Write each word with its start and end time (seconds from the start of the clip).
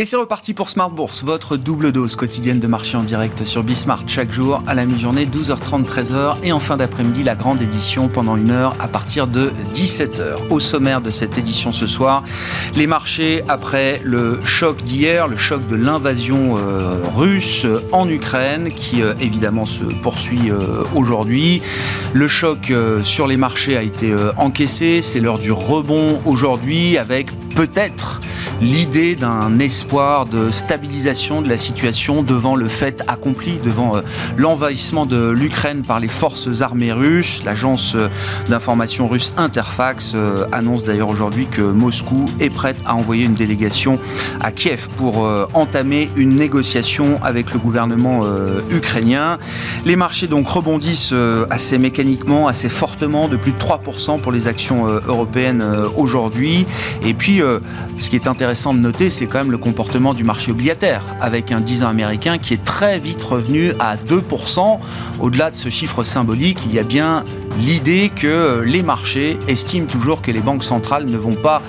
Et 0.00 0.04
c'est 0.04 0.14
reparti 0.14 0.54
pour 0.54 0.70
Smart 0.70 0.90
Bourse, 0.90 1.24
votre 1.24 1.56
double 1.56 1.90
dose 1.90 2.14
quotidienne 2.14 2.60
de 2.60 2.68
marché 2.68 2.96
en 2.96 3.02
direct 3.02 3.44
sur 3.44 3.64
Bismart 3.64 4.04
chaque 4.06 4.30
jour 4.30 4.62
à 4.68 4.76
la 4.76 4.86
mi-journée 4.86 5.26
12h30 5.26 5.84
13h 5.84 6.36
et 6.44 6.52
en 6.52 6.60
fin 6.60 6.76
d'après-midi 6.76 7.24
la 7.24 7.34
grande 7.34 7.60
édition 7.60 8.06
pendant 8.06 8.36
une 8.36 8.52
heure 8.52 8.76
à 8.78 8.86
partir 8.86 9.26
de 9.26 9.50
17h. 9.72 10.50
Au 10.50 10.60
sommaire 10.60 11.00
de 11.00 11.10
cette 11.10 11.36
édition 11.36 11.72
ce 11.72 11.88
soir, 11.88 12.22
les 12.76 12.86
marchés 12.86 13.42
après 13.48 14.00
le 14.04 14.38
choc 14.44 14.84
d'hier, 14.84 15.26
le 15.26 15.36
choc 15.36 15.66
de 15.66 15.74
l'invasion 15.74 16.56
euh, 16.56 17.00
russe 17.16 17.66
en 17.90 18.08
Ukraine 18.08 18.68
qui 18.70 19.02
euh, 19.02 19.14
évidemment 19.20 19.66
se 19.66 19.82
poursuit 19.82 20.52
euh, 20.52 20.84
aujourd'hui. 20.94 21.60
Le 22.12 22.28
choc 22.28 22.72
sur 23.02 23.26
les 23.26 23.36
marchés 23.36 23.76
a 23.76 23.82
été 23.82 24.14
encaissé, 24.36 25.02
c'est 25.02 25.18
l'heure 25.18 25.40
du 25.40 25.50
rebond 25.50 26.22
aujourd'hui 26.24 26.96
avec 26.96 27.30
peut-être 27.56 28.20
l'idée 28.60 29.14
d'un 29.14 29.58
espoir 29.60 30.26
de 30.26 30.50
stabilisation 30.50 31.42
de 31.42 31.48
la 31.48 31.56
situation 31.56 32.22
devant 32.22 32.56
le 32.56 32.66
fait 32.66 33.04
accompli, 33.06 33.58
devant 33.62 33.96
euh, 33.96 34.00
l'envahissement 34.36 35.06
de 35.06 35.30
l'Ukraine 35.30 35.82
par 35.82 36.00
les 36.00 36.08
forces 36.08 36.60
armées 36.60 36.92
russes. 36.92 37.42
L'agence 37.44 37.94
euh, 37.94 38.08
d'information 38.48 39.06
russe 39.06 39.32
Interfax 39.36 40.12
euh, 40.14 40.46
annonce 40.50 40.82
d'ailleurs 40.82 41.08
aujourd'hui 41.08 41.46
que 41.46 41.62
Moscou 41.62 42.24
est 42.40 42.50
prête 42.50 42.78
à 42.84 42.96
envoyer 42.96 43.24
une 43.24 43.34
délégation 43.34 43.98
à 44.40 44.50
Kiev 44.50 44.88
pour 44.96 45.18
entamer 45.54 46.10
une 46.16 46.36
négociation 46.36 47.20
avec 47.22 47.52
le 47.52 47.58
gouvernement 47.58 48.22
ukrainien. 48.70 49.38
Les 49.84 49.96
marchés 49.96 50.26
donc 50.26 50.48
rebondissent 50.48 51.14
assez 51.50 51.78
mécaniquement, 51.78 52.48
assez 52.48 52.68
fortement, 52.68 53.28
de 53.28 53.36
plus 53.36 53.52
de 53.52 53.58
3% 53.58 54.20
pour 54.20 54.32
les 54.32 54.46
actions 54.46 54.86
européennes 54.86 55.64
aujourd'hui. 55.96 56.66
Et 57.02 57.14
puis, 57.14 57.40
ce 57.96 58.10
qui 58.10 58.16
est 58.16 58.26
intéressant, 58.26 58.47
intéressant 58.48 58.72
de 58.72 58.78
noter, 58.78 59.10
c'est 59.10 59.26
quand 59.26 59.36
même 59.36 59.50
le 59.50 59.58
comportement 59.58 60.14
du 60.14 60.24
marché 60.24 60.52
obligataire, 60.52 61.02
avec 61.20 61.52
un 61.52 61.60
10 61.60 61.82
ans 61.82 61.88
américain 61.88 62.38
qui 62.38 62.54
est 62.54 62.64
très 62.64 62.98
vite 62.98 63.22
revenu 63.22 63.74
à 63.78 63.96
2%. 63.96 64.78
Au-delà 65.20 65.50
de 65.50 65.54
ce 65.54 65.68
chiffre 65.68 66.02
symbolique, 66.02 66.60
il 66.64 66.72
y 66.72 66.78
a 66.78 66.82
bien 66.82 67.26
l'idée 67.60 68.08
que 68.08 68.62
les 68.64 68.82
marchés 68.82 69.38
estiment 69.48 69.84
toujours 69.84 70.22
que 70.22 70.30
les 70.30 70.40
banques 70.40 70.64
centrales 70.64 71.04
ne 71.04 71.18
vont 71.18 71.34
pas 71.34 71.60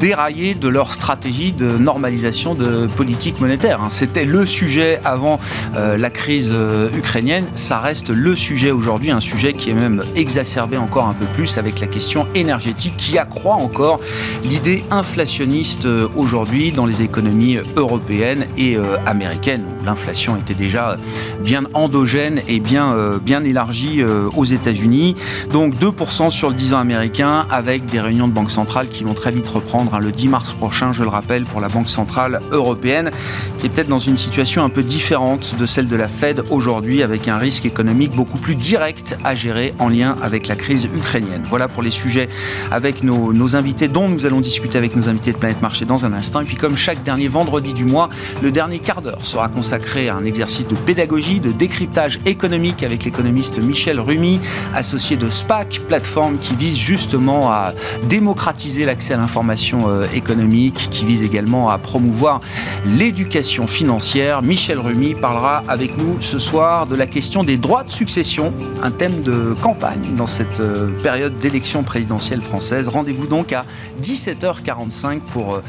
dérailler 0.00 0.54
de 0.54 0.66
leur 0.66 0.92
stratégie 0.92 1.52
de 1.52 1.76
normalisation 1.76 2.54
de 2.54 2.86
politique 2.86 3.40
monétaire. 3.40 3.82
Hein. 3.82 3.90
C'était 3.90 4.24
le 4.24 4.46
sujet 4.46 4.98
avant 5.04 5.38
euh, 5.76 5.98
la 5.98 6.08
crise 6.08 6.50
euh, 6.52 6.88
ukrainienne, 6.96 7.44
ça 7.54 7.80
reste 7.80 8.08
le 8.08 8.34
sujet 8.34 8.70
aujourd'hui, 8.70 9.10
un 9.10 9.20
sujet 9.20 9.52
qui 9.52 9.70
est 9.70 9.74
même 9.74 10.02
exacerbé 10.16 10.78
encore 10.78 11.06
un 11.06 11.12
peu 11.12 11.26
plus 11.26 11.58
avec 11.58 11.80
la 11.80 11.86
question 11.86 12.26
énergétique 12.34 12.94
qui 12.96 13.18
accroît 13.18 13.56
encore 13.56 14.00
l'idée 14.42 14.84
inflationniste 14.90 15.84
euh, 15.84 16.08
aujourd'hui 16.16 16.72
dans 16.72 16.86
les 16.86 17.02
économies 17.02 17.58
européennes 17.76 18.46
et 18.56 18.78
américaines 19.04 19.64
l'inflation 19.84 20.36
était 20.36 20.54
déjà 20.54 20.96
bien 21.42 21.64
endogène 21.74 22.40
et 22.48 22.60
bien, 22.60 23.18
bien 23.22 23.44
élargie 23.44 24.02
aux 24.36 24.44
États-Unis. 24.44 25.16
Donc 25.52 25.74
2% 25.74 26.30
sur 26.30 26.48
le 26.48 26.54
10 26.54 26.74
ans 26.74 26.78
américain 26.78 27.46
avec 27.50 27.86
des 27.86 28.00
réunions 28.00 28.28
de 28.28 28.32
banque 28.32 28.50
centrale 28.50 28.88
qui 28.88 29.04
vont 29.04 29.14
très 29.14 29.30
vite 29.30 29.48
reprendre 29.48 29.89
Le 29.98 30.12
10 30.12 30.28
mars 30.28 30.52
prochain, 30.52 30.92
je 30.92 31.02
le 31.02 31.08
rappelle, 31.08 31.44
pour 31.44 31.60
la 31.60 31.68
Banque 31.68 31.88
Centrale 31.88 32.40
Européenne, 32.52 33.10
qui 33.58 33.66
est 33.66 33.68
peut-être 33.68 33.88
dans 33.88 33.98
une 33.98 34.16
situation 34.16 34.64
un 34.64 34.68
peu 34.68 34.82
différente 34.82 35.56
de 35.58 35.66
celle 35.66 35.88
de 35.88 35.96
la 35.96 36.08
Fed 36.08 36.42
aujourd'hui, 36.50 37.02
avec 37.02 37.28
un 37.28 37.38
risque 37.38 37.66
économique 37.66 38.14
beaucoup 38.14 38.38
plus 38.38 38.54
direct 38.54 39.18
à 39.24 39.34
gérer 39.34 39.74
en 39.78 39.88
lien 39.88 40.16
avec 40.22 40.46
la 40.46 40.56
crise 40.56 40.84
ukrainienne. 40.84 41.42
Voilà 41.48 41.68
pour 41.68 41.82
les 41.82 41.90
sujets 41.90 42.28
avec 42.70 43.02
nos, 43.02 43.32
nos 43.32 43.56
invités, 43.56 43.88
dont 43.88 44.08
nous 44.08 44.26
allons 44.26 44.40
discuter 44.40 44.78
avec 44.78 44.96
nos 44.96 45.08
invités 45.08 45.32
de 45.32 45.38
Planète 45.38 45.60
Marché 45.60 45.84
dans 45.84 46.06
un 46.06 46.12
instant. 46.12 46.40
Et 46.40 46.44
puis 46.44 46.56
comme 46.56 46.76
chaque 46.76 47.02
dernier 47.02 47.28
vendredi 47.28 47.74
du 47.74 47.84
mois, 47.84 48.08
le 48.42 48.52
dernier 48.52 48.78
quart 48.78 49.02
d'heure 49.02 49.24
sera 49.24 49.48
consacré 49.48 50.08
à 50.08 50.16
un 50.16 50.24
exercice 50.24 50.66
de 50.66 50.76
pédagogie, 50.76 51.40
de 51.40 51.52
décryptage 51.52 52.20
économique 52.26 52.82
avec 52.82 53.04
l'économiste 53.04 53.60
Michel 53.62 54.00
Rumi, 54.00 54.40
associé 54.74 55.16
de 55.16 55.28
SPAC, 55.28 55.82
plateforme 55.88 56.38
qui 56.38 56.54
vise 56.54 56.78
justement 56.78 57.50
à 57.50 57.74
démocratiser 58.08 58.84
l'accès 58.84 59.14
à 59.14 59.16
l'information 59.16 59.79
euh, 59.88 60.06
économique 60.14 60.88
qui 60.90 61.04
vise 61.04 61.22
également 61.22 61.70
à 61.70 61.78
promouvoir 61.78 62.40
l'éducation 62.84 63.66
financière. 63.66 64.42
Michel 64.42 64.78
Rumi 64.78 65.14
parlera 65.14 65.62
avec 65.68 65.96
nous 65.96 66.20
ce 66.20 66.38
soir 66.38 66.86
de 66.86 66.96
la 66.96 67.06
question 67.06 67.44
des 67.44 67.56
droits 67.56 67.84
de 67.84 67.90
succession, 67.90 68.52
un 68.82 68.90
thème 68.90 69.22
de 69.22 69.54
campagne 69.62 70.14
dans 70.16 70.26
cette 70.26 70.60
euh, 70.60 70.88
période 71.02 71.36
d'élection 71.36 71.82
présidentielle 71.82 72.42
française. 72.42 72.88
Rendez-vous 72.88 73.26
donc 73.26 73.52
à 73.52 73.64
17h45 74.00 75.20
pour 75.20 75.54
euh, 75.54 75.62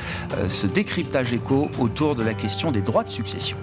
ce 0.47 0.67
décryptage 0.67 1.33
écho 1.33 1.69
autour 1.79 2.15
de 2.15 2.23
la 2.23 2.33
question 2.33 2.71
des 2.71 2.81
droits 2.81 3.03
de 3.03 3.09
succession. 3.09 3.57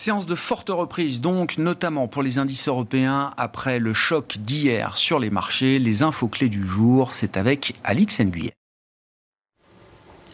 Séance 0.00 0.26
de 0.26 0.36
forte 0.36 0.68
reprise, 0.68 1.20
donc, 1.20 1.58
notamment 1.58 2.06
pour 2.06 2.22
les 2.22 2.38
indices 2.38 2.68
européens 2.68 3.32
après 3.36 3.80
le 3.80 3.92
choc 3.94 4.38
d'hier 4.38 4.96
sur 4.96 5.18
les 5.18 5.28
marchés. 5.28 5.80
Les 5.80 6.04
infos 6.04 6.28
clés 6.28 6.48
du 6.48 6.64
jour, 6.64 7.12
c'est 7.12 7.36
avec 7.36 7.74
Alix 7.82 8.20
Nguyen. 8.20 8.52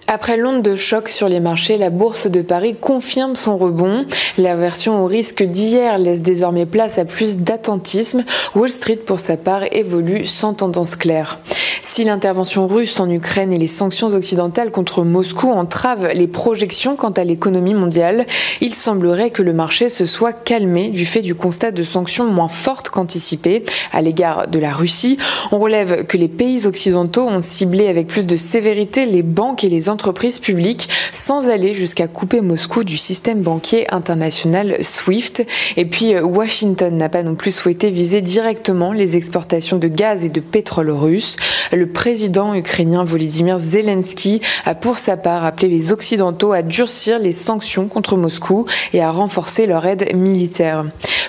Après 0.07 0.37
l'onde 0.37 0.61
de 0.61 0.77
choc 0.77 1.09
sur 1.09 1.31
les 1.31 1.41
marchés, 1.41 1.79
la 1.79 1.89
bourse 1.89 2.27
de 2.27 2.43
Paris 2.43 2.77
confirme 2.79 3.37
son 3.37 3.57
rebond. 3.57 4.05
La 4.37 4.55
version 4.55 5.03
au 5.03 5.07
risque 5.07 5.43
d'hier 5.43 5.97
laisse 5.97 6.21
désormais 6.21 6.67
place 6.67 6.99
à 6.99 7.07
plus 7.07 7.39
d'attentisme. 7.39 8.23
Wall 8.55 8.69
Street, 8.69 8.97
pour 8.97 9.19
sa 9.19 9.39
part, 9.39 9.63
évolue 9.73 10.27
sans 10.27 10.53
tendance 10.53 10.97
claire. 10.97 11.39
Si 11.83 12.05
l'intervention 12.05 12.67
russe 12.67 12.99
en 12.99 13.09
Ukraine 13.09 13.53
et 13.53 13.59
les 13.59 13.67
sanctions 13.67 14.09
occidentales 14.09 14.71
contre 14.71 15.05
Moscou 15.05 15.51
entravent 15.51 16.09
les 16.13 16.27
projections 16.27 16.97
quant 16.97 17.11
à 17.11 17.25
l'économie 17.25 17.75
mondiale, 17.75 18.27
il 18.61 18.75
semblerait 18.75 19.31
que 19.31 19.43
le 19.43 19.53
marché 19.53 19.89
se 19.89 20.05
soit 20.05 20.33
calmé 20.33 20.89
du 20.89 21.07
fait 21.07 21.21
du 21.21 21.35
constat 21.35 21.71
de 21.71 21.83
sanctions 21.83 22.25
moins 22.25 22.49
fortes 22.49 22.89
qu'anticipées 22.89 23.65
à 23.93 24.03
l'égard 24.03 24.49
de 24.49 24.59
la 24.59 24.73
Russie. 24.73 25.19
On 25.53 25.59
relève 25.59 26.05
que 26.05 26.17
les 26.17 26.29
pays 26.29 26.67
occidentaux 26.67 27.27
ont 27.29 27.41
ciblé 27.41 27.87
avec 27.87 28.09
plus 28.09 28.27
de 28.27 28.37
sévérité 28.37 29.07
les 29.07 29.23
banques 29.23 29.63
et 29.63 29.69
les 29.69 29.89
publiques 29.97 30.89
sans 31.13 31.49
aller 31.49 31.75
jusqu'à 31.75 32.09
couper 32.09 32.41
Moscou 32.41 32.85
du 32.85 32.97
système 32.97 33.43
banquier 33.43 33.87
international 33.93 34.77
SWIFT. 34.83 35.47
Et 35.77 35.85
puis 35.85 36.19
Washington 36.19 36.97
n'a 36.97 37.09
pas 37.09 37.23
non 37.23 37.35
plus 37.35 37.53
souhaité 37.53 37.91
viser 37.91 38.21
directement 38.21 38.93
les 38.93 39.17
exportations 39.17 39.79
de 39.79 39.89
gaz 39.89 40.25
et 40.25 40.29
de 40.29 40.41
pétrole 40.41 40.91
russe. 40.91 41.37
Le 41.73 41.87
président 41.87 42.55
ukrainien 42.55 43.05
Volodymyr 43.05 43.59
Zelensky 43.59 44.41
a 44.65 44.75
pour 44.75 44.99
sa 44.99 45.17
part 45.17 45.45
appelé 45.45 45.69
les 45.69 45.93
Occidentaux 45.93 46.53
à 46.53 46.63
durcir 46.63 47.19
les 47.19 47.33
sanctions 47.33 47.89
contre 47.89 48.17
Moscou 48.17 48.67
et 48.93 49.03
à 49.03 49.11
renforcer 49.11 49.67
leur 49.67 49.87
aide 49.87 50.15
militaire. 50.15 50.85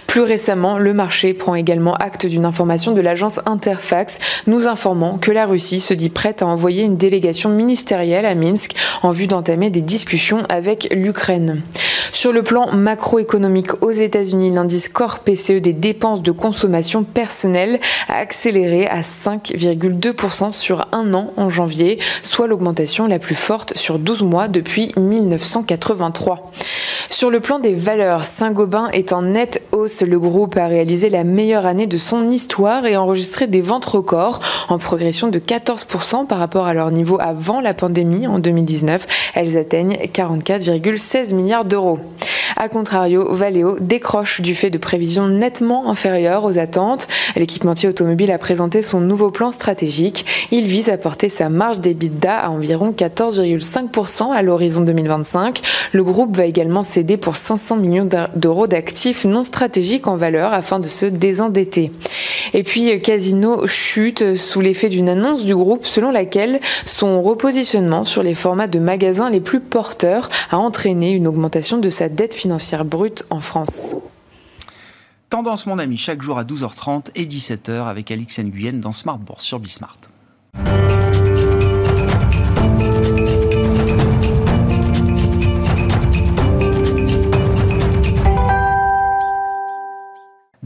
Plus 0.08 0.22
récemment, 0.22 0.78
le 0.78 0.94
marché 0.94 1.34
prend 1.34 1.56
également 1.56 1.94
acte 1.94 2.26
d'une 2.26 2.46
information 2.46 2.94
de 2.94 3.02
l'agence 3.02 3.42
Interfax 3.46 4.18
nous 4.48 4.66
informant 4.66 5.18
que 5.18 5.32
la 5.32 5.46
Russie 5.46 5.82
se 5.82 5.94
dit 5.94 6.10
prête 6.10 6.42
à 6.42 6.48
envoyer 6.48 6.84
une 6.84 6.96
délégation 6.96 7.50
ministérielle 7.50 8.26
à 8.26 8.34
Minsk 8.34 8.55
en 9.04 9.12
vue 9.12 9.28
d'entamer 9.28 9.70
des 9.70 9.82
discussions 9.82 10.42
avec 10.50 10.88
l'Ukraine. 10.92 11.62
Sur 12.12 12.32
le 12.32 12.44
plan 12.44 12.72
macroéconomique 12.72 13.84
aux 13.84 13.92
États-Unis, 13.92 14.52
l'indice 14.52 14.90
Core 14.90 15.20
PCE 15.20 15.62
des 15.62 15.74
dépenses 15.74 16.24
de 16.24 16.32
consommation 16.32 17.04
personnelle 17.04 17.80
a 18.08 18.16
accéléré 18.16 18.88
à 18.88 19.02
5,2% 19.02 20.52
sur 20.52 20.88
un 20.92 21.14
an 21.14 21.34
en 21.36 21.50
janvier, 21.50 22.00
soit 22.24 22.48
l'augmentation 22.48 23.08
la 23.08 23.20
plus 23.20 23.36
forte 23.36 23.78
sur 23.78 24.00
12 24.00 24.24
mois 24.24 24.48
depuis 24.48 24.92
1983. 24.98 26.52
Sur 27.10 27.30
le 27.30 27.40
plan 27.40 27.60
des 27.60 27.74
valeurs, 27.74 28.26
Saint-Gobain 28.26 28.90
est 28.92 29.14
en 29.14 29.22
nette 29.22 29.62
hausse. 29.72 30.02
Le 30.02 30.20
groupe 30.20 30.58
a 30.58 30.68
réalisé 30.68 31.10
la 31.10 31.24
meilleure 31.24 31.66
année 31.66 31.88
de 31.88 31.98
son 31.98 32.30
histoire 32.30 32.86
et 32.86 32.98
enregistré 32.98 33.48
des 33.48 33.62
ventes 33.62 33.86
records 33.86 34.40
en 34.70 34.80
progression 34.80 35.28
de 35.28 35.40
14% 35.40 36.28
par 36.28 36.40
rapport 36.40 36.66
à 36.66 36.74
leur 36.74 36.92
niveau 36.92 37.18
avant 37.20 37.62
la 37.62 37.74
pandémie 37.74 38.28
en 38.28 38.40
2019. 38.46 39.08
Elles 39.34 39.58
atteignent 39.58 39.98
44,16 40.14 41.34
milliards 41.34 41.66
d'euros. 41.66 42.00
A 42.58 42.70
contrario, 42.70 43.34
Valeo 43.34 43.80
décroche 43.80 44.40
du 44.40 44.56
fait 44.56 44.70
de 44.70 44.78
prévisions 44.78 45.28
nettement 45.28 45.90
inférieures 45.90 46.46
aux 46.46 46.58
attentes. 46.58 47.08
L'équipementier 47.36 47.90
automobile 47.90 48.32
a 48.32 48.38
présenté 48.38 48.82
son 48.82 49.02
nouveau 49.02 49.30
plan 49.30 49.52
stratégique. 49.52 50.26
Il 50.52 50.66
vise 50.66 50.90
à 50.90 50.98
porter 50.98 51.28
sa 51.28 51.50
marge 51.50 51.80
d'EBITDA 51.80 52.38
à 52.38 52.50
environ 52.50 52.94
14,5% 52.98 54.32
à 54.32 54.42
l'horizon 54.42 54.82
2025. 54.82 55.62
Le 55.92 56.04
groupe 56.04 56.38
va 56.38 56.46
également 56.46 56.84
céder 56.84 57.18
pour 57.18 57.36
500 57.36 57.76
millions 57.76 58.08
d'euros 58.36 58.68
d'actifs 58.68 59.26
non 59.26 59.44
stratégiques 59.44 60.08
en 60.08 60.16
valeur 60.16 60.54
afin 60.54 60.80
de 60.80 60.88
se 60.88 61.06
désendetter. 61.06 61.92
Et 62.54 62.64
puis 62.64 63.02
Casino 63.02 63.68
chute 63.68 64.36
sous 64.36 64.62
l'effet 64.62 64.88
d'une 64.88 65.10
annonce 65.10 65.44
du 65.44 65.56
groupe 65.56 65.86
selon 65.86 66.12
laquelle 66.12 66.62
son 66.86 67.22
repositionnement 67.22 68.06
sur 68.06 68.24
les 68.24 68.35
formats 68.36 68.68
de 68.68 68.80
magasins 68.80 69.30
les 69.30 69.42
plus 69.42 69.60
porteurs 69.60 70.30
a 70.52 70.58
entraîné 70.58 71.12
une 71.12 71.28
augmentation 71.28 71.78
de 71.78 71.90
sa 71.90 72.10
dette 72.10 72.34
financière 72.34 72.86
brute 72.86 73.26
en 73.30 73.42
France. 73.42 73.96
Tendance, 75.30 75.66
mon 75.66 75.80
ami, 75.80 75.98
chaque 75.98 76.22
jour 76.22 76.38
à 76.38 76.44
12h30 76.44 77.10
et 77.16 77.26
17h 77.26 77.88
avec 77.88 78.12
Alix 78.12 78.40
Nguyen 78.40 78.80
dans 78.80 78.94
Smart 78.94 79.18
Bourse 79.18 79.44
sur 79.44 79.60
Bismart. 79.60 79.98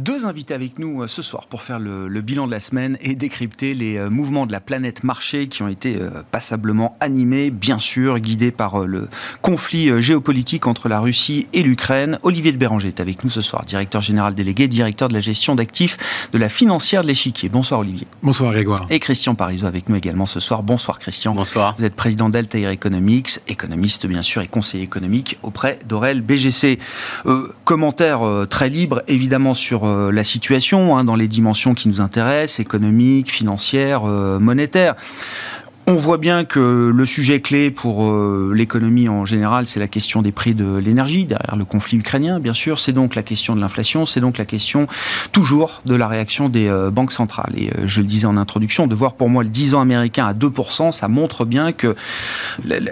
Deux 0.10 0.26
invités 0.26 0.56
avec 0.56 0.80
nous 0.80 1.04
euh, 1.04 1.08
ce 1.08 1.22
soir 1.22 1.46
pour 1.46 1.62
faire 1.62 1.78
le, 1.78 2.10
bilan 2.22 2.48
de 2.48 2.52
la 2.52 2.60
semaine 2.60 2.98
et 3.00 3.14
décrypter 3.14 3.76
les 3.76 3.98
euh, 3.98 4.10
mouvements 4.10 4.48
de 4.48 4.52
la 4.52 4.60
planète 4.60 5.04
marché 5.04 5.48
qui 5.48 5.62
ont 5.62 5.68
été 5.68 5.98
euh, 5.98 6.10
passablement 6.32 6.98
animés, 7.00 7.52
bien 7.52 7.78
sûr, 7.78 8.18
guidés 8.18 8.50
par 8.50 8.88
le 8.88 9.08
conflit 9.44 10.02
géopolitique 10.02 10.66
entre 10.66 10.90
la 10.90 11.00
Russie 11.00 11.48
et 11.54 11.62
l'Ukraine. 11.62 12.18
Olivier 12.24 12.52
de 12.52 12.58
Béranger 12.58 12.88
est 12.88 13.02
avec 13.02 13.24
nous 13.24 13.30
ce 13.30 13.44
soir, 13.44 13.66
directeur 13.66 14.02
général 14.02 14.34
délégué, 14.34 14.68
directeur 14.68 15.10
de 15.10 15.14
la 15.14 15.20
gestion 15.20 15.54
d'actifs 15.54 15.98
de 16.34 16.40
la 16.40 16.50
financière 16.50 17.04
de 17.04 17.08
l'échiquier. 17.08 17.48
Bonsoir 17.48 17.82
Olivier. 17.82 18.08
Bonsoir 18.24 18.52
Grégoire. 18.52 18.88
Et 18.90 19.00
Christian 19.00 19.36
Parizeau 19.36 19.68
avec 19.68 19.90
nous 19.90 19.96
également 19.96 20.26
ce 20.26 20.40
soir. 20.40 20.64
Bonsoir 20.64 20.98
Christian. 20.98 21.36
Bonsoir. 21.36 21.76
Vous 21.78 21.86
êtes 21.86 21.96
président 21.96 22.30
d'Altair 22.30 22.72
Economics, 22.72 23.42
économiste 23.48 24.08
bien 24.08 24.24
sûr 24.24 24.42
et 24.42 24.48
conseiller 24.48 24.86
économique 24.86 25.38
auprès 25.44 25.78
d'Aurel 25.88 26.22
BGC. 26.22 26.80
commentaire 27.64 28.22
très 28.50 28.70
libre 28.70 29.04
évidemment 29.08 29.54
sur 29.54 29.86
euh, 30.00 30.12
la 30.12 30.24
situation 30.24 30.98
hein, 30.98 31.04
dans 31.04 31.16
les 31.16 31.28
dimensions 31.28 31.74
qui 31.74 31.88
nous 31.88 32.02
intéressent, 32.02 32.60
économiques, 32.60 33.32
financières, 33.32 34.04
euh, 34.06 34.40
monétaires. 34.40 34.96
On 35.92 35.96
voit 35.96 36.20
bien 36.20 36.46
que 36.46 36.92
le 36.94 37.06
sujet 37.08 37.40
clé 37.40 37.72
pour 37.72 38.12
euh, 38.12 38.54
l'économie 38.56 39.10
en 39.10 39.26
général, 39.26 39.66
c'est 39.66 39.80
la 39.80 39.88
question 39.88 40.22
des 40.22 40.32
prix 40.32 40.54
de 40.54 40.78
l'énergie, 40.78 41.26
derrière 41.26 41.56
le 41.56 41.66
conflit 41.66 41.98
ukrainien, 41.98 42.40
bien 42.40 42.54
sûr. 42.54 42.80
C'est 42.80 42.92
donc 42.92 43.16
la 43.16 43.24
question 43.24 43.56
de 43.56 43.62
l'inflation, 43.62 44.06
c'est 44.06 44.20
donc 44.20 44.38
la 44.38 44.46
question 44.46 44.86
toujours 45.32 45.82
de 45.88 45.96
la 45.96 46.08
réaction 46.08 46.48
des 46.48 46.72
banques 46.92 47.12
centrales. 47.12 47.54
Et 47.58 47.72
je 47.88 48.02
le 48.02 48.06
disais 48.06 48.28
en 48.28 48.38
introduction, 48.38 48.86
de 48.86 48.94
voir 48.94 49.14
pour 49.14 49.30
moi 49.30 49.42
le 49.42 49.50
10 49.50 49.74
ans 49.74 49.82
américain 49.82 50.28
à 50.28 50.34
2%, 50.36 50.92
ça 50.92 51.08
montre 51.08 51.44
bien 51.44 51.72
que 51.72 51.96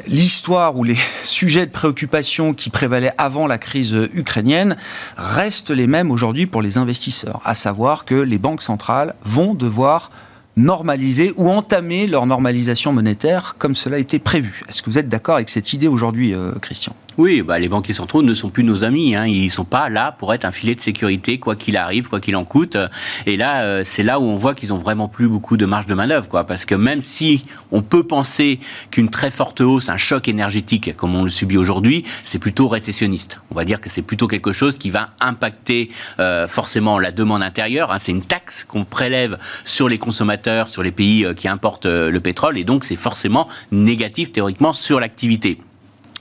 l'histoire 0.07 0.75
ou 0.75 0.83
les 0.83 0.97
sujets 1.23 1.67
de 1.67 1.71
préoccupation 1.71 2.55
qui 2.55 2.71
prévalaient 2.71 3.13
avant 3.19 3.45
la 3.45 3.59
crise 3.59 3.95
ukrainienne 4.15 4.75
restent 5.17 5.69
les 5.69 5.85
mêmes 5.85 6.09
aujourd'hui 6.09 6.47
pour 6.47 6.63
les 6.63 6.79
investisseurs, 6.79 7.41
à 7.45 7.53
savoir 7.53 8.05
que 8.05 8.15
les 8.15 8.39
banques 8.39 8.63
centrales 8.63 9.13
vont 9.23 9.53
devoir 9.53 10.09
normaliser 10.57 11.33
ou 11.37 11.49
entamer 11.49 12.07
leur 12.07 12.25
normalisation 12.25 12.91
monétaire 12.91 13.55
comme 13.57 13.75
cela 13.75 13.99
été 13.99 14.19
prévu. 14.19 14.63
Est-ce 14.67 14.81
que 14.81 14.89
vous 14.89 14.97
êtes 14.97 15.07
d'accord 15.07 15.35
avec 15.35 15.49
cette 15.49 15.71
idée 15.71 15.87
aujourd'hui, 15.87 16.33
euh, 16.33 16.51
Christian? 16.61 16.93
Oui, 17.17 17.41
bah, 17.41 17.57
les 17.57 17.67
banquiers 17.67 17.95
centraux 17.95 18.21
ne 18.21 18.33
sont 18.35 18.49
plus 18.49 18.63
nos 18.63 18.83
amis. 18.83 19.15
Hein. 19.15 19.25
Ils 19.25 19.49
sont 19.49 19.65
pas 19.65 19.89
là 19.89 20.11
pour 20.11 20.33
être 20.35 20.45
un 20.45 20.51
filet 20.51 20.75
de 20.75 20.79
sécurité, 20.79 21.39
quoi 21.39 21.55
qu'il 21.55 21.75
arrive, 21.75 22.09
quoi 22.09 22.19
qu'il 22.19 22.35
en 22.35 22.45
coûte. 22.45 22.77
Et 23.25 23.37
là, 23.37 23.63
euh, 23.63 23.81
c'est 23.83 24.03
là 24.03 24.19
où 24.19 24.23
on 24.23 24.35
voit 24.35 24.53
qu'ils 24.53 24.71
ont 24.71 24.77
vraiment 24.77 25.07
plus 25.07 25.27
beaucoup 25.27 25.57
de 25.57 25.65
marge 25.65 25.87
de 25.87 25.95
manœuvre, 25.95 26.27
quoi. 26.27 26.43
Parce 26.43 26.65
que 26.65 26.75
même 26.75 27.01
si 27.01 27.43
on 27.71 27.81
peut 27.81 28.05
penser 28.05 28.59
qu'une 28.91 29.09
très 29.09 29.31
forte 29.31 29.61
hausse, 29.61 29.89
un 29.89 29.97
choc 29.97 30.27
énergétique, 30.27 30.95
comme 30.95 31.15
on 31.15 31.23
le 31.23 31.29
subit 31.29 31.57
aujourd'hui, 31.57 32.03
c'est 32.21 32.39
plutôt 32.39 32.67
récessionniste. 32.67 33.41
On 33.49 33.55
va 33.55 33.65
dire 33.65 33.81
que 33.81 33.89
c'est 33.89 34.03
plutôt 34.03 34.27
quelque 34.27 34.51
chose 34.51 34.77
qui 34.77 34.91
va 34.91 35.09
impacter 35.19 35.89
euh, 36.19 36.47
forcément 36.47 36.99
la 36.99 37.11
demande 37.11 37.41
intérieure. 37.41 37.91
Hein. 37.91 37.97
C'est 37.97 38.11
une 38.11 38.25
taxe 38.25 38.63
qu'on 38.63 38.85
prélève 38.85 39.39
sur 39.63 39.89
les 39.89 39.97
consommateurs, 39.97 40.69
sur 40.69 40.83
les 40.83 40.91
pays 40.91 41.25
euh, 41.25 41.33
qui 41.33 41.47
importent 41.47 41.87
le 41.87 42.19
pétrole, 42.19 42.57
et 42.57 42.63
donc 42.63 42.83
c'est 42.83 42.95
forcément 42.95 43.47
négatif 43.71 44.31
théoriquement 44.31 44.73
sur 44.73 44.99
l'activité. 44.99 45.59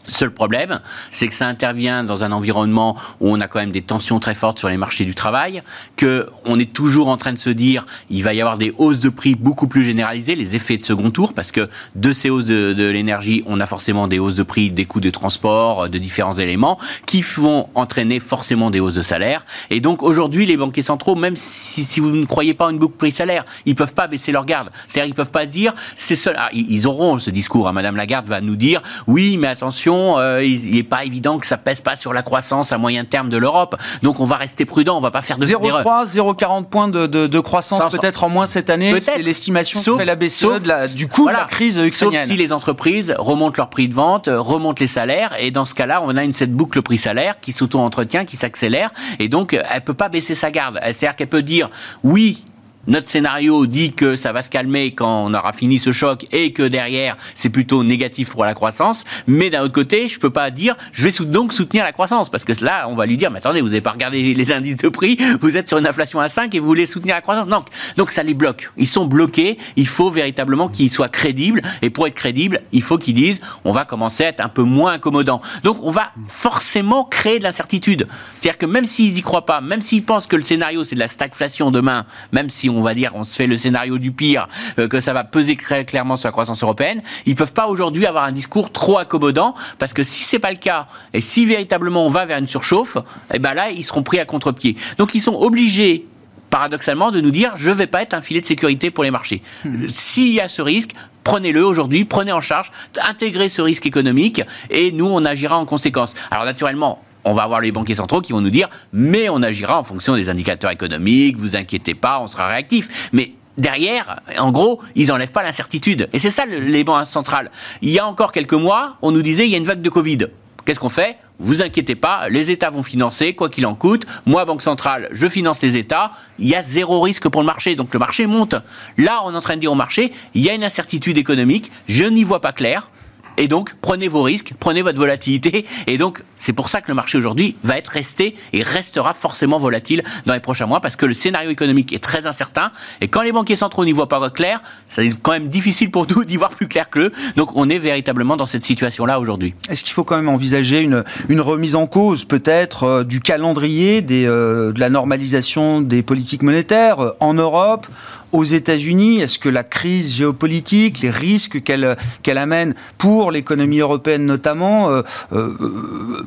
Seul 0.09 0.31
problème, 0.31 0.81
c'est 1.11 1.29
que 1.29 1.35
ça 1.35 1.47
intervient 1.47 2.05
dans 2.05 2.25
un 2.25 2.33
environnement 2.33 2.97
où 3.21 3.31
on 3.31 3.41
a 3.41 3.49
quand 3.49 3.59
même 3.59 3.73
des 3.73 3.83
tensions 3.83 4.21
très 4.21 4.35
fortes 4.35 4.59
sur 4.59 4.69
les 4.69 4.77
marchés 4.77 5.05
du 5.05 5.15
travail, 5.15 5.63
que 5.97 6.29
on 6.45 6.59
est 6.59 6.73
toujours 6.73 7.09
en 7.09 7.17
train 7.17 7.33
de 7.33 7.39
se 7.39 7.51
dire 7.51 7.87
il 8.11 8.23
va 8.23 8.35
y 8.35 8.41
avoir 8.41 8.59
des 8.59 8.73
hausses 8.79 9.01
de 9.01 9.09
prix 9.09 9.35
beaucoup 9.35 9.67
plus 9.67 9.85
généralisées, 9.85 10.37
les 10.37 10.55
effets 10.55 10.77
de 10.77 10.85
second 10.85 11.11
tour, 11.11 11.33
parce 11.33 11.53
que 11.53 11.69
de 11.95 12.13
ces 12.13 12.31
hausses 12.31 12.47
de, 12.47 12.91
l'énergie, 12.91 13.43
on 13.47 13.61
a 13.61 13.67
forcément 13.67 14.07
des 14.07 14.19
hausses 14.19 14.35
de 14.35 14.43
prix, 14.43 14.71
des 14.71 14.85
coûts 14.85 15.01
de 15.01 15.11
transport, 15.11 15.89
de 15.89 15.99
différents 15.99 16.37
éléments 16.39 16.79
qui 17.07 17.23
vont 17.23 17.69
entraîner 17.75 18.21
forcément 18.21 18.71
des 18.71 18.81
hausses 18.81 18.95
de 18.95 19.03
salaire. 19.03 19.45
Et 19.71 19.81
donc 19.81 20.03
aujourd'hui, 20.03 20.47
les 20.47 20.57
banquiers 20.57 20.83
centraux, 20.83 21.17
même 21.17 21.35
si, 21.37 22.01
vous 22.01 22.11
ne 22.11 22.27
croyez 22.27 22.55
pas 22.55 22.67
en 22.67 22.71
une 22.71 22.79
boucle 22.79 22.97
prix-salaire, 22.97 23.45
ils 23.65 23.75
peuvent 23.75 23.95
pas 23.95 24.07
baisser 24.07 24.33
leur 24.33 24.45
garde. 24.45 24.71
C'est-à-dire 24.87 25.11
ils 25.11 25.15
peuvent 25.15 25.31
pas 25.31 25.47
dire 25.47 25.75
c'est 25.97 26.17
seul. 26.17 26.37
Ah, 26.39 26.49
ils 26.53 26.87
auront 26.87 27.19
ce 27.19 27.31
discours. 27.31 27.69
Hein. 27.69 27.73
Madame 27.73 27.97
Lagarde 27.97 28.27
va 28.27 28.41
nous 28.41 28.57
dire 28.57 28.83
oui, 29.07 29.37
mais 29.37 29.49
attention 29.49 29.96
euh, 30.19 30.45
il 30.45 30.75
n'est 30.75 30.83
pas 30.83 31.05
évident 31.05 31.39
que 31.39 31.47
ça 31.47 31.57
pèse 31.57 31.81
pas 31.81 31.97
sur 31.97 32.13
la 32.13 32.23
croissance 32.23 32.73
à 32.73 32.79
moyen 32.79 33.05
terme 33.05 33.29
de 33.29 33.37
l'Europe. 33.37 33.77
Donc 34.03 34.21
on 34.21 34.25
va 34.25 34.37
rester 34.37 34.65
prudent, 34.65 34.97
on 34.97 35.01
va 35.01 35.11
pas 35.11 35.23
faire 35.23 35.39
de 35.39 35.47
0,3, 35.47 36.07
0,40 36.07 36.65
points 36.65 36.89
de, 36.89 37.39
croissance 37.41 37.93
peut-être 37.93 38.25
en 38.25 38.29
moins 38.29 38.47
cette 38.47 38.71
année. 38.71 39.01
C'est 39.01 39.23
l'estimation 39.23 39.81
que 39.81 39.99
fait 39.99 40.05
la 40.05 40.17
BCE 40.17 40.47
du 40.95 41.09
coût 41.09 41.29
de 41.29 41.33
la 41.33 41.45
crise 41.45 41.79
ukrainienne. 41.79 42.23
Sauf 42.23 42.31
si 42.31 42.37
les 42.37 42.53
entreprises 42.53 43.15
remontent 43.19 43.55
leur 43.57 43.71
prix 43.71 43.89
de 43.89 43.95
vente, 43.95 44.29
remontent 44.33 44.81
les 44.81 44.87
salaires, 44.87 45.35
et 45.39 45.51
dans 45.51 45.65
ce 45.65 45.75
cas-là, 45.75 46.03
on 46.05 46.17
a 46.17 46.25
une 46.25 46.33
cette 46.33 46.53
boucle 46.53 46.83
prix-salaire 46.83 47.41
qui 47.41 47.53
s'auto-entretient, 47.53 48.25
qui 48.25 48.37
s'accélère, 48.37 48.91
et 49.19 49.29
donc 49.29 49.53
elle 49.53 49.81
peut 49.83 49.95
pas 49.95 50.09
baisser 50.09 50.35
sa 50.35 50.51
garde. 50.51 50.79
C'est-à-dire 50.83 51.17
qu'elle 51.17 51.29
peut 51.29 51.43
dire 51.43 51.71
oui 52.03 52.45
notre 52.87 53.09
scénario 53.09 53.67
dit 53.67 53.93
que 53.93 54.17
ça 54.17 54.33
va 54.33 54.43
se 54.43 54.51
calmer 54.51 54.95
quand 54.95 55.27
on 55.27 55.35
aura 55.35 55.53
fini 55.53 55.79
ce 55.79 55.93
choc 55.93 56.27
et 56.33 56.53
que 56.53 56.63
derrière 56.63 57.17
c'est 57.35 57.51
plutôt 57.51 57.85
négatif 57.85 58.31
pour 58.31 58.45
la 58.45 58.55
croissance. 58.55 59.05
Mais 59.27 59.51
d'un 59.51 59.63
autre 59.63 59.73
côté, 59.73 60.07
je 60.09 60.19
peux 60.19 60.31
pas 60.31 60.51
dire 60.51 60.77
je 60.93 61.09
vais 61.09 61.25
donc 61.25 61.53
soutenir 61.53 61.85
la 61.85 61.93
croissance 61.93 62.31
parce 62.31 62.45
que 62.45 62.53
là 62.65 62.87
on 62.89 62.95
va 62.95 63.07
lui 63.07 63.17
dire 63.17 63.31
mais 63.31 63.39
attendez 63.39 63.61
vous 63.61 63.69
n'avez 63.69 63.81
pas 63.81 63.93
regardé 63.93 64.35
les 64.35 64.53
indices 64.53 64.77
de 64.77 64.89
prix, 64.89 65.19
vous 65.41 65.57
êtes 65.57 65.69
sur 65.69 65.79
une 65.79 65.87
inflation 65.87 66.21
à 66.21 66.29
5 66.29 66.55
et 66.55 66.61
vous 66.61 66.67
voulez 66.67 66.87
soutenir 66.87 67.15
la 67.15 67.21
croissance. 67.21 67.47
Donc 67.47 67.67
donc 67.97 68.11
ça 68.11 68.23
les 68.23 68.35
bloque. 68.35 68.71
Ils 68.77 68.87
sont 68.87 69.07
bloqués. 69.07 69.59
Il 69.77 69.87
faut 69.87 70.11
véritablement 70.11 70.69
qu'ils 70.69 70.91
soient 70.91 71.09
crédibles 71.09 71.63
et 71.83 71.91
pour 71.91 72.07
être 72.07 72.15
crédibles, 72.15 72.61
il 72.73 72.83
faut 72.83 72.99
qu'ils 72.99 73.15
disent 73.15 73.41
on 73.65 73.73
va 73.73 73.85
commencer 73.85 74.25
à 74.25 74.29
être 74.29 74.41
un 74.41 74.49
peu 74.49 74.63
moins 74.63 74.93
incommodant. 74.93 75.41
Donc 75.65 75.79
on 75.83 75.91
va 75.91 76.13
forcément 76.27 77.05
créer 77.05 77.39
de 77.39 77.45
l'incertitude. 77.45 78.07
C'est-à-dire 78.41 78.59
que 78.59 78.67
même 78.67 78.85
s'ils 78.85 79.19
y 79.19 79.23
croient 79.23 79.47
pas, 79.47 79.61
même 79.61 79.83
s'ils 79.83 80.05
pensent 80.05 80.27
que 80.27 80.37
le 80.37 80.43
scénario 80.43 80.85
c'est 80.85 80.95
de 80.95 81.01
la 81.01 81.09
stagflation 81.09 81.71
demain, 81.71 82.07
même 82.33 82.51
si 82.51 82.71
on 82.71 82.76
on 82.77 82.83
va 82.83 82.95
dire, 82.95 83.13
on 83.15 83.25
se 83.25 83.35
fait 83.35 83.47
le 83.47 83.57
scénario 83.57 83.99
du 83.99 84.13
pire, 84.13 84.49
euh, 84.79 84.89
que 84.89 85.01
ça 85.01 85.13
va 85.13 85.25
peser 85.25 85.57
très 85.57 85.85
clairement 85.85 86.17
sur 86.17 86.29
la 86.29 86.33
croissance 86.33 86.63
européenne, 86.63 87.03
ils 87.25 87.35
peuvent 87.35 87.53
pas 87.53 87.67
aujourd'hui 87.67 88.07
avoir 88.07 88.25
un 88.25 88.33
discours 88.33 88.71
trop 88.71 88.99
accommodant, 88.99 89.55
parce 89.79 89.95
que 89.95 90.03
si 90.03 90.23
c'est 90.23 90.39
pas 90.39 90.51
le 90.51 90.59
cas, 90.59 90.87
et 91.13 91.21
si 91.21 91.47
véritablement 91.47 92.05
on 92.05 92.11
va 92.11 92.27
vers 92.27 92.39
une 92.39 92.47
surchauffe, 92.47 92.99
eh 93.33 93.39
ben 93.39 93.55
là, 93.55 93.71
ils 93.71 93.85
seront 93.85 94.03
pris 94.03 94.19
à 94.19 94.25
contre-pied. 94.25 94.77
Donc 94.99 95.15
ils 95.15 95.21
sont 95.21 95.35
obligés 95.35 96.07
paradoxalement, 96.51 97.11
de 97.11 97.21
nous 97.21 97.31
dire 97.31 97.53
je 97.57 97.71
ne 97.71 97.75
vais 97.75 97.87
pas 97.87 98.03
être 98.03 98.15
un 98.15 98.21
filet 98.21 98.41
de 98.41 98.47
sécurité 98.47 98.91
pour 98.91 99.05
les 99.05 99.11
marchés. 99.11 99.43
Hmm. 99.65 99.87
S'il 99.93 100.33
y 100.33 100.41
a 100.41 100.49
ce 100.49 100.63
risque, 100.63 100.91
prenez-le 101.25 101.65
aujourd'hui, 101.65 102.05
prenez 102.05 102.33
en 102.33 102.41
charge, 102.41 102.71
intégrez 103.03 103.49
ce 103.49 103.61
risque 103.63 103.87
économique 103.87 104.43
et 104.71 104.93
nous, 104.93 105.07
on 105.07 105.25
agira 105.25 105.59
en 105.59 105.67
conséquence. 105.67 106.15
Alors 106.31 106.45
naturellement, 106.45 107.03
on 107.27 107.35
va 107.35 107.43
avoir 107.43 107.61
les 107.61 107.73
banquiers 107.73 107.97
centraux 107.97 108.23
qui 108.23 108.33
vont 108.33 108.41
nous 108.41 108.51
dire, 108.51 108.71
mais 108.93 109.29
on 109.29 109.43
agira 109.43 109.79
en 109.79 109.83
fonction 109.83 110.15
des 110.17 110.31
indicateurs 110.31 110.71
économiques, 110.71 111.37
vous 111.37 111.57
inquiétez 111.57 111.95
pas, 111.95 112.21
on 112.21 112.29
sera 112.29 112.47
réactif. 112.47 113.11
Mais 113.13 113.33
derrière, 113.59 114.21
en 114.39 114.53
gros, 114.53 114.81
ils 114.95 115.09
n'enlèvent 115.09 115.33
pas 115.33 115.43
l'incertitude. 115.43 116.09
Et 116.13 116.21
c'est 116.21 116.31
ça 116.31 116.45
banques 116.85 117.07
centrales. 117.07 117.51
Il 117.83 117.91
y 117.91 117.99
a 117.99 118.07
encore 118.07 118.31
quelques 118.31 118.55
mois, 118.55 118.97
on 119.03 119.11
nous 119.11 119.23
disait 119.23 119.45
il 119.45 119.51
y 119.51 119.55
a 119.55 119.59
une 119.59 119.65
vague 119.65 119.83
de 119.83 119.91
Covid. 119.91 120.19
Qu'est-ce 120.65 120.81
qu'on 120.81 120.89
fait? 120.89 121.17
Vous 121.39 121.63
inquiétez 121.63 121.97
pas, 121.97 122.29
les 122.29 122.51
États 122.51 122.71
vont 122.71 122.83
financer, 122.83 123.35
quoi 123.35 123.49
qu'il 123.49 123.67
en 123.67 123.75
coûte. 123.75 124.07
Moi, 124.25 124.45
Banque 124.45 124.63
Centrale, 124.63 125.09
je 125.13 125.29
finance 125.29 125.61
les 125.63 125.77
États. 125.77 126.13
Il 126.39 126.49
y 126.49 126.55
a 126.55 126.63
zéro 126.63 127.01
risque 127.01 127.29
pour 127.29 127.43
le 127.43 127.47
marché. 127.47 127.77
Donc 127.77 127.93
le 127.93 127.99
marché 127.99 128.27
monte. 128.27 128.55
Là, 128.97 129.21
on 129.25 129.33
est 129.33 129.37
en 129.37 129.41
train 129.41 129.57
de 129.57 129.61
dire 129.61 129.73
au 129.73 129.77
marché, 129.77 130.13
il 130.35 130.43
y 130.43 130.49
a 130.49 130.55
une 130.55 130.65
incertitude 130.65 131.19
économique. 131.19 131.71
Je 131.89 132.05
n'y 132.05 132.25
vois 132.25 132.41
pas 132.41 132.53
clair. 132.53 132.91
Et 133.37 133.49
donc, 133.49 133.75
prenez 133.81 134.09
vos 134.09 134.23
risques, 134.23 134.53
prenez 134.59 134.83
votre 134.83 134.99
volatilité. 134.99 135.67
Et 135.87 135.99
donc, 135.99 136.23
c'est 136.37 136.53
pour 136.53 136.69
ça 136.69 136.81
que 136.81 136.89
le 136.89 136.95
marché 136.95 137.19
aujourd'hui 137.19 137.57
va 137.65 137.77
être 137.79 137.89
resté 137.89 138.35
et 138.53 138.63
restera 138.63 139.15
forcément 139.15 139.59
volatile 139.59 140.03
dans 140.25 140.35
les 140.35 140.41
prochains 140.41 140.67
mois 140.67 140.81
parce 140.81 140.97
que 140.97 141.07
le 141.07 141.15
scénario 141.15 141.51
économique 141.51 141.93
est 141.93 142.03
très 142.03 142.27
incertain. 142.27 142.73
Et 143.01 143.09
quand 143.09 143.23
les 143.23 143.33
banquiers 143.33 143.57
centraux 143.57 143.85
n'y 143.85 143.93
voient 143.93 144.09
pas 144.09 144.31
clair, 144.31 144.63
c'est 144.89 145.09
quand 145.23 145.33
même 145.33 145.49
difficile 145.49 145.91
pour 145.91 146.07
nous 146.09 146.25
d'y 146.27 146.37
voir 146.37 146.51
plus 146.51 146.69
clair 146.69 146.91
qu'eux. 146.91 147.13
Donc, 147.37 147.57
on 147.57 147.69
est 147.69 147.79
véritablement 147.79 148.37
dans 148.37 148.47
cette 148.47 148.65
situation-là 148.65 149.21
aujourd'hui. 149.21 149.55
Est-ce 149.69 149.85
qu'il 149.85 149.93
faut 149.93 150.05
quand 150.05 150.17
même 150.17 150.29
envisager 150.29 150.81
une, 150.81 151.05
remise 151.41 151.77
en 151.77 151.87
cause, 151.87 152.25
peut-être, 152.25 152.85
euh, 152.85 153.05
du 153.05 153.21
calendrier 153.21 154.05
euh, 154.11 154.73
de 154.73 154.81
la 154.81 154.91
normalisation 154.91 155.81
des 155.81 156.03
politiques 156.03 156.43
monétaires 156.43 157.01
euh, 157.01 157.11
en 157.21 157.35
Europe 157.35 157.87
aux 158.33 158.45
États-Unis 158.45 159.21
Est-ce 159.21 159.39
que 159.39 159.49
la 159.49 159.65
crise 159.65 160.15
géopolitique, 160.15 161.01
les 161.01 161.11
risques 161.11 161.63
qu'elle 161.63 161.97
qu'elle 162.23 162.39
amène 162.39 162.75
pour 162.99 163.31
l'économie 163.31 163.79
européenne 163.79 164.27
notamment, 164.27 164.91
euh, 164.91 165.03
euh, 165.33 165.57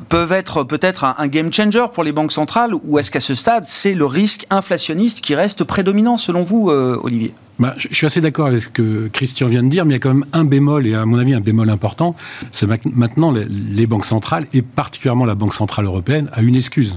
peuvent 0.08 0.32
être 0.32 0.64
peut-être 0.64 1.04
un, 1.04 1.26
game 1.28 1.52
changer 1.52 1.86
pour 1.92 2.04
les 2.04 2.12
banques 2.12 2.32
centrales 2.32 2.74
Ou 2.74 2.98
est-ce 2.98 3.10
qu'à 3.10 3.20
ce 3.20 3.34
stade, 3.34 3.64
c'est 3.66 3.94
le 3.94 4.06
risque 4.06 4.46
inflationniste 4.50 5.20
qui 5.20 5.34
reste 5.34 5.64
prédominant 5.64 6.16
selon 6.16 6.42
vous, 6.42 6.70
euh, 6.70 6.98
Olivier? 7.02 7.34
Bah, 7.58 7.74
je 7.76 7.94
suis 7.94 8.06
assez 8.06 8.22
d'accord 8.22 8.46
avec 8.46 8.62
ce 8.62 8.70
que 8.70 9.08
Christian 9.08 9.46
vient 9.46 9.62
de 9.62 9.68
dire, 9.68 9.84
mais 9.84 9.92
il 9.92 9.96
y 9.96 9.96
a 9.96 10.00
quand 10.00 10.14
même 10.14 10.24
un 10.32 10.46
bémol, 10.46 10.86
et 10.86 10.94
à 10.94 11.04
mon 11.04 11.18
avis 11.18 11.34
un 11.34 11.40
bémol 11.40 11.68
important, 11.68 12.16
c'est 12.52 12.66
maintenant 12.86 13.32
les 13.32 13.86
banques 13.86 14.06
centrales, 14.06 14.46
et 14.54 14.62
particulièrement 14.62 15.26
la 15.26 15.34
Banque 15.34 15.52
Centrale 15.52 15.84
Européenne, 15.84 16.30
a 16.32 16.40
une 16.40 16.56
excuse 16.56 16.96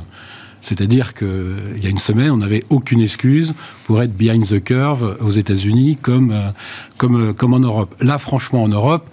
C'est-à-dire 0.63 1.13
qu'il 1.13 1.79
y 1.81 1.85
a 1.85 1.89
une 1.89 1.99
semaine, 1.99 2.31
on 2.31 2.37
n'avait 2.37 2.63
aucune 2.69 3.01
excuse 3.01 3.53
pour 3.83 4.01
être 4.01 4.15
behind 4.15 4.47
the 4.47 4.63
curve 4.63 5.17
aux 5.19 5.31
États-Unis 5.31 5.97
comme, 6.01 6.31
euh, 6.31 6.49
comme, 6.97 7.29
euh, 7.29 7.33
comme 7.33 7.53
en 7.53 7.59
Europe. 7.59 7.93
Là, 7.99 8.17
franchement, 8.17 8.63
en 8.63 8.69
Europe, 8.69 9.09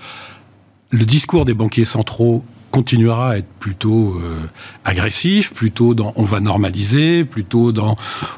le 0.90 1.04
discours 1.04 1.45
des 1.45 1.54
banquiers 1.54 1.85
centraux 1.85 2.45
continuera 2.71 3.33
à 3.33 3.37
être 3.38 3.49
plutôt 3.59 4.14
euh, 4.21 4.38
agressif, 4.85 5.52
plutôt 5.52 5.92
dans 5.92 6.12
on 6.14 6.23
va 6.23 6.38
normaliser, 6.38 7.25
plutôt 7.25 7.73
dans 7.73 7.97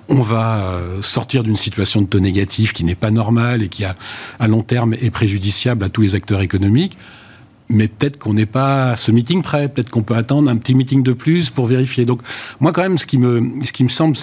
on 0.08 0.22
va 0.22 0.80
sortir 1.02 1.42
d'une 1.42 1.58
situation 1.58 2.00
de 2.00 2.06
taux 2.06 2.18
négatif 2.18 2.72
qui 2.72 2.82
n'est 2.82 2.94
pas 2.94 3.10
normale 3.10 3.62
et 3.62 3.68
qui 3.68 3.84
a, 3.84 3.94
à 4.40 4.48
long 4.48 4.62
terme 4.62 4.94
est 4.94 5.10
préjudiciable 5.10 5.84
à 5.84 5.90
tous 5.90 6.00
les 6.00 6.14
acteurs 6.14 6.40
économiques 6.40 6.96
mais 7.72 7.88
peut-être 7.88 8.18
qu'on 8.18 8.34
n'est 8.34 8.46
pas 8.46 8.90
à 8.90 8.96
ce 8.96 9.10
meeting 9.10 9.42
prêt, 9.42 9.68
peut-être 9.68 9.90
qu'on 9.90 10.02
peut 10.02 10.14
attendre 10.14 10.50
un 10.50 10.56
petit 10.56 10.74
meeting 10.74 11.02
de 11.02 11.12
plus 11.12 11.50
pour 11.50 11.66
vérifier. 11.66 12.04
Donc 12.04 12.20
moi 12.60 12.72
quand 12.72 12.82
même, 12.82 12.98
ce 12.98 13.06
qui 13.06 13.18
me, 13.18 13.42
ce 13.64 13.72
qui 13.72 13.84
me 13.84 13.88
semble 13.88 14.16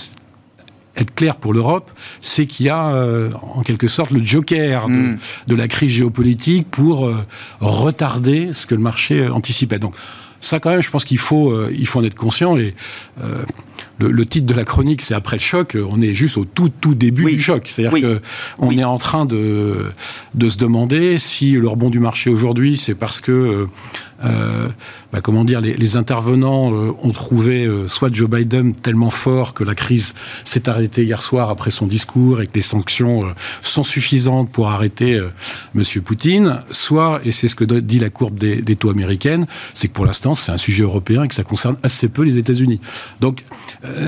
être 0.95 1.13
clair 1.13 1.35
pour 1.35 1.53
l'Europe, 1.53 1.91
c'est 2.21 2.45
qu'il 2.45 2.65
y 2.65 2.69
a 2.69 2.89
euh, 2.89 3.31
en 3.41 3.61
quelque 3.63 3.87
sorte 3.87 4.11
le 4.11 4.23
joker 4.23 4.87
de, 4.87 4.93
hmm. 4.93 5.57
la 5.57 5.67
crise 5.67 5.91
géopolitique 5.91 6.69
pour 6.69 7.07
euh, 7.07 7.25
retarder 7.59 8.53
ce 8.53 8.65
que 8.65 8.75
le 8.75 8.81
marché 8.81 9.27
anticipait. 9.27 9.79
Donc 9.79 9.95
ça 10.41 10.59
quand 10.59 10.69
même, 10.69 10.81
je 10.81 10.89
pense 10.89 11.05
qu'il 11.05 11.17
faut, 11.17 11.51
euh, 11.51 11.73
il 11.77 11.87
faut 11.87 11.99
en 11.99 12.03
être 12.03 12.15
conscient. 12.15 12.57
Et 12.57 12.75
le, 13.99 14.25
titre 14.25 14.45
de 14.45 14.53
la 14.53 14.65
chronique, 14.65 15.01
c'est 15.01 15.13
après 15.13 15.37
le 15.37 15.41
choc. 15.41 15.77
On 15.89 16.01
est 16.01 16.13
juste 16.13 16.37
au 16.37 16.45
tout 16.45 16.69
tout 16.69 16.95
début 16.95 17.25
du 17.25 17.41
choc. 17.41 17.67
C'est-à-dire 17.67 17.91
qu'on 17.91 18.01
que 18.01 18.21
on 18.59 18.71
est 18.71 18.83
en 18.83 18.97
train 18.97 19.25
de 19.25 19.85
de 20.35 20.49
se 20.49 20.57
demander 20.57 21.19
si 21.19 21.51
le 21.51 21.67
rebond 21.67 21.89
du 21.89 21.99
marché 21.99 22.29
aujourd'hui, 22.29 22.77
c'est 22.77 22.95
parce 22.95 23.21
que 23.21 23.67
euh, 24.23 24.67
bah, 25.13 25.21
comment 25.21 25.45
dire, 25.45 25.61
les, 25.61 25.95
intervenants 25.95 26.73
euh, 26.73 26.91
ont 27.01 27.11
trouvé 27.11 27.65
euh, 27.65 27.87
soit 27.87 28.13
Joe 28.13 28.29
Biden 28.29 28.73
tellement 28.73 29.09
fort 29.09 29.53
que 29.53 29.63
la 29.63 29.75
crise 29.75 30.13
s'est 30.43 30.67
arrêtée 30.67 31.03
hier 31.03 31.21
soir 31.21 31.49
après 31.49 31.71
son 31.71 31.87
discours 31.87 32.41
et 32.41 32.47
que 32.47 32.51
les 32.55 32.61
sanctions 32.61 33.21
sont 33.61 33.83
suffisantes 33.83 34.51
pour 34.51 34.69
arrêter 34.69 35.19
Monsieur 35.73 36.01
Poutine, 36.01 36.61
soit, 36.71 37.21
et 37.23 37.31
c'est 37.31 37.47
ce 37.47 37.55
que 37.55 37.63
dit 37.63 37.99
la 37.99 38.09
courbe 38.09 38.37
des, 38.37 38.75
taux 38.75 38.89
américaines, 38.89 39.47
c'est 39.73 39.87
que 39.87 39.93
pour 39.93 40.05
l'instant 40.05 40.35
c'est 40.35 40.51
un 40.51 40.57
sujet 40.57 40.83
européen 40.83 41.23
et 41.23 41.27
que 41.27 41.35
ça 41.35 41.43
concerne 41.43 41.77
assez 41.83 42.09
peu 42.09 42.23
les 42.23 42.37
États-Unis. 42.37 42.79
Donc, 43.19 43.43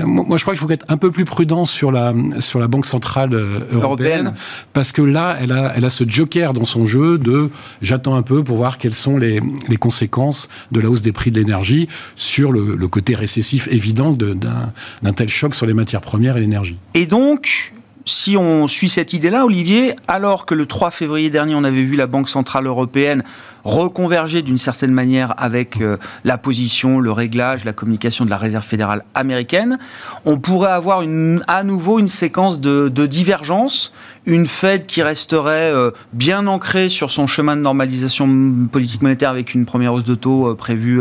moi 0.04 0.38
je 0.38 0.42
crois 0.42 0.54
qu'il 0.54 0.60
faut 0.60 0.70
être 0.70 0.86
un 0.88 0.96
peu 0.96 1.10
plus 1.10 1.24
prudent 1.24 1.66
sur 1.66 1.92
la 1.92 2.14
sur 2.40 2.58
la 2.58 2.68
banque 2.68 2.86
centrale 2.86 3.34
européenne, 3.34 4.34
parce 4.72 4.92
que 4.92 5.02
là, 5.02 5.36
elle 5.40 5.52
a 5.52 5.72
elle 5.74 5.84
a 5.84 5.90
ce 5.90 6.04
joker 6.06 6.52
dans 6.52 6.66
son 6.66 6.86
jeu 6.86 7.18
de 7.18 7.50
j'attends 7.80 8.14
un 8.14 8.22
peu 8.22 8.42
pour 8.42 8.56
voir 8.56 8.78
quelles 8.78 8.94
sont 8.94 9.16
les, 9.16 9.40
les 9.68 9.76
conséquences 9.76 10.48
de 10.70 10.80
la 10.80 10.88
hausse 10.88 11.02
des 11.02 11.12
prix 11.12 11.30
de 11.30 11.40
l'énergie 11.40 11.88
sur 12.16 12.52
le, 12.52 12.76
côté 12.88 13.14
récessif 13.14 13.68
évident 13.68 14.12
d'un 14.12 15.12
tel 15.12 15.28
choc 15.28 15.54
sur 15.54 15.66
les 15.66 15.74
matières 15.74 16.00
premières 16.00 16.36
et 16.36 16.40
l'énergie. 16.40 16.76
Et 16.94 17.06
donc, 17.06 17.72
si 18.04 18.36
on 18.36 18.66
suit 18.66 18.88
cette 18.88 19.12
idée-là, 19.12 19.44
Olivier, 19.44 19.94
alors 20.08 20.46
que 20.46 20.54
le 20.54 20.66
3 20.66 20.90
février 20.90 21.30
dernier, 21.30 21.54
on 21.54 21.64
avait 21.64 21.82
vu 21.82 21.96
la 21.96 22.06
Banque 22.06 22.28
Centrale 22.28 22.66
Européenne 22.66 23.22
reconverger 23.64 24.42
d'une 24.42 24.58
certaine 24.58 24.92
manière 24.92 25.34
avec 25.36 25.80
euh, 25.80 25.96
la 26.24 26.38
position, 26.38 26.98
le 26.98 27.12
réglage, 27.12 27.64
la 27.64 27.72
communication 27.72 28.24
de 28.24 28.30
la 28.30 28.36
Réserve 28.36 28.64
fédérale 28.64 29.04
américaine, 29.14 29.78
on 30.24 30.38
pourrait 30.38 30.72
avoir 30.72 31.02
une, 31.02 31.44
à 31.46 31.62
nouveau 31.62 31.98
une 31.98 32.08
séquence 32.08 32.60
de, 32.60 32.88
de 32.88 33.06
divergence, 33.06 33.92
une 34.26 34.46
Fed 34.46 34.86
qui 34.86 35.02
resterait 35.02 35.70
euh, 35.72 35.90
bien 36.12 36.46
ancrée 36.46 36.88
sur 36.88 37.10
son 37.10 37.26
chemin 37.26 37.56
de 37.56 37.60
normalisation 37.60 38.28
politique 38.70 39.02
monétaire 39.02 39.30
avec 39.30 39.54
une 39.54 39.64
première 39.64 39.94
hausse 39.94 40.04
de 40.04 40.14
taux 40.14 40.50
euh, 40.50 40.54
prévue 40.54 41.00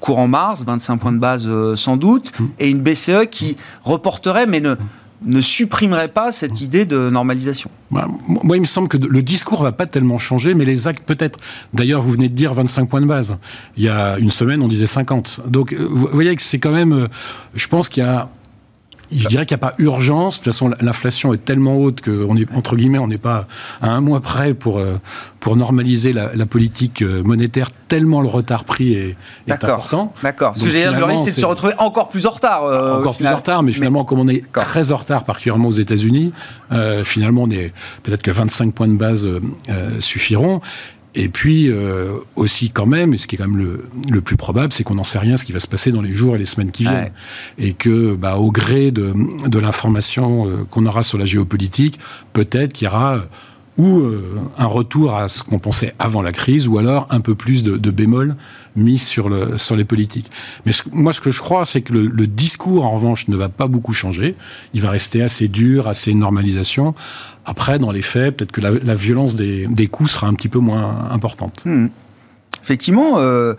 courant 0.00 0.28
mars, 0.28 0.64
25 0.66 0.96
points 0.98 1.12
de 1.12 1.18
base 1.18 1.48
sans 1.76 1.96
doute, 1.96 2.32
mmh. 2.38 2.44
et 2.58 2.68
une 2.68 2.80
BCE 2.80 3.26
qui 3.30 3.56
reporterait, 3.84 4.46
mais 4.46 4.60
ne 4.60 4.76
ne 5.22 5.40
supprimerait 5.40 6.08
pas 6.08 6.32
cette 6.32 6.60
idée 6.60 6.84
de 6.84 7.10
normalisation 7.10 7.70
bah, 7.90 8.08
Moi, 8.26 8.56
il 8.56 8.60
me 8.60 8.66
semble 8.66 8.88
que 8.88 8.96
le 8.96 9.22
discours 9.22 9.62
va 9.62 9.72
pas 9.72 9.86
tellement 9.86 10.18
changer, 10.18 10.54
mais 10.54 10.64
les 10.64 10.88
actes 10.88 11.04
peut-être. 11.04 11.38
D'ailleurs, 11.74 12.02
vous 12.02 12.12
venez 12.12 12.28
de 12.28 12.34
dire 12.34 12.54
25 12.54 12.88
points 12.88 13.00
de 13.00 13.06
base. 13.06 13.36
Il 13.76 13.84
y 13.84 13.88
a 13.88 14.18
une 14.18 14.30
semaine, 14.30 14.62
on 14.62 14.68
disait 14.68 14.86
50. 14.86 15.40
Donc, 15.48 15.72
euh, 15.72 15.86
vous 15.88 16.08
voyez 16.10 16.34
que 16.34 16.42
c'est 16.42 16.58
quand 16.58 16.72
même. 16.72 16.92
Euh, 16.92 17.08
je 17.54 17.66
pense 17.66 17.88
qu'il 17.88 18.02
y 18.02 18.06
a 18.06 18.28
je 19.10 19.28
dirais 19.28 19.46
qu'il 19.46 19.56
n'y 19.56 19.62
a 19.62 19.70
pas 19.70 19.74
urgence. 19.78 20.40
De 20.40 20.44
toute 20.44 20.52
façon, 20.52 20.72
l'inflation 20.80 21.34
est 21.34 21.44
tellement 21.44 21.76
haute 21.76 22.00
qu'on 22.00 22.36
est, 22.36 22.50
entre 22.54 22.76
guillemets, 22.76 22.98
on 22.98 23.08
n'est 23.08 23.18
pas 23.18 23.46
à 23.80 23.90
un 23.90 24.00
mois 24.00 24.20
près 24.20 24.54
pour, 24.54 24.78
euh, 24.78 24.98
pour 25.40 25.56
normaliser 25.56 26.12
la, 26.12 26.46
politique 26.46 27.02
euh, 27.02 27.22
monétaire, 27.22 27.70
tellement 27.88 28.22
le 28.22 28.28
retard 28.28 28.64
pris 28.64 28.94
est, 28.94 29.16
important. 29.48 30.12
D'accord. 30.22 30.54
Ce 30.56 30.64
que 30.64 30.70
j'ai 30.70 30.88
dire, 30.88 31.18
c'est 31.18 31.34
de 31.34 31.40
se 31.40 31.46
retrouver 31.46 31.74
encore 31.78 32.08
plus 32.08 32.26
en 32.26 32.30
retard. 32.30 32.64
Euh, 32.64 32.98
encore 32.98 33.16
plus 33.16 33.26
en 33.26 33.36
retard, 33.36 33.62
mais 33.62 33.72
finalement, 33.72 34.04
comme 34.04 34.20
on 34.20 34.28
est 34.28 34.44
très 34.52 34.92
en 34.92 34.96
retard, 34.96 35.24
particulièrement 35.24 35.68
aux 35.68 35.72
États-Unis, 35.72 36.32
finalement, 37.04 37.42
on 37.42 37.50
est 37.50 37.72
peut-être 38.02 38.22
que 38.22 38.30
25 38.30 38.74
points 38.74 38.88
de 38.88 38.96
base 38.96 39.28
suffiront. 40.00 40.60
Et 41.14 41.28
puis 41.28 41.68
euh, 41.68 42.18
aussi 42.36 42.70
quand 42.70 42.86
même, 42.86 43.12
et 43.14 43.16
ce 43.16 43.26
qui 43.26 43.34
est 43.34 43.38
quand 43.38 43.48
même 43.48 43.58
le, 43.58 43.84
le 44.10 44.20
plus 44.20 44.36
probable, 44.36 44.72
c'est 44.72 44.84
qu'on 44.84 44.94
n'en 44.94 45.04
sait 45.04 45.18
rien 45.18 45.36
ce 45.36 45.44
qui 45.44 45.52
va 45.52 45.60
se 45.60 45.66
passer 45.66 45.90
dans 45.90 46.02
les 46.02 46.12
jours 46.12 46.36
et 46.36 46.38
les 46.38 46.44
semaines 46.44 46.70
qui 46.70 46.84
viennent. 46.84 47.12
Et 47.58 47.72
que 47.72 48.14
bah, 48.14 48.36
au 48.36 48.52
gré 48.52 48.90
de, 48.90 49.12
de 49.48 49.58
l'information 49.58 50.48
euh, 50.48 50.64
qu'on 50.70 50.86
aura 50.86 51.02
sur 51.02 51.18
la 51.18 51.26
géopolitique, 51.26 51.98
peut-être 52.32 52.72
qu'il 52.72 52.86
y 52.86 52.88
aura 52.88 53.22
ou 53.80 54.00
euh, 54.00 54.38
un 54.58 54.66
retour 54.66 55.16
à 55.16 55.30
ce 55.30 55.42
qu'on 55.42 55.58
pensait 55.58 55.94
avant 55.98 56.20
la 56.20 56.32
crise, 56.32 56.68
ou 56.68 56.76
alors 56.76 57.06
un 57.08 57.20
peu 57.20 57.34
plus 57.34 57.62
de, 57.62 57.90
bémol 57.90 58.34
mis 58.76 58.98
sur, 58.98 59.30
le, 59.30 59.56
sur 59.56 59.74
les 59.74 59.84
politiques. 59.84 60.30
Mais 60.66 60.72
moi, 60.92 61.14
ce 61.14 61.20
que 61.22 61.30
je 61.30 61.40
crois, 61.40 61.64
c'est 61.64 61.80
que 61.80 61.94
le, 61.94 62.26
discours, 62.26 62.84
en 62.84 62.90
revanche, 62.90 63.26
ne 63.28 63.36
va 63.36 63.48
pas 63.48 63.68
beaucoup 63.68 63.94
changer. 63.94 64.36
Il 64.74 64.82
va 64.82 64.90
rester 64.90 65.22
assez 65.22 65.48
dur, 65.48 65.88
assez 65.88 66.12
normalisation. 66.12 66.94
Après, 67.46 67.78
dans 67.78 67.90
les 67.90 68.02
faits, 68.02 68.36
peut-être 68.36 68.52
que 68.52 68.60
la, 68.60 68.72
la 68.72 68.94
violence 68.94 69.34
des, 69.34 69.66
des, 69.66 69.86
coups 69.86 70.10
sera 70.10 70.26
un 70.26 70.34
petit 70.34 70.50
peu 70.50 70.58
moins 70.58 71.10
importante. 71.10 71.62
Hmm. 71.64 71.86
Effectivement, 72.62 73.18
euh, 73.18 73.54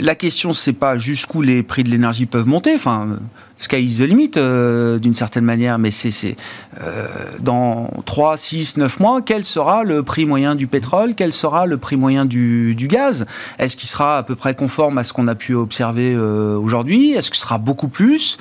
la 0.00 0.14
question 0.14 0.52
c'est 0.52 0.72
pas 0.72 0.98
jusqu'où 0.98 1.42
les 1.42 1.62
prix 1.62 1.82
de 1.82 1.90
l'énergie 1.90 2.26
peuvent 2.26 2.46
monter. 2.46 2.74
Enfin, 2.74 3.18
sky 3.58 3.84
is 3.84 3.98
the 3.98 4.06
limit 4.06 4.30
euh, 4.36 4.98
d'une 4.98 5.14
certaine 5.14 5.44
manière, 5.44 5.78
mais 5.78 5.90
c'est 5.90 6.36
euh, 6.80 7.06
dans 7.40 7.90
3, 8.06 8.36
6, 8.36 8.76
9 8.76 9.00
mois, 9.00 9.20
quel 9.22 9.44
sera 9.44 9.84
le 9.84 10.02
prix 10.02 10.24
moyen 10.24 10.54
du 10.54 10.66
pétrole? 10.66 11.14
Quel 11.14 11.32
sera 11.32 11.66
le 11.66 11.76
prix 11.76 11.96
moyen 11.96 12.24
du, 12.24 12.74
du 12.74 12.88
gaz? 12.88 13.26
Est-ce 13.58 13.76
qu'il 13.76 13.88
sera 13.88 14.18
à 14.18 14.22
peu 14.22 14.36
près 14.36 14.54
conforme 14.54 14.98
à 14.98 15.04
ce 15.04 15.12
qu'on 15.12 15.28
a 15.28 15.34
pu 15.34 15.54
observer 15.54 16.14
euh, 16.14 16.56
aujourd'hui? 16.56 17.12
Est-ce 17.12 17.30
que 17.30 17.36
ce 17.36 17.42
sera 17.42 17.58
beaucoup 17.58 17.88
plus? 17.88 18.38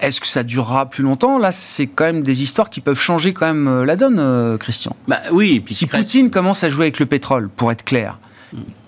Est-ce 0.00 0.20
que 0.20 0.26
ça 0.26 0.42
durera 0.42 0.86
plus 0.86 1.04
longtemps? 1.04 1.38
Là, 1.38 1.52
c'est 1.52 1.86
quand 1.86 2.04
même 2.04 2.22
des 2.22 2.42
histoires 2.42 2.70
qui 2.70 2.80
peuvent 2.80 3.00
changer 3.00 3.32
quand 3.34 3.46
même 3.46 3.84
la 3.84 3.96
donne, 3.96 4.56
Christian. 4.58 4.96
Bah 5.06 5.20
oui. 5.32 5.60
Puis 5.60 5.74
si 5.74 5.86
Poutine 5.86 6.30
commence 6.30 6.64
à 6.64 6.70
jouer 6.70 6.84
avec 6.84 6.98
le 6.98 7.06
pétrole, 7.06 7.48
pour 7.48 7.70
être 7.70 7.84
clair, 7.84 8.18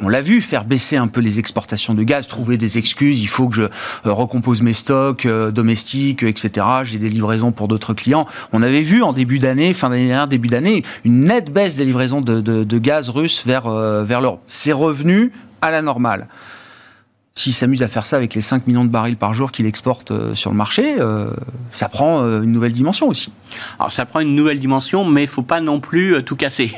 on 0.01 0.09
l'a 0.09 0.23
vu 0.23 0.41
faire 0.41 0.65
baisser 0.65 0.97
un 0.97 1.09
peu 1.09 1.21
les 1.21 1.39
exportations 1.39 1.95
de 1.95 2.03
gaz, 2.03 2.27
trouver 2.27 2.57
des 2.57 2.79
excuses, 2.79 3.21
il 3.21 3.29
faut 3.29 3.49
que 3.49 3.57
je 3.57 3.63
euh, 3.63 3.69
recompose 4.05 4.63
mes 4.63 4.73
stocks 4.73 5.27
euh, 5.27 5.51
domestiques, 5.51 6.23
etc. 6.23 6.67
J'ai 6.85 6.99
des 6.99 7.09
livraisons 7.09 7.53
pour 7.53 7.69
d'autres 7.69 7.95
clients. 7.95 8.27
On 8.53 8.63
avait 8.63 8.83
vu 8.83 9.03
en 9.03 9.13
début 9.13 9.39
d'année, 9.39 9.73
fin 9.75 9.91
d'année 9.91 10.07
dernière, 10.07 10.29
début 10.29 10.49
d'année, 10.49 10.85
une 11.05 11.25
nette 11.25 11.53
baisse 11.53 11.77
des 11.77 11.85
livraisons 11.85 12.21
de, 12.21 12.79
gaz 12.79 13.09
russe 13.09 13.45
vers, 13.47 13.67
euh, 13.67 14.05
vers 14.05 14.21
l'Europe. 14.21 14.43
C'est 14.47 14.73
revenu 14.73 15.33
à 15.63 15.71
la 15.71 15.83
normale 15.83 16.29
s'il 17.37 17.52
s'amuse 17.52 17.83
à 17.83 17.88
faire 17.88 18.07
ça 18.07 18.16
avec 18.16 18.35
les 18.35 18.40
5 18.40 18.66
millions 18.66 18.85
de 18.85 18.90
barils 18.90 19.19
par 19.19 19.35
jour 19.35 19.52
qu'il 19.52 19.66
exporte 19.66 20.11
euh, 20.11 20.35
sur 20.35 20.50
le 20.50 20.57
marché, 20.57 20.97
euh, 20.99 21.31
ça 21.71 21.88
prend 21.90 22.23
euh, 22.23 22.40
une 22.40 22.50
nouvelle 22.50 22.73
dimension 22.73 23.09
aussi. 23.09 23.31
Alors 23.78 23.93
ça 23.93 24.07
prend 24.07 24.21
une 24.21 24.35
nouvelle 24.35 24.59
dimension, 24.59 25.05
mais 25.05 25.25
il 25.25 25.28
faut 25.28 25.43
pas 25.43 25.61
non 25.61 25.78
plus 25.78 26.25
tout 26.25 26.35
casser. 26.35 26.73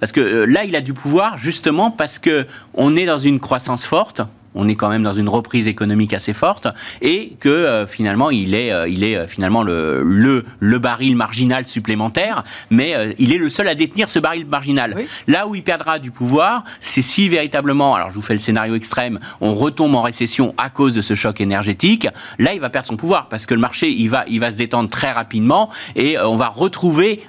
Parce 0.00 0.12
que 0.12 0.20
là, 0.20 0.64
il 0.64 0.76
a 0.76 0.80
du 0.80 0.94
pouvoir 0.94 1.36
justement 1.36 1.90
parce 1.90 2.20
que 2.20 2.46
on 2.74 2.94
est 2.94 3.06
dans 3.06 3.18
une 3.18 3.40
croissance 3.40 3.84
forte 3.86 4.22
on 4.54 4.68
est 4.68 4.76
quand 4.76 4.88
même 4.88 5.02
dans 5.02 5.12
une 5.12 5.28
reprise 5.28 5.68
économique 5.68 6.14
assez 6.14 6.32
forte 6.32 6.68
et 7.02 7.32
que 7.40 7.48
euh, 7.48 7.86
finalement 7.86 8.30
il 8.30 8.54
est, 8.54 8.72
euh, 8.72 8.88
il 8.88 9.04
est 9.04 9.16
euh, 9.16 9.26
finalement 9.26 9.62
le, 9.62 10.02
le, 10.02 10.44
le, 10.60 10.78
baril 10.78 11.16
marginal 11.16 11.66
supplémentaire, 11.66 12.44
mais 12.70 13.14
il 13.18 13.32
est 13.32 13.38
le 13.38 13.48
seul 13.48 13.68
à 13.68 13.74
détenir 13.74 14.08
ce 14.08 14.18
baril 14.18 14.46
marginal. 14.46 14.96
Là 15.26 15.46
où 15.46 15.54
il 15.54 15.62
perdra 15.62 15.98
du 15.98 16.10
pouvoir, 16.10 16.64
c'est 16.80 17.02
si 17.02 17.28
véritablement, 17.28 17.94
alors 17.94 18.10
je 18.10 18.16
vous 18.16 18.22
fais 18.22 18.34
le 18.34 18.38
scénario 18.38 18.74
extrême, 18.74 19.18
on 19.40 19.54
retombe 19.54 19.94
en 19.94 20.02
récession 20.02 20.54
à 20.58 20.68
cause 20.68 20.94
de 20.94 21.02
ce 21.02 21.14
choc 21.14 21.40
énergétique, 21.40 22.06
là 22.38 22.54
il 22.54 22.60
va 22.60 22.70
perdre 22.70 22.88
son 22.88 22.96
pouvoir 22.96 23.28
parce 23.28 23.46
que 23.46 23.54
le 23.54 23.60
marché 23.60 23.90
il 23.90 24.08
va, 24.08 24.24
il 24.28 24.40
va 24.40 24.50
se 24.50 24.56
détendre 24.56 24.90
très 24.90 25.10
rapidement 25.10 25.70
et 25.96 26.18
on 26.18 26.36
va 26.36 26.48
retrouver 26.48 27.22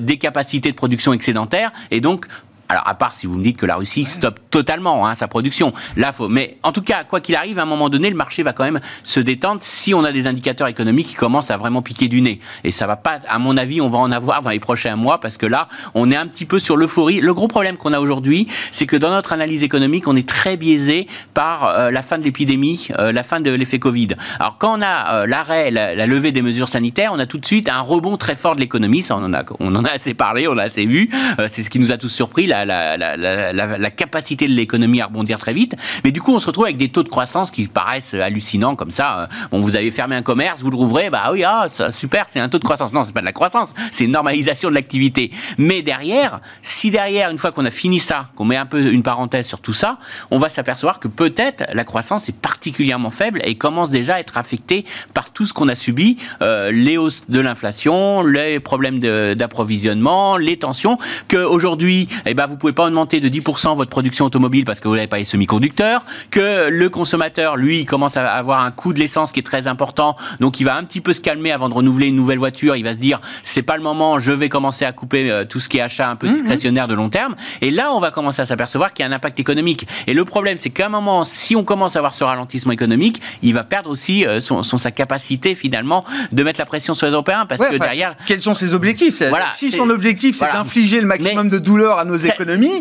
des 0.00 0.16
capacités 0.18 0.70
de 0.70 0.76
production 0.76 1.12
excédentaires 1.12 1.72
et 1.90 2.00
donc 2.00 2.26
Alors, 2.72 2.88
à 2.88 2.94
part 2.94 3.14
si 3.14 3.26
vous 3.26 3.36
me 3.36 3.44
dites 3.44 3.58
que 3.58 3.66
la 3.66 3.76
Russie 3.76 4.06
stoppe 4.06 4.40
totalement 4.48 5.06
hein, 5.06 5.14
sa 5.14 5.28
production. 5.28 5.74
Là, 5.98 6.10
faut. 6.10 6.30
Mais 6.30 6.56
en 6.62 6.72
tout 6.72 6.80
cas, 6.80 7.04
quoi 7.04 7.20
qu'il 7.20 7.36
arrive, 7.36 7.58
à 7.58 7.64
un 7.64 7.66
moment 7.66 7.90
donné, 7.90 8.08
le 8.08 8.16
marché 8.16 8.42
va 8.42 8.54
quand 8.54 8.64
même 8.64 8.80
se 9.02 9.20
détendre 9.20 9.60
si 9.60 9.92
on 9.92 10.04
a 10.04 10.10
des 10.10 10.26
indicateurs 10.26 10.68
économiques 10.68 11.08
qui 11.08 11.14
commencent 11.14 11.50
à 11.50 11.58
vraiment 11.58 11.82
piquer 11.82 12.08
du 12.08 12.22
nez. 12.22 12.40
Et 12.64 12.70
ça 12.70 12.86
va 12.86 12.96
pas, 12.96 13.20
à 13.28 13.38
mon 13.38 13.58
avis, 13.58 13.82
on 13.82 13.90
va 13.90 13.98
en 13.98 14.10
avoir 14.10 14.40
dans 14.40 14.48
les 14.48 14.58
prochains 14.58 14.96
mois 14.96 15.20
parce 15.20 15.36
que 15.36 15.44
là, 15.44 15.68
on 15.92 16.10
est 16.10 16.16
un 16.16 16.26
petit 16.26 16.46
peu 16.46 16.58
sur 16.58 16.78
l'euphorie. 16.78 17.20
Le 17.20 17.34
gros 17.34 17.46
problème 17.46 17.76
qu'on 17.76 17.92
a 17.92 18.00
aujourd'hui, 18.00 18.48
c'est 18.70 18.86
que 18.86 18.96
dans 18.96 19.10
notre 19.10 19.34
analyse 19.34 19.64
économique, 19.64 20.08
on 20.08 20.16
est 20.16 20.26
très 20.26 20.56
biaisé 20.56 21.08
par 21.34 21.66
euh, 21.66 21.90
la 21.90 22.02
fin 22.02 22.16
de 22.16 22.24
l'épidémie, 22.24 22.88
euh, 22.98 23.12
la 23.12 23.22
fin 23.22 23.40
de 23.40 23.50
l'effet 23.50 23.80
Covid. 23.80 24.08
Alors, 24.40 24.56
quand 24.56 24.78
on 24.78 24.80
a 24.80 25.16
euh, 25.16 25.26
l'arrêt, 25.26 25.70
la, 25.70 25.94
la, 25.94 26.06
levée 26.06 26.32
des 26.32 26.40
mesures 26.40 26.70
sanitaires, 26.70 27.10
on 27.12 27.18
a 27.18 27.26
tout 27.26 27.38
de 27.38 27.44
suite 27.44 27.68
un 27.68 27.80
rebond 27.80 28.16
très 28.16 28.34
fort 28.34 28.56
de 28.56 28.60
l'économie. 28.60 29.02
Ça, 29.02 29.18
on 29.18 29.24
en 29.24 29.34
a, 29.34 29.44
on 29.60 29.76
en 29.76 29.84
a 29.84 29.90
assez 29.90 30.14
parlé, 30.14 30.48
on 30.48 30.56
a 30.56 30.62
assez 30.62 30.86
vu. 30.86 31.10
c'est 31.48 31.62
ce 31.62 31.68
qui 31.68 31.78
nous 31.78 31.92
a 31.92 31.98
tous 31.98 32.08
surpris, 32.08 32.46
la, 32.46 32.61
la, 32.64 33.90
capacité 33.90 34.48
de 34.48 34.52
l'économie 34.52 35.00
à 35.00 35.06
rebondir 35.06 35.38
très 35.38 35.54
vite. 35.54 35.76
Mais 36.04 36.12
du 36.12 36.20
coup, 36.20 36.34
on 36.34 36.38
se 36.38 36.46
retrouve 36.46 36.64
avec 36.64 36.76
des 36.76 36.88
taux 36.88 37.02
de 37.02 37.08
croissance 37.08 37.50
qui 37.50 37.68
paraissent 37.68 38.14
hallucinants 38.14 38.74
comme 38.74 38.90
ça. 38.90 39.28
Bon, 39.50 39.60
vous 39.60 39.76
avez 39.76 39.90
fermé 39.90 40.16
un 40.16 40.22
commerce, 40.22 40.60
vous 40.60 40.70
le 40.70 40.76
rouvrez, 40.76 41.10
bah 41.10 41.28
oui, 41.32 41.44
ah, 41.44 41.66
super, 41.90 42.28
c'est 42.28 42.40
un 42.40 42.48
taux 42.48 42.58
de 42.58 42.64
croissance. 42.64 42.92
Non, 42.92 43.04
c'est 43.04 43.12
pas 43.12 43.20
de 43.20 43.26
la 43.26 43.32
croissance, 43.32 43.74
c'est 43.92 44.04
une 44.04 44.12
normalisation 44.12 44.70
de 44.70 44.74
l'activité. 44.74 45.30
Mais 45.58 45.82
derrière, 45.82 46.40
si 46.62 46.90
derrière, 46.90 47.30
une 47.30 47.38
fois 47.38 47.52
qu'on 47.52 47.64
a 47.64 47.70
fini 47.70 47.98
ça, 47.98 48.28
qu'on 48.36 48.44
met 48.44 48.56
un 48.56 48.66
peu 48.66 48.92
une 48.92 49.02
parenthèse 49.02 49.46
sur 49.46 49.60
tout 49.60 49.72
ça, 49.72 49.98
on 50.30 50.38
va 50.38 50.48
s'apercevoir 50.48 51.00
que 51.00 51.08
peut-être 51.08 51.64
la 51.72 51.84
croissance 51.84 52.28
est 52.28 52.36
particulièrement 52.36 53.10
faible 53.10 53.40
et 53.44 53.54
commence 53.54 53.90
déjà 53.90 54.16
à 54.16 54.20
être 54.20 54.38
affectée 54.38 54.84
par 55.14 55.30
tout 55.32 55.46
ce 55.46 55.54
qu'on 55.54 55.68
a 55.68 55.74
subi, 55.74 56.16
euh, 56.40 56.70
les 56.70 56.96
hausses 56.96 57.24
de 57.28 57.40
l'inflation, 57.40 58.22
les 58.22 58.60
problèmes 58.60 59.00
d'approvisionnement, 59.00 60.36
les 60.36 60.58
tensions, 60.58 60.98
qu'aujourd'hui, 61.28 62.08
eh 62.26 62.34
ben, 62.34 62.41
vous 62.46 62.56
pouvez 62.56 62.72
pas 62.72 62.86
augmenter 62.86 63.20
de 63.20 63.28
10% 63.28 63.76
votre 63.76 63.90
production 63.90 64.24
automobile 64.24 64.64
parce 64.64 64.80
que 64.80 64.88
vous 64.88 64.94
n'avez 64.94 65.06
pas 65.06 65.18
les 65.18 65.24
semi-conducteurs, 65.24 66.04
que 66.30 66.68
le 66.68 66.88
consommateur, 66.88 67.56
lui, 67.56 67.84
commence 67.84 68.16
à 68.16 68.30
avoir 68.32 68.62
un 68.62 68.70
coût 68.70 68.92
de 68.92 68.98
l'essence 68.98 69.32
qui 69.32 69.40
est 69.40 69.44
très 69.44 69.66
important, 69.66 70.16
donc 70.40 70.60
il 70.60 70.64
va 70.64 70.76
un 70.76 70.84
petit 70.84 71.00
peu 71.00 71.12
se 71.12 71.20
calmer 71.20 71.52
avant 71.52 71.68
de 71.68 71.74
renouveler 71.74 72.08
une 72.08 72.16
nouvelle 72.16 72.38
voiture, 72.38 72.76
il 72.76 72.84
va 72.84 72.94
se 72.94 72.98
dire, 72.98 73.20
c'est 73.42 73.62
pas 73.62 73.76
le 73.76 73.82
moment, 73.82 74.18
je 74.18 74.32
vais 74.32 74.48
commencer 74.48 74.84
à 74.84 74.92
couper 74.92 75.30
euh, 75.30 75.44
tout 75.44 75.60
ce 75.60 75.68
qui 75.68 75.78
est 75.78 75.82
achat 75.82 76.08
un 76.08 76.16
peu 76.16 76.28
mhm. 76.28 76.34
discrétionnaire 76.34 76.88
de 76.88 76.94
long 76.94 77.10
terme, 77.10 77.34
et 77.60 77.70
là, 77.70 77.92
on 77.92 78.00
va 78.00 78.10
commencer 78.10 78.42
à 78.42 78.46
s'apercevoir 78.46 78.92
qu'il 78.92 79.04
y 79.04 79.08
a 79.08 79.10
un 79.10 79.14
impact 79.14 79.38
économique. 79.40 79.86
Et 80.06 80.14
le 80.14 80.24
problème, 80.24 80.58
c'est 80.58 80.70
qu'à 80.70 80.86
un 80.86 80.90
moment, 80.90 81.24
si 81.24 81.56
on 81.56 81.64
commence 81.64 81.96
à 81.96 81.98
avoir 81.98 82.14
ce 82.14 82.24
ralentissement 82.24 82.72
économique, 82.72 83.20
il 83.42 83.54
va 83.54 83.64
perdre 83.64 83.90
aussi 83.90 84.26
euh, 84.26 84.40
son, 84.40 84.62
sa 84.62 84.90
capacité 84.90 85.54
finalement 85.54 86.04
de 86.32 86.42
mettre 86.42 86.60
la 86.60 86.66
pression 86.66 86.94
sur 86.94 87.06
les 87.06 87.12
Européens, 87.12 87.46
parce 87.46 87.60
que 87.60 87.76
derrière... 87.76 88.16
Quels 88.26 88.40
sont 88.40 88.54
ses 88.54 88.74
objectifs? 88.74 89.22
Voilà, 89.22 89.50
Si 89.50 89.70
son 89.70 89.90
objectif, 89.90 90.36
c'est 90.36 90.52
d'infliger 90.52 91.00
le 91.00 91.06
maximum 91.06 91.48
de 91.48 91.58
douleur 91.58 91.98
à 91.98 92.04
nos 92.04 92.16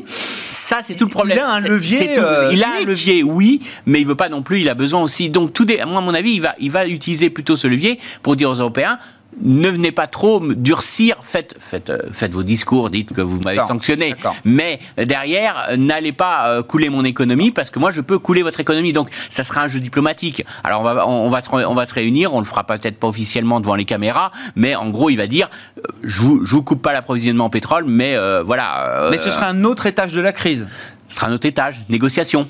Ça, 0.05 0.79
c'est 0.81 0.96
tout 0.96 1.05
le 1.05 1.12
problème. 1.12 1.38
Il 1.38 1.41
a 1.41 1.51
un 1.51 1.60
levier. 1.60 2.17
Euh, 2.17 2.50
il 2.51 2.63
a 2.63 2.67
un 2.81 2.86
levier, 2.86 3.24
oui, 3.24 3.62
mais 3.86 4.01
il 4.01 4.08
veut 4.08 4.15
pas 4.15 4.29
non 4.29 4.41
plus. 4.41 4.62
Il 4.62 4.70
a 4.70 4.74
besoin 4.74 5.01
aussi. 5.01 5.29
Donc, 5.29 5.53
tout 5.53 5.65
des, 5.65 5.84
moi, 5.86 5.98
à 5.98 6.01
mon 6.01 6.13
avis, 6.13 6.34
il 6.34 6.41
va, 6.41 6.55
il 6.60 6.72
va 6.72 6.88
utiliser 6.88 7.29
plutôt 7.29 7.55
ce 7.55 7.67
levier 7.67 8.00
pour 8.24 8.36
dire 8.36 8.50
aux 8.50 8.55
Européens 8.55 9.00
ne 9.40 9.70
venez 9.70 9.92
pas 9.92 10.08
trop 10.08 10.40
durcir, 10.54 11.18
faites, 11.24 11.56
faites, 11.60 11.90
euh, 11.90 12.00
faites 12.12 12.34
vos 12.34 12.44
discours, 12.44 12.90
dites 12.90 13.14
que 13.14 13.22
vous 13.22 13.40
m'avez 13.44 13.66
sanctionné, 13.66 14.16
mais 14.44 14.80
derrière, 14.98 15.70
n'allez 15.78 16.12
pas 16.12 16.50
euh, 16.50 16.64
couler 16.64 16.90
mon 16.90 17.06
économie 17.06 17.52
parce 17.52 17.70
que 17.70 17.80
moi 17.80 17.92
je 17.92 18.02
peux 18.02 18.20
couler 18.20 18.44
votre 18.44 18.60
économie. 18.60 18.94
Donc 18.94 19.10
ça 19.30 19.44
sera 19.44 19.62
un 19.62 19.68
jeu 19.68 19.80
diplomatique. 19.80 20.46
Alors 20.64 20.82
on 20.82 20.84
va, 20.84 21.08
on, 21.08 21.30
va, 21.30 21.42
se, 21.42 21.50
on 21.50 21.74
va 21.74 21.86
se 21.86 21.94
réunir, 21.94 22.34
on 22.34 22.40
le 22.40 22.46
fera 22.46 22.66
peut-être 22.66 23.00
pas 23.00 23.08
officiellement 23.08 23.60
devant 23.60 23.76
les 23.76 23.86
caméras, 23.86 24.32
mais 24.56 24.76
en 24.76 24.90
gros 24.90 25.10
il 25.10 25.18
va 25.18 25.28
dire, 25.28 25.50
euh, 25.78 25.82
je 26.04 26.22
vous, 26.22 26.44
je 26.44 26.56
vous 26.56 26.64
coupe 26.64 26.82
pas 26.82 26.94
l'approvisionnement 26.94 27.46
en 27.46 27.50
pétrole, 27.50 27.86
mais 27.88 28.16
voilà. 28.44 29.08
mais 29.12 29.18
ce 29.18 29.32
sera 29.32 29.48
un 29.48 29.64
autre 29.64 29.86
étage 29.86 30.12
de 30.12 30.22
la 30.22 30.34
crise. 30.34 30.68
Ce 31.10 31.18
sera 31.18 31.28
un 31.28 31.34
autre 31.34 31.46
étage, 31.46 31.84
négociation. 31.90 32.48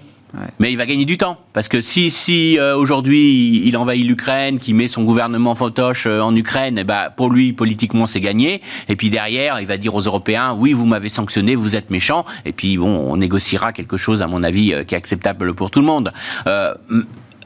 Mais 0.60 0.72
il 0.72 0.78
va 0.78 0.86
gagner 0.86 1.06
du 1.06 1.18
temps. 1.18 1.38
Parce 1.54 1.68
que 1.68 1.82
si, 1.82 2.10
si 2.10 2.58
euh, 2.58 2.76
aujourd'hui 2.76 3.68
il 3.68 3.76
envahit 3.76 4.06
l'Ukraine, 4.06 4.60
qui 4.60 4.74
met 4.74 4.88
son 4.88 5.04
gouvernement 5.04 5.56
fantoche 5.56 6.08
euh, 6.08 6.22
en 6.22 6.36
Ukraine, 6.36 6.78
eh 6.78 6.84
ben, 6.84 7.10
pour 7.16 7.30
lui, 7.30 7.54
politiquement, 7.54 8.06
c'est 8.06 8.22
gagné. 8.22 8.62
Et 8.88 8.96
puis 8.96 9.10
derrière, 9.10 9.60
il 9.60 9.68
va 9.68 9.78
dire 9.78 9.94
aux 9.94 10.02
Européens, 10.02 10.56
oui, 10.58 10.74
vous 10.74 10.86
m'avez 10.86 11.10
sanctionné, 11.10 11.56
vous 11.56 11.76
êtes 11.76 11.90
méchants. 11.90 12.26
Et 12.46 12.54
puis 12.54 12.78
bon, 12.78 13.12
on 13.12 13.18
négociera 13.18 13.74
quelque 13.74 13.98
chose, 13.98 14.22
à 14.22 14.28
mon 14.28 14.44
avis, 14.44 14.74
euh, 14.74 14.84
qui 14.84 14.96
est 14.96 14.98
acceptable 14.98 15.54
pour 15.54 15.70
tout 15.70 15.82
le 15.82 15.86
monde. 15.86 16.14
de 16.46 17.06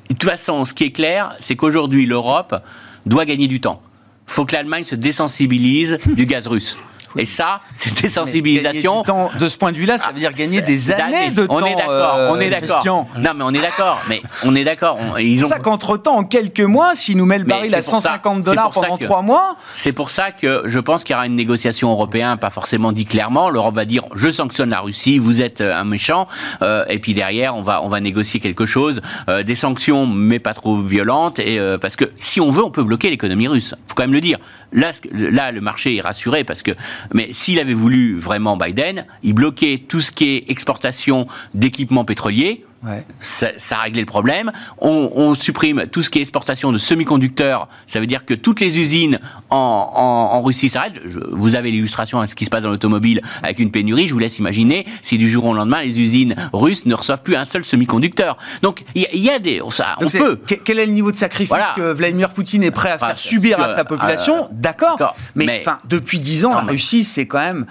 toute 0.10 0.24
façon, 0.24 0.66
ce 0.66 0.74
qui 0.74 0.86
est 0.86 0.92
clair, 0.92 1.36
c'est 1.40 1.56
qu'aujourd'hui, 1.56 2.06
l'Europe 2.06 2.62
doit 3.06 3.26
gagner 3.26 3.48
du 3.48 3.60
temps. 3.60 3.82
Faut 4.28 4.46
que 4.46 4.54
l'Allemagne 4.54 4.84
se 4.84 4.96
désensibilise 4.96 5.98
du 6.06 6.26
gaz 6.26 6.48
russe. 6.48 6.78
Et 7.18 7.26
ça, 7.26 7.60
cette 7.76 8.02
désensibilisation. 8.02 9.04
de 9.40 9.50
ce 9.50 9.58
point 9.58 9.72
de 9.72 9.78
vue-là, 9.78 9.98
ça 9.98 10.12
veut 10.12 10.20
dire 10.20 10.32
gagner 10.32 10.62
des 10.62 10.92
années 10.92 11.32
de 11.32 11.44
on 11.50 11.60
temps. 11.60 11.66
Est 11.66 11.76
d'accord, 11.76 12.20
on 12.30 12.40
est 12.40 12.50
d'accord. 12.50 12.84
Non, 13.18 13.32
mais 13.36 13.44
on 13.44 13.54
est 13.54 13.62
d'accord. 13.62 14.00
Mais 14.10 14.22
on 14.44 14.56
est 14.56 14.64
d'accord. 14.64 15.00
Ils 15.20 15.44
ont. 15.44 15.48
ça 15.48 15.60
qu'entre 15.60 15.98
temps, 15.98 16.18
en 16.18 16.24
quelques 16.24 16.62
mois, 16.62 16.96
s'ils 16.96 17.18
nous 17.18 17.26
met 17.26 17.38
le 17.38 17.46
baril 17.46 17.74
à 17.74 17.82
150 17.82 18.44
dollars 18.44 18.72
pendant 18.72 18.98
trois 18.98 19.22
mois. 19.22 19.58
C'est 19.74 19.94
pour 19.94 20.10
ça 20.10 20.32
que 20.32 20.64
je 20.66 20.80
pense 20.80 21.04
qu'il 21.04 21.14
y 21.14 21.16
aura 21.16 21.28
une 21.28 21.36
négociation 21.36 21.92
européenne, 21.92 22.38
pas 22.38 22.50
forcément 22.50 22.92
dit 22.92 23.06
clairement. 23.06 23.50
L'Europe 23.50 23.76
va 23.76 23.86
dire 23.86 24.04
je 24.14 24.30
sanctionne 24.30 24.70
la 24.70 24.82
Russie, 24.82 25.18
vous 25.18 25.42
êtes 25.42 25.62
euh, 25.62 25.76
un 25.76 25.84
méchant. 25.84 26.28
Euh, 26.62 26.86
et 26.90 27.00
puis 27.00 27.14
derrière, 27.14 27.56
on 27.56 27.62
va 27.62 27.84
on 27.84 27.88
va 27.88 28.00
négocier 28.00 28.40
quelque 28.40 28.66
chose, 28.66 29.02
euh, 29.30 29.44
des 29.44 29.56
sanctions, 29.56 30.06
mais 30.06 30.40
pas 30.40 30.54
trop 30.54 30.78
violentes. 30.78 31.40
Et 31.40 31.60
parce 31.82 31.96
que 31.96 32.06
si 32.16 32.42
on 32.42 32.50
veut, 32.50 32.64
on 32.64 32.72
peut 32.72 32.84
bloquer 32.84 33.10
l'économie 33.10 33.48
russe. 33.48 33.76
Faut 33.88 33.96
quand 33.96 34.04
même 34.04 34.14
le 34.14 34.22
dire. 34.22 34.40
Là, 34.72 34.92
là, 35.12 35.52
le 35.52 35.62
marché 35.62 35.96
est 35.96 36.02
rassuré 36.02 36.44
parce 36.44 36.64
que 36.64 36.72
mais 37.14 37.30
s'il 37.32 37.60
avait 37.60 37.74
voulu 37.74 38.16
vraiment 38.16 38.58
Biden, 38.58 39.06
il 39.24 39.34
bloquait 39.34 39.84
tout 39.88 40.02
ce 40.02 40.12
qui 40.12 40.36
est 40.36 40.52
exportation 40.52 41.26
d'équipements 41.54 42.06
pétroliers 42.06 42.66
ça, 43.20 43.48
ça, 43.58 43.78
a 43.78 43.82
réglé 43.84 44.02
le 44.02 44.06
problème. 44.06 44.52
On, 44.80 45.34
supprime 45.36 45.86
tout 45.92 46.02
ce 46.02 46.10
qui 46.10 46.20
est 46.20 46.22
exportation 46.22 46.72
de 46.72 46.78
semi-conducteurs. 46.78 47.68
Ça 47.88 48.00
veut 48.00 48.08
dire 48.08 48.26
que 48.26 48.34
toutes 48.34 48.60
les 48.60 48.80
usines 48.80 49.20
en, 49.50 50.42
Russie 50.42 50.70
s'arrêtent. 50.70 51.02
vous 51.32 51.56
avez 51.56 51.72
l'illustration 51.72 52.20
à 52.20 52.28
ce 52.28 52.36
qui 52.36 52.46
se 52.46 52.50
passe 52.50 52.64
dans 52.64 52.70
l'automobile 52.70 53.22
avec 53.44 53.60
une 53.60 53.72
pénurie. 53.72 54.08
Je 54.08 54.14
vous 54.14 54.20
laisse 54.20 54.38
imaginer 54.38 54.86
si 55.02 55.18
du 55.18 55.30
jour 55.30 55.46
au 55.46 55.54
lendemain 55.54 55.82
les 55.82 56.00
usines 56.00 56.36
russes 56.54 56.86
ne 56.86 56.94
reçoivent 56.94 57.24
plus 57.24 57.36
un 57.36 57.46
seul 57.46 57.64
semi-conducteur. 57.64 58.38
Donc 58.62 58.84
il 58.94 59.08
y, 59.14 59.30
a 59.30 59.40
des, 59.40 59.62
ça, 59.70 59.96
on 60.00 60.08
peut. 60.08 60.40
Quel 60.64 60.80
est 60.80 60.86
le 60.86 60.92
niveau 60.92 61.12
de 61.12 61.18
sacrifice 61.18 61.58
que 61.76 61.92
Vladimir 61.92 62.30
Poutine 62.30 62.64
est 62.64 62.72
prêt 62.72 62.92
à 62.92 62.98
faire 62.98 63.18
subir 63.18 63.60
à 63.60 63.74
sa 63.74 63.84
population? 63.84 64.46
euh, 64.46 64.48
D'accord. 64.52 65.16
Mais, 65.36 65.64
depuis 65.90 66.20
dix 66.20 66.46
ans, 66.46 66.54
la 66.54 66.62
Russie, 66.62 67.04
c'est 67.04 67.28
quand 67.28 67.40
même 67.40 67.66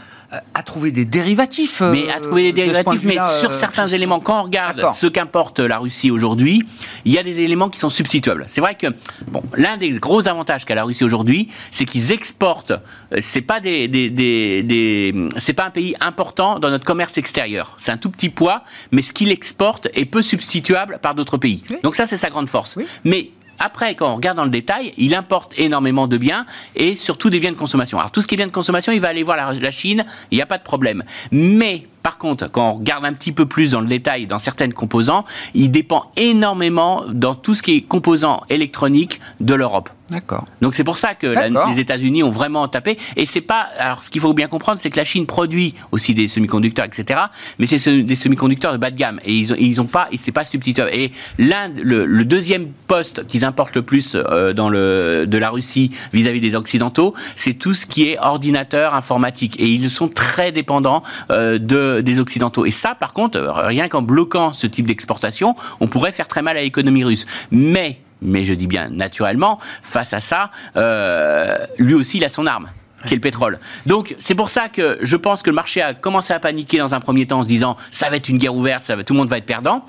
à 0.54 0.62
trouver 0.62 0.90
des 0.92 1.04
dérivatifs. 1.04 1.80
mais 1.80 2.10
à 2.10 2.20
trouver 2.20 2.52
des 2.52 2.62
euh, 2.62 2.66
dérivatifs, 2.66 3.02
mais 3.04 3.16
sur 3.40 3.50
euh, 3.50 3.54
certains 3.54 3.86
éléments, 3.86 4.20
quand 4.20 4.40
on 4.40 4.42
regarde 4.44 4.82
ce 4.94 5.06
qu'importe 5.06 5.60
la 5.60 5.78
Russie 5.78 6.10
aujourd'hui, 6.10 6.62
il 7.04 7.12
y 7.12 7.18
a 7.18 7.22
des 7.22 7.40
éléments 7.40 7.68
qui 7.68 7.78
sont 7.78 7.88
substituables. 7.88 8.44
C'est 8.48 8.60
vrai 8.60 8.74
que 8.74 8.88
bon, 9.30 9.42
l'un 9.56 9.76
des 9.76 9.90
gros 9.98 10.28
avantages 10.28 10.64
qu'a 10.64 10.74
la 10.74 10.84
Russie 10.84 11.04
aujourd'hui, 11.04 11.48
c'est 11.70 11.84
qu'ils 11.84 12.12
exportent. 12.12 12.72
Euh, 12.72 13.18
c'est 13.20 13.42
pas 13.42 13.60
des, 13.60 13.88
des, 13.88 14.10
des, 14.10 15.14
c'est 15.36 15.52
pas 15.52 15.66
un 15.66 15.70
pays 15.70 15.94
important 16.00 16.58
dans 16.58 16.70
notre 16.70 16.84
commerce 16.84 17.18
extérieur. 17.18 17.76
C'est 17.78 17.92
un 17.92 17.96
tout 17.96 18.10
petit 18.10 18.28
poids, 18.28 18.64
mais 18.92 19.02
ce 19.02 19.12
qu'il 19.12 19.30
exporte 19.30 19.88
est 19.94 20.04
peu 20.04 20.22
substituable 20.22 20.98
par 21.02 21.14
d'autres 21.14 21.38
pays. 21.38 21.62
Donc 21.82 21.94
ça, 21.94 22.06
c'est 22.06 22.16
sa 22.16 22.30
grande 22.30 22.48
force. 22.48 22.78
Mais 23.04 23.30
après, 23.58 23.94
quand 23.94 24.12
on 24.12 24.16
regarde 24.16 24.36
dans 24.36 24.44
le 24.44 24.50
détail, 24.50 24.92
il 24.96 25.14
importe 25.14 25.52
énormément 25.56 26.06
de 26.06 26.16
biens 26.16 26.46
et 26.74 26.94
surtout 26.94 27.30
des 27.30 27.40
biens 27.40 27.52
de 27.52 27.56
consommation. 27.56 27.98
Alors 27.98 28.10
tout 28.10 28.22
ce 28.22 28.26
qui 28.26 28.34
est 28.34 28.36
biens 28.36 28.46
de 28.46 28.52
consommation, 28.52 28.92
il 28.92 29.00
va 29.00 29.08
aller 29.08 29.22
voir 29.22 29.36
la, 29.36 29.70
Chine, 29.70 30.04
il 30.30 30.36
n'y 30.36 30.42
a 30.42 30.46
pas 30.46 30.58
de 30.58 30.62
problème. 30.62 31.02
Mais 31.30 31.86
par 32.04 32.18
contre, 32.18 32.50
quand 32.50 32.68
on 32.68 32.74
regarde 32.74 33.06
un 33.06 33.14
petit 33.14 33.32
peu 33.32 33.46
plus 33.46 33.70
dans 33.70 33.80
le 33.80 33.86
détail, 33.86 34.26
dans 34.26 34.38
certaines 34.38 34.74
composants, 34.74 35.24
il 35.54 35.70
dépend 35.70 36.12
énormément 36.16 37.02
dans 37.08 37.34
tout 37.34 37.54
ce 37.54 37.62
qui 37.62 37.76
est 37.76 37.80
composants 37.80 38.42
électroniques 38.50 39.20
de 39.40 39.54
l'Europe. 39.54 39.88
D'accord. 40.10 40.44
Donc 40.60 40.74
c'est 40.74 40.84
pour 40.84 40.98
ça 40.98 41.14
que 41.14 41.26
les 41.68 41.80
États-Unis 41.80 42.22
ont 42.22 42.30
vraiment 42.30 42.68
tapé. 42.68 42.98
Et 43.16 43.24
c'est 43.24 43.40
pas. 43.40 43.68
Alors 43.78 44.02
ce 44.02 44.10
qu'il 44.10 44.20
faut 44.20 44.34
bien 44.34 44.48
comprendre, 44.48 44.78
c'est 44.78 44.90
que 44.90 44.98
la 44.98 45.04
Chine 45.04 45.26
produit 45.26 45.74
aussi 45.92 46.14
des 46.14 46.28
semi-conducteurs, 46.28 46.84
etc. 46.84 47.20
Mais 47.58 47.66
c'est 47.66 48.02
des 48.02 48.14
semi-conducteurs 48.14 48.72
de 48.72 48.76
bas 48.76 48.90
de 48.90 48.96
gamme 48.96 49.18
et 49.24 49.32
ils 49.32 49.52
ont, 49.52 49.56
ils 49.58 49.80
ont 49.80 49.86
pas. 49.86 50.08
Et 50.12 50.18
c'est 50.18 50.32
pas 50.32 50.44
substituable. 50.44 50.90
Et 50.92 51.10
l'un, 51.38 51.68
le, 51.68 52.24
deuxième 52.24 52.68
poste 52.86 53.26
qu'ils 53.26 53.44
importent 53.44 53.76
le 53.76 53.82
plus 53.82 54.14
euh, 54.14 54.52
dans 54.52 54.68
le 54.68 55.24
de 55.26 55.38
la 55.38 55.50
Russie 55.50 55.90
vis-à-vis 56.12 56.40
des 56.40 56.54
occidentaux, 56.54 57.14
c'est 57.34 57.54
tout 57.54 57.74
ce 57.74 57.86
qui 57.86 58.08
est 58.08 58.18
ordinateur 58.18 58.94
informatique. 58.94 59.58
Et 59.58 59.68
ils 59.68 59.88
sont 59.88 60.08
très 60.08 60.52
dépendants 60.52 61.02
euh, 61.30 61.58
de 61.58 61.93
des 62.02 62.20
occidentaux. 62.20 62.66
Et 62.66 62.70
ça, 62.70 62.94
par 62.94 63.12
contre, 63.12 63.40
rien 63.40 63.88
qu'en 63.88 64.02
bloquant 64.02 64.52
ce 64.52 64.66
type 64.66 64.86
d'exportation, 64.86 65.54
on 65.80 65.86
pourrait 65.86 66.12
faire 66.12 66.28
très 66.28 66.42
mal 66.42 66.56
à 66.56 66.62
l'économie 66.62 67.04
russe. 67.04 67.26
Mais 67.50 68.00
mais 68.22 68.42
je 68.42 68.54
dis 68.54 68.66
bien 68.66 68.88
naturellement, 68.88 69.58
face 69.82 70.14
à 70.14 70.20
ça, 70.20 70.50
euh, 70.76 71.58
lui 71.78 71.94
aussi, 71.94 72.16
il 72.16 72.24
a 72.24 72.28
son 72.28 72.46
arme 72.46 72.70
qui 73.06 73.12
est 73.12 73.16
le 73.16 73.20
pétrole. 73.20 73.58
Donc 73.86 74.16
c'est 74.18 74.34
pour 74.34 74.48
ça 74.48 74.68
que 74.68 74.98
je 75.02 75.16
pense 75.16 75.42
que 75.42 75.50
le 75.50 75.54
marché 75.54 75.82
a 75.82 75.92
commencé 75.92 76.32
à 76.32 76.40
paniquer 76.40 76.78
dans 76.78 76.94
un 76.94 77.00
premier 77.00 77.26
temps 77.26 77.40
en 77.40 77.42
se 77.42 77.48
disant 77.48 77.76
ça 77.90 78.08
va 78.08 78.16
être 78.16 78.30
une 78.30 78.38
guerre 78.38 78.54
ouverte, 78.54 78.82
ça 78.82 78.96
va, 78.96 79.04
tout 79.04 79.12
le 79.12 79.18
monde 79.18 79.28
va 79.28 79.38
être 79.38 79.46
perdant. 79.46 79.84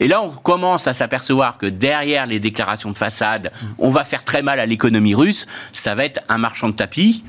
Et 0.00 0.08
là, 0.08 0.22
on 0.22 0.30
commence 0.30 0.88
à 0.88 0.94
s'apercevoir 0.94 1.56
que 1.56 1.66
derrière 1.66 2.26
les 2.26 2.40
déclarations 2.40 2.90
de 2.90 2.96
façade, 2.96 3.52
on 3.78 3.90
va 3.90 4.04
faire 4.04 4.24
très 4.24 4.42
mal 4.42 4.58
à 4.58 4.66
l'économie 4.66 5.14
russe. 5.14 5.46
Ça 5.70 5.94
va 5.94 6.04
être 6.04 6.20
un 6.28 6.38
marchand 6.38 6.68
de 6.68 6.74
tapis. 6.74 7.22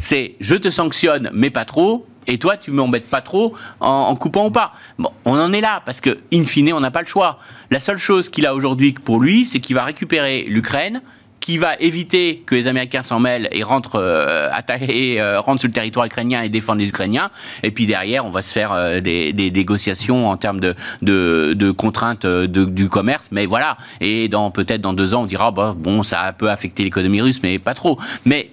C'est 0.00 0.34
je 0.40 0.56
te 0.56 0.70
sanctionne, 0.70 1.30
mais 1.32 1.50
pas 1.50 1.64
trop 1.64 2.06
Et 2.28 2.38
toi, 2.38 2.56
tu 2.56 2.70
m'embêtes 2.70 3.08
pas 3.08 3.22
trop 3.22 3.54
en, 3.80 4.14
coupant 4.14 4.46
ou 4.46 4.50
pas. 4.50 4.72
Bon, 4.98 5.10
on 5.24 5.38
en 5.38 5.52
est 5.52 5.62
là 5.62 5.82
parce 5.84 6.00
que, 6.00 6.18
in 6.32 6.44
fine, 6.44 6.72
on 6.72 6.80
n'a 6.80 6.90
pas 6.90 7.00
le 7.00 7.06
choix. 7.06 7.38
La 7.70 7.80
seule 7.80 7.96
chose 7.96 8.28
qu'il 8.28 8.46
a 8.46 8.54
aujourd'hui 8.54 8.92
pour 8.92 9.20
lui, 9.20 9.46
c'est 9.46 9.60
qu'il 9.60 9.74
va 9.74 9.84
récupérer 9.84 10.44
l'Ukraine, 10.46 11.00
qui 11.40 11.56
va 11.56 11.76
éviter 11.80 12.42
que 12.44 12.54
les 12.54 12.66
Américains 12.66 13.00
s'en 13.00 13.20
mêlent 13.20 13.48
et 13.52 13.62
rentrent, 13.62 13.98
euh, 13.98 14.50
attaquer, 14.52 15.18
euh, 15.18 15.40
rentrent 15.40 15.60
sur 15.60 15.68
le 15.68 15.72
territoire 15.72 16.04
ukrainien 16.04 16.42
et 16.42 16.50
défendent 16.50 16.80
les 16.80 16.88
Ukrainiens. 16.88 17.30
Et 17.62 17.70
puis 17.70 17.86
derrière, 17.86 18.26
on 18.26 18.30
va 18.30 18.42
se 18.42 18.52
faire 18.52 18.72
euh, 18.72 19.00
des, 19.00 19.32
négociations 19.32 20.28
en 20.28 20.36
termes 20.36 20.60
de, 20.60 21.70
contraintes 21.70 22.26
du 22.26 22.90
commerce. 22.90 23.28
Mais 23.30 23.46
voilà. 23.46 23.78
Et 24.02 24.28
dans 24.28 24.50
peut-être 24.50 24.82
dans 24.82 24.92
deux 24.92 25.14
ans, 25.14 25.22
on 25.22 25.26
dira 25.26 25.50
bon, 25.50 26.02
ça 26.02 26.20
a 26.20 26.28
un 26.28 26.32
peu 26.34 26.50
affecté 26.50 26.84
l'économie 26.84 27.22
russe, 27.22 27.40
mais 27.42 27.58
pas 27.58 27.72
trop. 27.72 27.98
Mais 28.26 28.50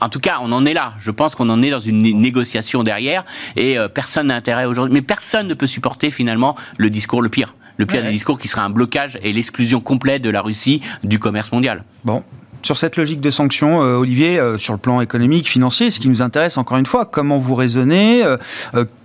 en 0.00 0.08
tout 0.08 0.20
cas, 0.20 0.38
on 0.42 0.52
en 0.52 0.64
est 0.64 0.74
là. 0.74 0.94
Je 0.98 1.10
pense 1.10 1.34
qu'on 1.34 1.50
en 1.50 1.62
est 1.62 1.70
dans 1.70 1.80
une 1.80 2.00
négociation 2.00 2.82
derrière 2.82 3.24
et 3.56 3.76
personne 3.92 4.28
n'a 4.28 4.36
intérêt 4.36 4.64
aujourd'hui. 4.64 4.92
Mais 4.92 5.02
personne 5.02 5.46
ne 5.48 5.54
peut 5.54 5.66
supporter 5.66 6.10
finalement 6.10 6.56
le 6.78 6.90
discours 6.90 7.22
le 7.22 7.28
pire 7.28 7.54
le 7.76 7.86
pire 7.86 8.02
des 8.02 8.10
discours 8.10 8.38
qui 8.38 8.48
sera 8.48 8.62
un 8.62 8.70
blocage 8.70 9.18
et 9.22 9.32
l'exclusion 9.32 9.80
complète 9.80 10.22
de 10.22 10.30
la 10.30 10.42
Russie 10.42 10.80
du 11.02 11.18
commerce 11.18 11.50
mondial. 11.52 11.84
Bon, 12.04 12.22
sur 12.64 12.78
cette 12.78 12.96
logique 12.96 13.20
de 13.20 13.30
sanctions, 13.30 13.82
euh, 13.82 13.96
Olivier, 13.96 14.38
euh, 14.38 14.56
sur 14.56 14.72
le 14.72 14.78
plan 14.78 15.00
économique, 15.02 15.48
financier, 15.48 15.90
ce 15.90 16.00
qui 16.00 16.08
nous 16.08 16.22
intéresse 16.22 16.56
encore 16.56 16.78
une 16.78 16.86
fois, 16.86 17.04
comment 17.04 17.38
vous 17.38 17.54
raisonnez 17.54 18.24
euh, 18.24 18.36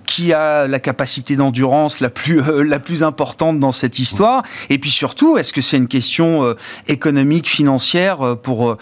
qui 0.05 0.33
a 0.33 0.65
la 0.65 0.79
capacité 0.79 1.35
d'endurance 1.35 1.99
la 1.99 2.09
plus 2.09 2.41
la 2.63 2.79
plus 2.79 3.03
importante 3.03 3.59
dans 3.59 3.71
cette 3.71 3.99
histoire? 3.99 4.43
Et 4.69 4.79
puis 4.79 4.89
surtout 4.89 5.37
est-ce 5.37 5.53
que 5.53 5.61
c'est 5.61 5.77
une 5.77 5.87
question 5.87 6.55
économique 6.87 7.47
financière 7.47 8.37
pour 8.41 8.75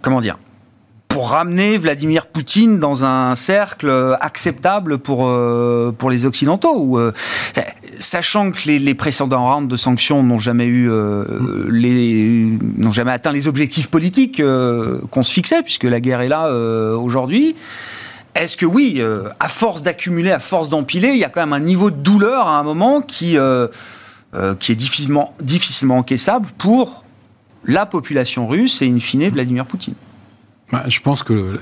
comment 0.00 0.20
dire 0.20 0.38
pour 1.14 1.30
ramener 1.30 1.78
Vladimir 1.78 2.26
Poutine 2.26 2.80
dans 2.80 3.04
un 3.04 3.36
cercle 3.36 4.16
acceptable 4.20 4.98
pour, 4.98 5.28
euh, 5.28 5.94
pour 5.96 6.10
les 6.10 6.26
Occidentaux. 6.26 6.98
Euh, 6.98 7.12
sachant 8.00 8.50
que 8.50 8.58
les, 8.66 8.80
les, 8.80 8.94
précédents 8.94 9.48
rounds 9.48 9.68
de 9.68 9.76
sanctions 9.76 10.24
n'ont 10.24 10.40
jamais 10.40 10.66
eu 10.66 10.90
euh, 10.90 12.58
jamais 12.90 13.12
atteint 13.12 13.30
les 13.30 13.46
objectifs 13.46 13.86
politiques 13.86 14.42
qu'on 15.12 15.22
se 15.22 15.32
fixait, 15.32 15.62
puisque 15.62 15.84
la 15.84 16.00
guerre 16.00 16.20
est 16.20 16.28
là 16.28 16.52
aujourd'hui. 16.96 17.54
Est-ce 18.34 18.56
que 18.56 18.66
oui, 18.66 19.00
à 19.38 19.48
force 19.48 19.82
d'accumuler, 19.82 20.32
à 20.32 20.40
force 20.40 20.68
d'empiler, 20.68 21.10
il 21.10 21.18
y 21.18 21.24
a 21.24 21.28
quand 21.28 21.42
même 21.42 21.52
un 21.52 21.60
niveau 21.60 21.92
de 21.92 21.96
douleur 21.96 22.48
à 22.48 22.58
un 22.58 22.64
moment 22.64 23.02
qui, 23.02 23.36
qui 24.58 24.72
est 24.72 24.76
difficilement, 24.76 25.32
difficilement 25.40 25.98
encaissable 25.98 26.48
pour 26.58 27.04
la 27.64 27.86
population 27.86 28.48
russe 28.48 28.82
et 28.82 28.88
in 28.88 28.98
fine 28.98 29.28
Vladimir 29.28 29.64
Poutine? 29.64 29.94
Je 30.86 31.00
pense 31.00 31.22
que, 31.22 31.58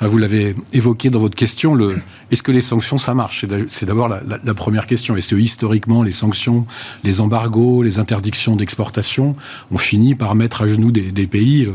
enfin, 0.00 0.06
vous 0.06 0.18
l'avez 0.18 0.54
évoqué 0.72 1.10
dans 1.10 1.20
votre 1.20 1.36
question, 1.36 1.74
le, 1.74 1.96
est-ce 2.30 2.42
que 2.42 2.52
les 2.52 2.60
sanctions, 2.60 2.96
ça 2.96 3.12
marche? 3.12 3.44
C'est 3.68 3.86
d'abord 3.86 4.08
la, 4.08 4.20
la, 4.42 4.54
première 4.54 4.86
question. 4.86 5.16
Est-ce 5.16 5.28
que 5.28 5.36
historiquement, 5.36 6.02
les 6.02 6.12
sanctions, 6.12 6.66
les 7.04 7.20
embargos, 7.20 7.82
les 7.82 7.98
interdictions 7.98 8.56
d'exportation 8.56 9.36
ont 9.70 9.78
fini 9.78 10.14
par 10.14 10.34
mettre 10.34 10.62
à 10.62 10.68
genoux 10.68 10.92
des, 10.92 11.12
des 11.12 11.26
pays? 11.26 11.68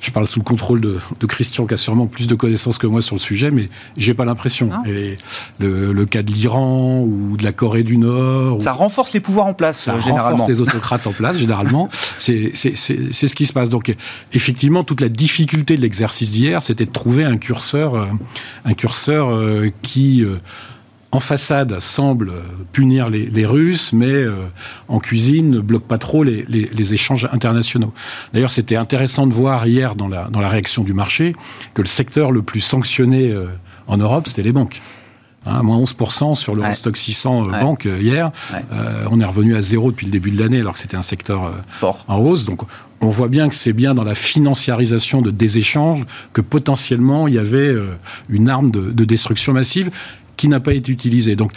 Je 0.00 0.10
parle 0.10 0.26
sous 0.26 0.40
le 0.40 0.44
contrôle 0.44 0.82
de, 0.82 0.98
de, 1.18 1.26
Christian, 1.26 1.66
qui 1.66 1.72
a 1.72 1.76
sûrement 1.78 2.06
plus 2.06 2.26
de 2.26 2.34
connaissances 2.34 2.76
que 2.76 2.86
moi 2.86 3.00
sur 3.00 3.16
le 3.16 3.20
sujet, 3.20 3.50
mais 3.50 3.70
j'ai 3.96 4.12
pas 4.12 4.26
l'impression. 4.26 4.70
Et 4.86 5.16
le, 5.58 5.94
le, 5.94 6.04
cas 6.04 6.22
de 6.22 6.30
l'Iran 6.30 7.00
ou 7.00 7.38
de 7.38 7.42
la 7.42 7.52
Corée 7.52 7.84
du 7.84 7.96
Nord... 7.96 8.60
Ça 8.60 8.72
renforce 8.72 9.14
les 9.14 9.20
pouvoirs 9.20 9.46
en 9.46 9.54
place, 9.54 9.78
ça 9.78 9.98
généralement. 10.00 10.30
renforce 10.32 10.50
les 10.50 10.60
autocrates 10.60 11.06
en 11.06 11.12
place, 11.12 11.38
généralement. 11.38 11.88
C'est 12.18 12.54
ce 12.54 13.34
qui 13.34 13.46
se 13.46 13.54
passe. 13.54 13.70
Donc, 13.70 13.94
effectivement, 14.34 14.84
toute 14.84 15.00
la 15.00 15.08
difficulté 15.08 15.76
de 15.76 15.80
l'exercice 15.80 16.32
d'hier, 16.32 16.62
c'était 16.62 16.84
de 16.84 16.92
trouver 16.92 17.24
un 17.24 17.38
curseur, 17.38 17.63
euh, 17.74 18.04
un 18.64 18.74
curseur 18.74 19.30
euh, 19.30 19.70
qui 19.82 20.24
euh, 20.24 20.36
en 21.12 21.20
façade 21.20 21.78
semble 21.80 22.32
punir 22.72 23.08
les, 23.08 23.46
Russes, 23.46 23.92
mais 23.92 24.24
en 24.88 24.98
cuisine 24.98 25.48
ne 25.48 25.60
bloque 25.60 25.84
pas 25.84 25.96
trop 25.96 26.24
les, 26.24 26.94
échanges 26.94 27.28
internationaux. 27.30 27.94
D'ailleurs, 28.32 28.50
c'était 28.50 28.74
intéressant 28.74 29.28
de 29.28 29.32
voir 29.32 29.64
hier 29.64 29.94
dans 29.94 30.08
la 30.08 30.48
réaction 30.48 30.82
du 30.82 30.92
marché 30.92 31.32
que 31.72 31.82
le 31.82 31.86
secteur 31.86 32.32
le 32.32 32.42
plus 32.42 32.60
sanctionné 32.60 33.32
en 33.86 33.96
Europe, 33.96 34.26
c'était 34.26 34.42
les 34.42 34.50
banques. 34.50 34.80
Hein, 35.46 35.62
moins 35.62 35.78
11% 35.78 36.34
sur 36.34 36.54
le 36.54 36.62
stock 36.74 36.96
600 36.96 37.48
banques 37.60 37.84
hier. 37.84 38.32
on 39.10 39.20
est 39.20 39.24
revenu 39.24 39.54
à 39.56 39.62
zéro 39.62 39.90
depuis 39.90 40.06
le 40.06 40.12
début 40.12 40.30
de 40.30 40.42
l'année, 40.42 40.60
alors 40.60 40.72
que 40.72 40.78
c'était 40.78 40.96
un 40.96 41.02
secteur 41.02 41.52
en 41.82 42.16
hausse. 42.16 42.44
Donc, 42.44 42.62
on 43.04 43.10
voit 43.10 43.28
bien 43.28 43.48
que 43.48 43.54
c'est 43.54 43.72
bien 43.72 43.94
dans 43.94 44.04
la 44.04 44.14
financiarisation 44.14 45.22
de 45.22 45.30
des 45.30 45.58
échanges 45.58 46.04
que 46.32 46.40
potentiellement 46.40 47.28
il 47.28 47.34
y 47.34 47.38
avait 47.38 47.58
euh, 47.58 47.96
une 48.28 48.48
arme 48.48 48.70
de, 48.70 49.04
destruction 49.04 49.52
massive 49.52 49.90
qui 50.36 50.48
n'a 50.48 50.60
pas 50.60 50.72
été 50.72 50.90
utilisée. 50.90 51.36
Donc, 51.36 51.52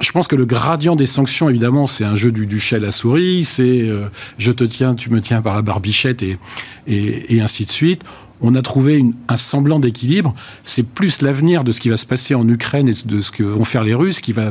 je 0.00 0.10
pense 0.12 0.26
que 0.26 0.36
le 0.36 0.46
gradient 0.46 0.96
des 0.96 1.06
sanctions, 1.06 1.50
évidemment, 1.50 1.86
c'est 1.86 2.04
un 2.04 2.16
jeu 2.16 2.32
du, 2.32 2.46
du 2.46 2.62
à 2.72 2.78
la 2.78 2.90
souris, 2.90 3.44
c'est 3.44 3.82
euh, 3.82 4.06
je 4.38 4.50
te 4.50 4.64
tiens, 4.64 4.94
tu 4.94 5.10
me 5.10 5.20
tiens 5.20 5.42
par 5.42 5.54
la 5.54 5.60
barbichette 5.60 6.22
et, 6.22 6.38
et, 6.86 7.40
ainsi 7.42 7.66
de 7.66 7.70
suite. 7.70 8.02
On 8.42 8.54
a 8.54 8.62
trouvé 8.62 9.04
un 9.28 9.36
semblant 9.36 9.78
d'équilibre. 9.78 10.34
C'est 10.64 10.82
plus 10.82 11.22
l'avenir 11.22 11.64
de 11.64 11.72
ce 11.72 11.80
qui 11.80 11.88
va 11.88 11.96
se 11.96 12.06
passer 12.06 12.34
en 12.34 12.48
Ukraine 12.48 12.88
et 12.88 12.94
de 13.04 13.20
ce 13.20 13.30
que 13.30 13.42
vont 13.42 13.64
faire 13.64 13.82
les 13.82 13.94
Russes 13.94 14.20
qui 14.20 14.32
va 14.32 14.50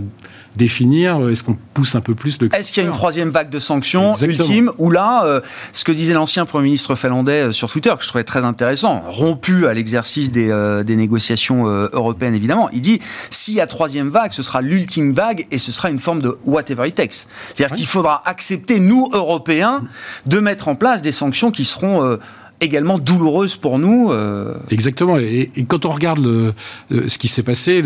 définir 0.56 1.17
euh, 1.17 1.32
Est-ce 1.32 1.43
qu'on 1.43 1.58
pousse 1.73 1.95
un 1.95 2.02
peu 2.02 2.15
plus 2.15 2.39
le 2.41 2.54
Est-ce 2.56 2.71
qu'il 2.71 2.84
y 2.84 2.86
a 2.86 2.89
une 2.89 2.95
troisième 2.95 3.30
vague 3.30 3.49
de 3.49 3.60
sanctions 3.60 4.15
ultime 4.15 4.71
Ou 4.78 4.91
là, 4.91 5.23
euh, 5.25 5.41
ce 5.73 5.84
que 5.84 5.91
disait 5.91 6.13
l'ancien 6.13 6.45
Premier 6.45 6.65
ministre 6.65 6.95
finlandais 6.95 7.47
euh, 7.47 7.52
sur 7.52 7.69
Twitter, 7.69 7.93
que 7.97 8.04
je 8.04 8.10
trouvais 8.10 8.23
très 8.23 8.43
intéressant, 8.43 9.02
rompu 9.08 9.67
à 9.67 9.73
l'exercice 9.73 10.32
des, 10.32 10.49
des, 10.86 10.95
négociations 10.95 11.65
européennes 11.67 12.36
évidemment, 12.36 12.69
il 12.73 12.82
dit 12.82 12.99
s'il 13.30 13.54
y 13.54 13.62
a 13.62 13.67
troisième 13.67 14.10
vague, 14.10 14.34
ce 14.34 14.43
sera 14.43 14.62
l'ultime 14.62 15.13
vague 15.13 15.47
et 15.52 15.58
ce 15.58 15.71
sera 15.71 15.89
une 15.89 15.99
forme 15.99 16.21
de 16.21 16.38
whatever 16.45 16.88
it 16.88 16.95
takes. 16.95 17.25
C'est-à-dire 17.56 17.75
qu'il 17.75 17.88
faudra 17.88 18.21
accepter, 18.25 18.80
nous, 18.80 19.10
Européens, 19.13 19.84
de 20.25 20.39
mettre 20.39 20.67
en 20.67 20.75
place 20.75 21.02
des 21.02 21.12
sanctions 21.12 21.52
qui 21.52 21.63
seront 21.63 22.17
également 22.61 22.97
douloureuse 22.97 23.55
pour 23.55 23.79
nous. 23.79 24.11
Euh. 24.11 24.55
Exactement. 24.69 25.17
Et, 25.17 25.49
quand 25.67 25.85
on 25.85 25.91
regarde 25.91 26.19
le, 26.19 26.53
euh, 26.91 27.07
ce 27.07 27.17
qui 27.17 27.27
s'est 27.27 27.43
passé, 27.43 27.83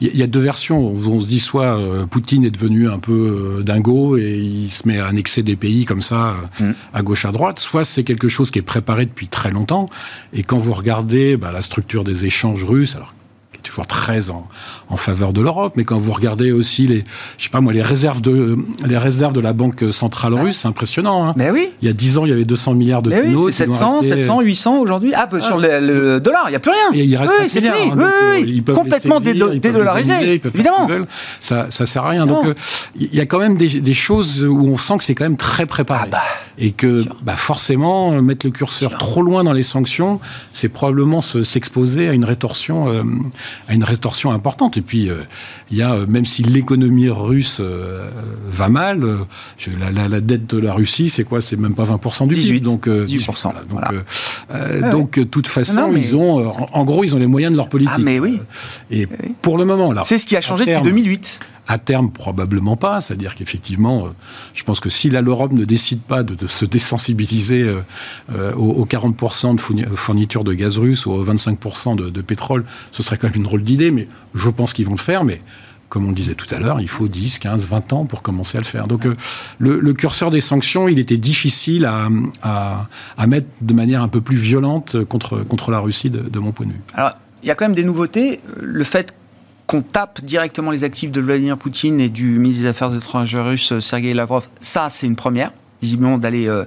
il 0.00 0.16
y, 0.16 0.22
a 0.22 0.26
deux 0.26 0.40
versions. 0.40 0.86
On, 0.86 1.20
se 1.20 1.26
dit 1.26 1.40
soit 1.40 1.78
euh, 1.78 2.06
Poutine 2.06 2.44
est 2.44 2.50
devenu 2.50 2.88
un 2.88 2.98
peu 2.98 3.62
dingo 3.64 4.16
et 4.16 4.36
il 4.36 4.70
se 4.70 4.86
met 4.86 4.98
à 4.98 5.06
annexer 5.06 5.42
des 5.42 5.56
pays 5.56 5.84
comme 5.84 6.02
ça 6.02 6.36
mm. 6.60 6.70
à 6.92 7.02
gauche 7.02 7.24
à 7.24 7.32
droite, 7.32 7.58
soit 7.58 7.84
c'est 7.84 8.04
quelque 8.04 8.28
chose 8.28 8.50
qui 8.50 8.58
est 8.58 8.62
préparé 8.62 9.06
depuis 9.06 9.28
très 9.28 9.50
longtemps. 9.50 9.88
Et 10.32 10.42
quand 10.42 10.58
vous 10.58 10.72
regardez 10.72 11.36
bah, 11.36 11.52
la 11.52 11.62
structure 11.62 12.04
des 12.04 12.24
échanges 12.24 12.64
russes, 12.64 12.94
alors 12.96 13.14
toujours 13.62 13.86
très 13.86 14.30
en, 14.30 14.46
en 14.88 14.96
faveur 14.96 15.32
de 15.32 15.40
l'Europe, 15.40 15.74
mais 15.76 15.84
quand 15.84 15.98
vous 15.98 16.12
regardez 16.12 16.52
aussi 16.52 16.86
les, 16.86 17.04
je 17.38 17.44
sais 17.44 17.50
pas 17.50 17.60
moi, 17.60 17.72
les 17.72 17.82
réserves 17.82 18.20
de, 18.20 18.56
les 18.86 18.98
réserves 18.98 19.32
de 19.32 19.40
la 19.40 19.52
Banque 19.52 19.84
centrale 19.90 20.34
russe, 20.34 20.58
c'est 20.58 20.68
impressionnant. 20.68 21.28
Hein. 21.28 21.34
Mais 21.36 21.50
oui. 21.50 21.68
Il 21.80 21.88
y 21.88 21.90
a 21.90 21.94
10 21.94 22.18
ans, 22.18 22.26
il 22.26 22.30
y 22.30 22.32
avait 22.32 22.44
200 22.44 22.74
milliards 22.74 23.02
de 23.02 23.10
mais 23.10 23.22
oui, 23.34 23.52
c'est 23.52 23.66
700, 23.66 24.02
700, 24.02 24.40
800 24.40 24.78
aujourd'hui. 24.78 25.12
Ah, 25.14 25.26
bah, 25.26 25.40
sur 25.40 25.58
le, 25.58 26.18
dollar, 26.20 26.44
il 26.46 26.50
n'y 26.50 26.56
a 26.56 26.60
plus 26.60 26.72
rien. 26.72 27.02
il 27.04 27.16
reste 27.16 27.34
oui, 27.40 27.48
c'est 27.48 27.60
fini. 27.60 27.90
Hein, 27.92 27.96
oui, 27.96 28.04
euh, 28.04 28.44
ils 28.46 28.62
peuvent 28.62 28.76
complètement 28.76 29.20
dédollarisé. 29.20 30.40
Évidemment. 30.54 30.88
Ça, 31.40 31.66
ça 31.70 31.86
sert 31.86 32.04
à 32.04 32.10
rien. 32.10 32.26
Donc, 32.26 32.46
euh, 32.46 32.54
il 32.98 33.14
y 33.14 33.20
a 33.20 33.26
quand 33.26 33.38
même 33.38 33.56
des, 33.56 33.80
des, 33.80 33.94
choses 33.94 34.44
où 34.44 34.68
on 34.68 34.78
sent 34.78 34.98
que 34.98 35.04
c'est 35.04 35.14
quand 35.14 35.24
même 35.24 35.36
très 35.36 35.66
préparé. 35.66 36.00
Ah 36.04 36.08
bah, 36.10 36.22
et 36.58 36.70
que, 36.70 37.04
bah, 37.22 37.36
forcément, 37.36 38.20
mettre 38.22 38.46
le 38.46 38.52
curseur 38.52 38.96
trop 38.98 39.22
loin 39.22 39.44
dans 39.44 39.52
les 39.52 39.62
sanctions, 39.62 40.20
c'est 40.52 40.68
probablement 40.68 41.20
s'exposer 41.20 42.08
à 42.08 42.12
une 42.12 42.24
rétorsion, 42.24 42.88
euh, 42.88 43.02
à 43.68 43.74
une 43.74 43.84
rétorsion 43.84 44.32
importante. 44.32 44.76
Et 44.76 44.82
puis, 44.82 45.08
euh, 45.08 45.16
il 45.70 45.76
y 45.76 45.82
a, 45.82 45.92
euh, 45.92 46.06
même 46.06 46.26
si 46.26 46.42
l'économie 46.42 47.08
russe 47.08 47.58
euh, 47.60 48.08
va 48.46 48.68
mal, 48.68 49.04
la, 49.80 50.20
dette 50.20 50.46
de 50.46 50.58
la 50.58 50.72
Russie, 50.72 51.08
c'est 51.08 51.24
quoi? 51.24 51.40
C'est 51.40 51.56
même 51.56 51.74
pas 51.74 51.84
20% 51.84 52.28
du 52.28 52.34
PIB. 52.34 52.60
Donc, 52.60 52.88
18%. 52.88 53.52
Donc, 54.90 55.18
de 55.18 55.24
toute 55.24 55.46
façon, 55.46 55.92
ils 55.94 56.16
ont, 56.16 56.48
en, 56.72 56.84
gros, 56.84 57.04
ils 57.04 57.14
ont 57.14 57.18
les 57.18 57.26
moyens 57.26 57.52
de 57.52 57.56
leur 57.56 57.68
politique. 57.68 57.94
Ah, 57.96 58.00
mais 58.00 58.18
oui. 58.18 58.40
Et 58.90 59.06
pour 59.40 59.58
le 59.58 59.64
moment, 59.64 59.92
là. 59.92 60.02
C'est 60.04 60.18
ce 60.18 60.26
qui 60.26 60.36
a 60.36 60.40
changé 60.40 60.66
depuis 60.66 60.82
2008. 60.82 61.40
À 61.68 61.78
terme, 61.78 62.10
probablement 62.10 62.76
pas. 62.76 63.00
C'est-à-dire 63.00 63.34
qu'effectivement, 63.34 64.08
je 64.52 64.64
pense 64.64 64.80
que 64.80 64.90
si 64.90 65.10
l'Europe 65.10 65.52
ne 65.52 65.64
décide 65.64 66.00
pas 66.00 66.22
de, 66.22 66.46
se 66.46 66.64
désensibiliser 66.64 67.72
aux, 68.56 68.84
40% 68.84 69.54
de 69.54 69.96
fourniture 69.96 70.44
de 70.44 70.54
gaz 70.54 70.78
russe 70.78 71.06
ou 71.06 71.12
aux 71.12 71.24
25% 71.24 71.96
de, 72.10 72.20
pétrole, 72.20 72.64
ce 72.90 73.02
serait 73.02 73.16
quand 73.16 73.28
même 73.28 73.36
une 73.36 73.42
drôle 73.44 73.62
d'idée, 73.62 73.90
mais 73.90 74.08
je 74.34 74.48
pense 74.48 74.72
qu'ils 74.72 74.86
vont 74.86 74.92
le 74.92 74.98
faire. 74.98 75.24
Mais 75.24 75.40
comme 75.88 76.06
on 76.06 76.08
le 76.08 76.14
disait 76.14 76.34
tout 76.34 76.52
à 76.54 76.58
l'heure, 76.58 76.80
il 76.80 76.88
faut 76.88 77.06
10, 77.06 77.38
15, 77.38 77.68
20 77.68 77.92
ans 77.92 78.04
pour 78.06 78.22
commencer 78.22 78.56
à 78.56 78.60
le 78.60 78.66
faire. 78.66 78.88
Donc 78.88 79.06
le, 79.58 79.92
curseur 79.92 80.30
des 80.30 80.40
sanctions, 80.40 80.88
il 80.88 80.98
était 80.98 81.18
difficile 81.18 81.84
à, 81.84 82.08
à, 82.42 83.26
mettre 83.26 83.48
de 83.60 83.74
manière 83.74 84.02
un 84.02 84.08
peu 84.08 84.20
plus 84.20 84.36
violente 84.36 85.04
contre, 85.04 85.42
contre 85.44 85.70
la 85.70 85.80
Russie, 85.80 86.10
de, 86.10 86.20
de 86.20 86.38
mon 86.38 86.52
point 86.52 86.66
de 86.66 86.72
vue. 86.72 86.80
Alors, 86.94 87.10
il 87.42 87.48
y 87.48 87.50
a 87.50 87.54
quand 87.54 87.66
même 87.66 87.74
des 87.74 87.84
nouveautés. 87.84 88.40
Le 88.60 88.84
fait 88.84 89.14
qu'on 89.72 89.80
tape 89.80 90.20
directement 90.20 90.70
les 90.70 90.84
actifs 90.84 91.10
de 91.10 91.22
Vladimir 91.22 91.56
Poutine 91.56 91.98
et 91.98 92.10
du 92.10 92.38
ministre 92.38 92.64
des 92.64 92.68
Affaires 92.68 92.94
étrangères 92.94 93.46
russe 93.46 93.78
Sergei 93.78 94.12
Lavrov, 94.12 94.50
ça 94.60 94.90
c'est 94.90 95.06
une 95.06 95.16
première, 95.16 95.50
visiblement 95.80 96.18
d'aller 96.18 96.46
euh, 96.46 96.66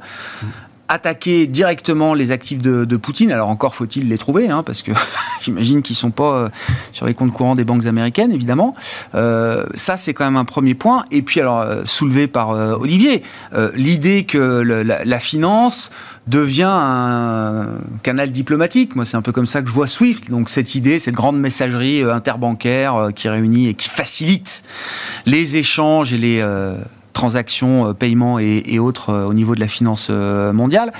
attaquer 0.88 1.48
directement 1.48 2.13
les 2.13 2.32
actifs 2.32 2.62
de, 2.62 2.95
Poutine. 2.98 3.32
Alors 3.32 3.50
encore 3.50 3.76
faut-il 3.76 4.08
les 4.08 4.17
trouver, 4.17 4.50
hein, 4.50 4.63
parce 4.63 4.82
que 4.82 4.91
j'imagine 5.41 5.82
qu'ils 5.82 5.95
sont 5.95 6.12
pas 6.12 6.36
euh, 6.36 6.50
sur 6.93 7.06
les 7.06 7.13
comptes 7.13 7.34
courants 7.34 7.56
des 7.56 7.65
banques 7.65 7.86
américaines, 7.86 8.32
évidemment. 8.32 8.74
Euh, 9.13 9.65
ça, 9.76 9.98
c'est 9.98 10.13
quand 10.13 10.26
même 10.26 10.38
un 10.38 10.45
premier 10.45 10.76
point. 10.76 11.06
Et 11.12 11.21
puis, 11.21 11.39
alors, 11.39 11.60
euh, 11.60 11.82
soulevé 11.86 12.28
par 12.28 12.52
euh, 12.52 12.76
Olivier, 12.76 13.24
l'idée 13.74 14.24
que 14.24 14.38
la, 14.38 15.04
la 15.04 15.19
finance 15.19 15.91
devient 16.28 16.69
un 16.69 17.67
canal 18.04 18.32
diplomatique. 18.32 18.95
Moi, 18.95 19.06
c'est 19.06 19.17
un 19.17 19.21
peu 19.21 19.32
comme 19.32 19.48
ça 19.48 19.62
que 19.62 19.69
je 19.69 19.74
vois 19.74 19.88
SWIFT. 19.88 20.30
Donc, 20.30 20.50
cette 20.50 20.76
idée, 20.76 21.00
cette 21.00 21.13
grande 21.13 21.39
messagerie 21.39 22.04
interbancaire 22.04 23.10
qui 23.15 23.30
réunit 23.30 23.67
et 23.67 23.74
qui 23.74 23.89
facilite 23.89 24.63
les 25.26 25.58
échanges 25.58 26.13
et 26.13 26.17
les 26.17 26.45
transactions, 27.15 27.88
euh, 27.88 27.93
paiements 27.93 28.38
et, 28.38 28.78
autres 28.78 29.10
euh, 29.10 29.25
au 29.25 29.34
niveau 29.34 29.56
de 29.56 29.60
la 29.60 29.67
finance 29.67 30.08
euh, 30.12 30.54
mondiale. 30.54 30.93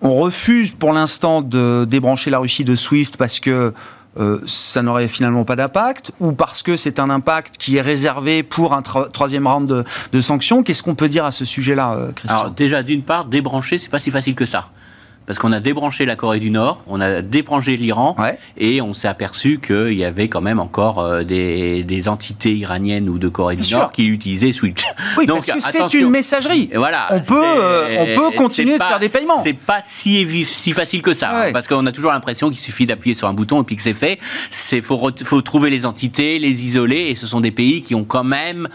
On 0.00 0.14
refuse 0.14 0.72
pour 0.72 0.92
l'instant 0.92 1.42
de 1.42 1.84
débrancher 1.84 2.30
la 2.30 2.38
Russie 2.38 2.62
de 2.62 2.76
SWIFT 2.76 3.16
parce 3.18 3.40
que 3.40 3.72
ça 4.46 4.82
n'aurait 4.82 5.06
finalement 5.06 5.44
pas 5.44 5.54
d'impact 5.54 6.10
ou 6.18 6.32
parce 6.32 6.64
que 6.64 6.76
c'est 6.76 6.98
un 6.98 7.08
impact 7.08 7.56
qui 7.56 7.76
est 7.76 7.80
réservé 7.80 8.42
pour 8.42 8.72
un 8.74 8.82
tro- 8.82 9.06
troisième 9.06 9.46
round 9.46 9.84
de, 10.12 10.20
sanctions. 10.20 10.64
Qu'est-ce 10.64 10.82
qu'on 10.82 10.96
peut 10.96 11.08
dire 11.08 11.24
à 11.24 11.30
ce 11.30 11.44
sujet-là, 11.44 11.96
Christian? 12.16 12.40
Alors 12.40 12.50
déjà, 12.50 12.82
d'une 12.82 13.04
part, 13.04 13.26
débrancher, 13.26 13.78
c'est 13.78 13.88
pas 13.88 14.00
si 14.00 14.10
facile 14.10 14.34
que 14.34 14.44
ça. 14.44 14.70
Parce 15.28 15.38
qu'on 15.38 15.52
a 15.52 15.60
débranché 15.60 16.06
la 16.06 16.16
Corée 16.16 16.40
du 16.40 16.50
Nord, 16.50 16.82
on 16.88 17.00
a 17.00 17.22
débranché 17.22 17.76
l'Iran, 17.76 18.16
Ouais. 18.18 18.36
et 18.56 18.80
on 18.82 18.94
s'est 18.94 19.06
aperçu 19.06 19.60
qu'il 19.64 19.92
y 19.92 20.04
avait 20.04 20.26
quand 20.28 20.40
même 20.40 20.58
encore 20.58 20.98
euh, 20.98 21.22
des, 21.22 21.84
des 21.84 22.08
entités 22.08 22.54
iraniennes 22.56 23.08
ou 23.08 23.18
de 23.18 23.28
Corée 23.28 23.54
Bien 23.54 23.62
du 23.62 23.68
sûr. 23.68 23.78
Nord 23.78 23.92
qui 23.92 24.06
utilisaient 24.06 24.50
SWIFT. 24.52 24.82
Oui, 25.18 25.26
Donc, 25.26 25.44
parce 25.46 25.50
que 25.72 25.78
c'est 25.88 25.98
une 25.98 26.10
messagerie. 26.10 26.70
Voilà, 26.74 27.08
On 27.10 27.20
peut, 27.20 27.40
euh, 27.44 27.96
on 28.00 28.06
peut 28.30 28.36
continuer 28.36 28.72
c'est 28.72 28.78
de 28.78 28.78
pas- 28.78 28.88
faire 28.88 28.98
des 28.98 29.08
paiements. 29.08 29.42
C'est 29.44 29.52
pas 29.52 29.80
si, 29.84 30.24
facile 30.72 31.02
que 31.02 31.12
ça, 31.12 31.30
hein, 31.48 31.52
parce 31.52 31.66
qu'on 31.68 31.84
a 31.86 31.92
toujours 31.92 32.12
l'impression 32.12 32.48
qu'il 32.50 32.58
suffit 32.58 32.86
d'appuyer 32.86 33.14
sur 33.14 33.28
un 33.28 33.34
bouton 33.34 33.60
et 33.60 33.64
puis 33.64 33.76
que 33.76 33.82
c'est 33.82 33.94
fait. 33.94 34.18
C'est 34.50 34.80
faut, 34.80 35.10
faut 35.24 35.40
trouver 35.42 35.68
les 35.68 35.84
entités, 35.86 36.38
les 36.38 36.64
isoler, 36.64 37.08
et 37.10 37.14
ce 37.14 37.26
sont 37.26 37.40
des 37.40 37.50
pays 37.50 37.82
qui 37.82 37.94
ont 37.94 38.04
quand 38.04 38.24
même 38.24 38.68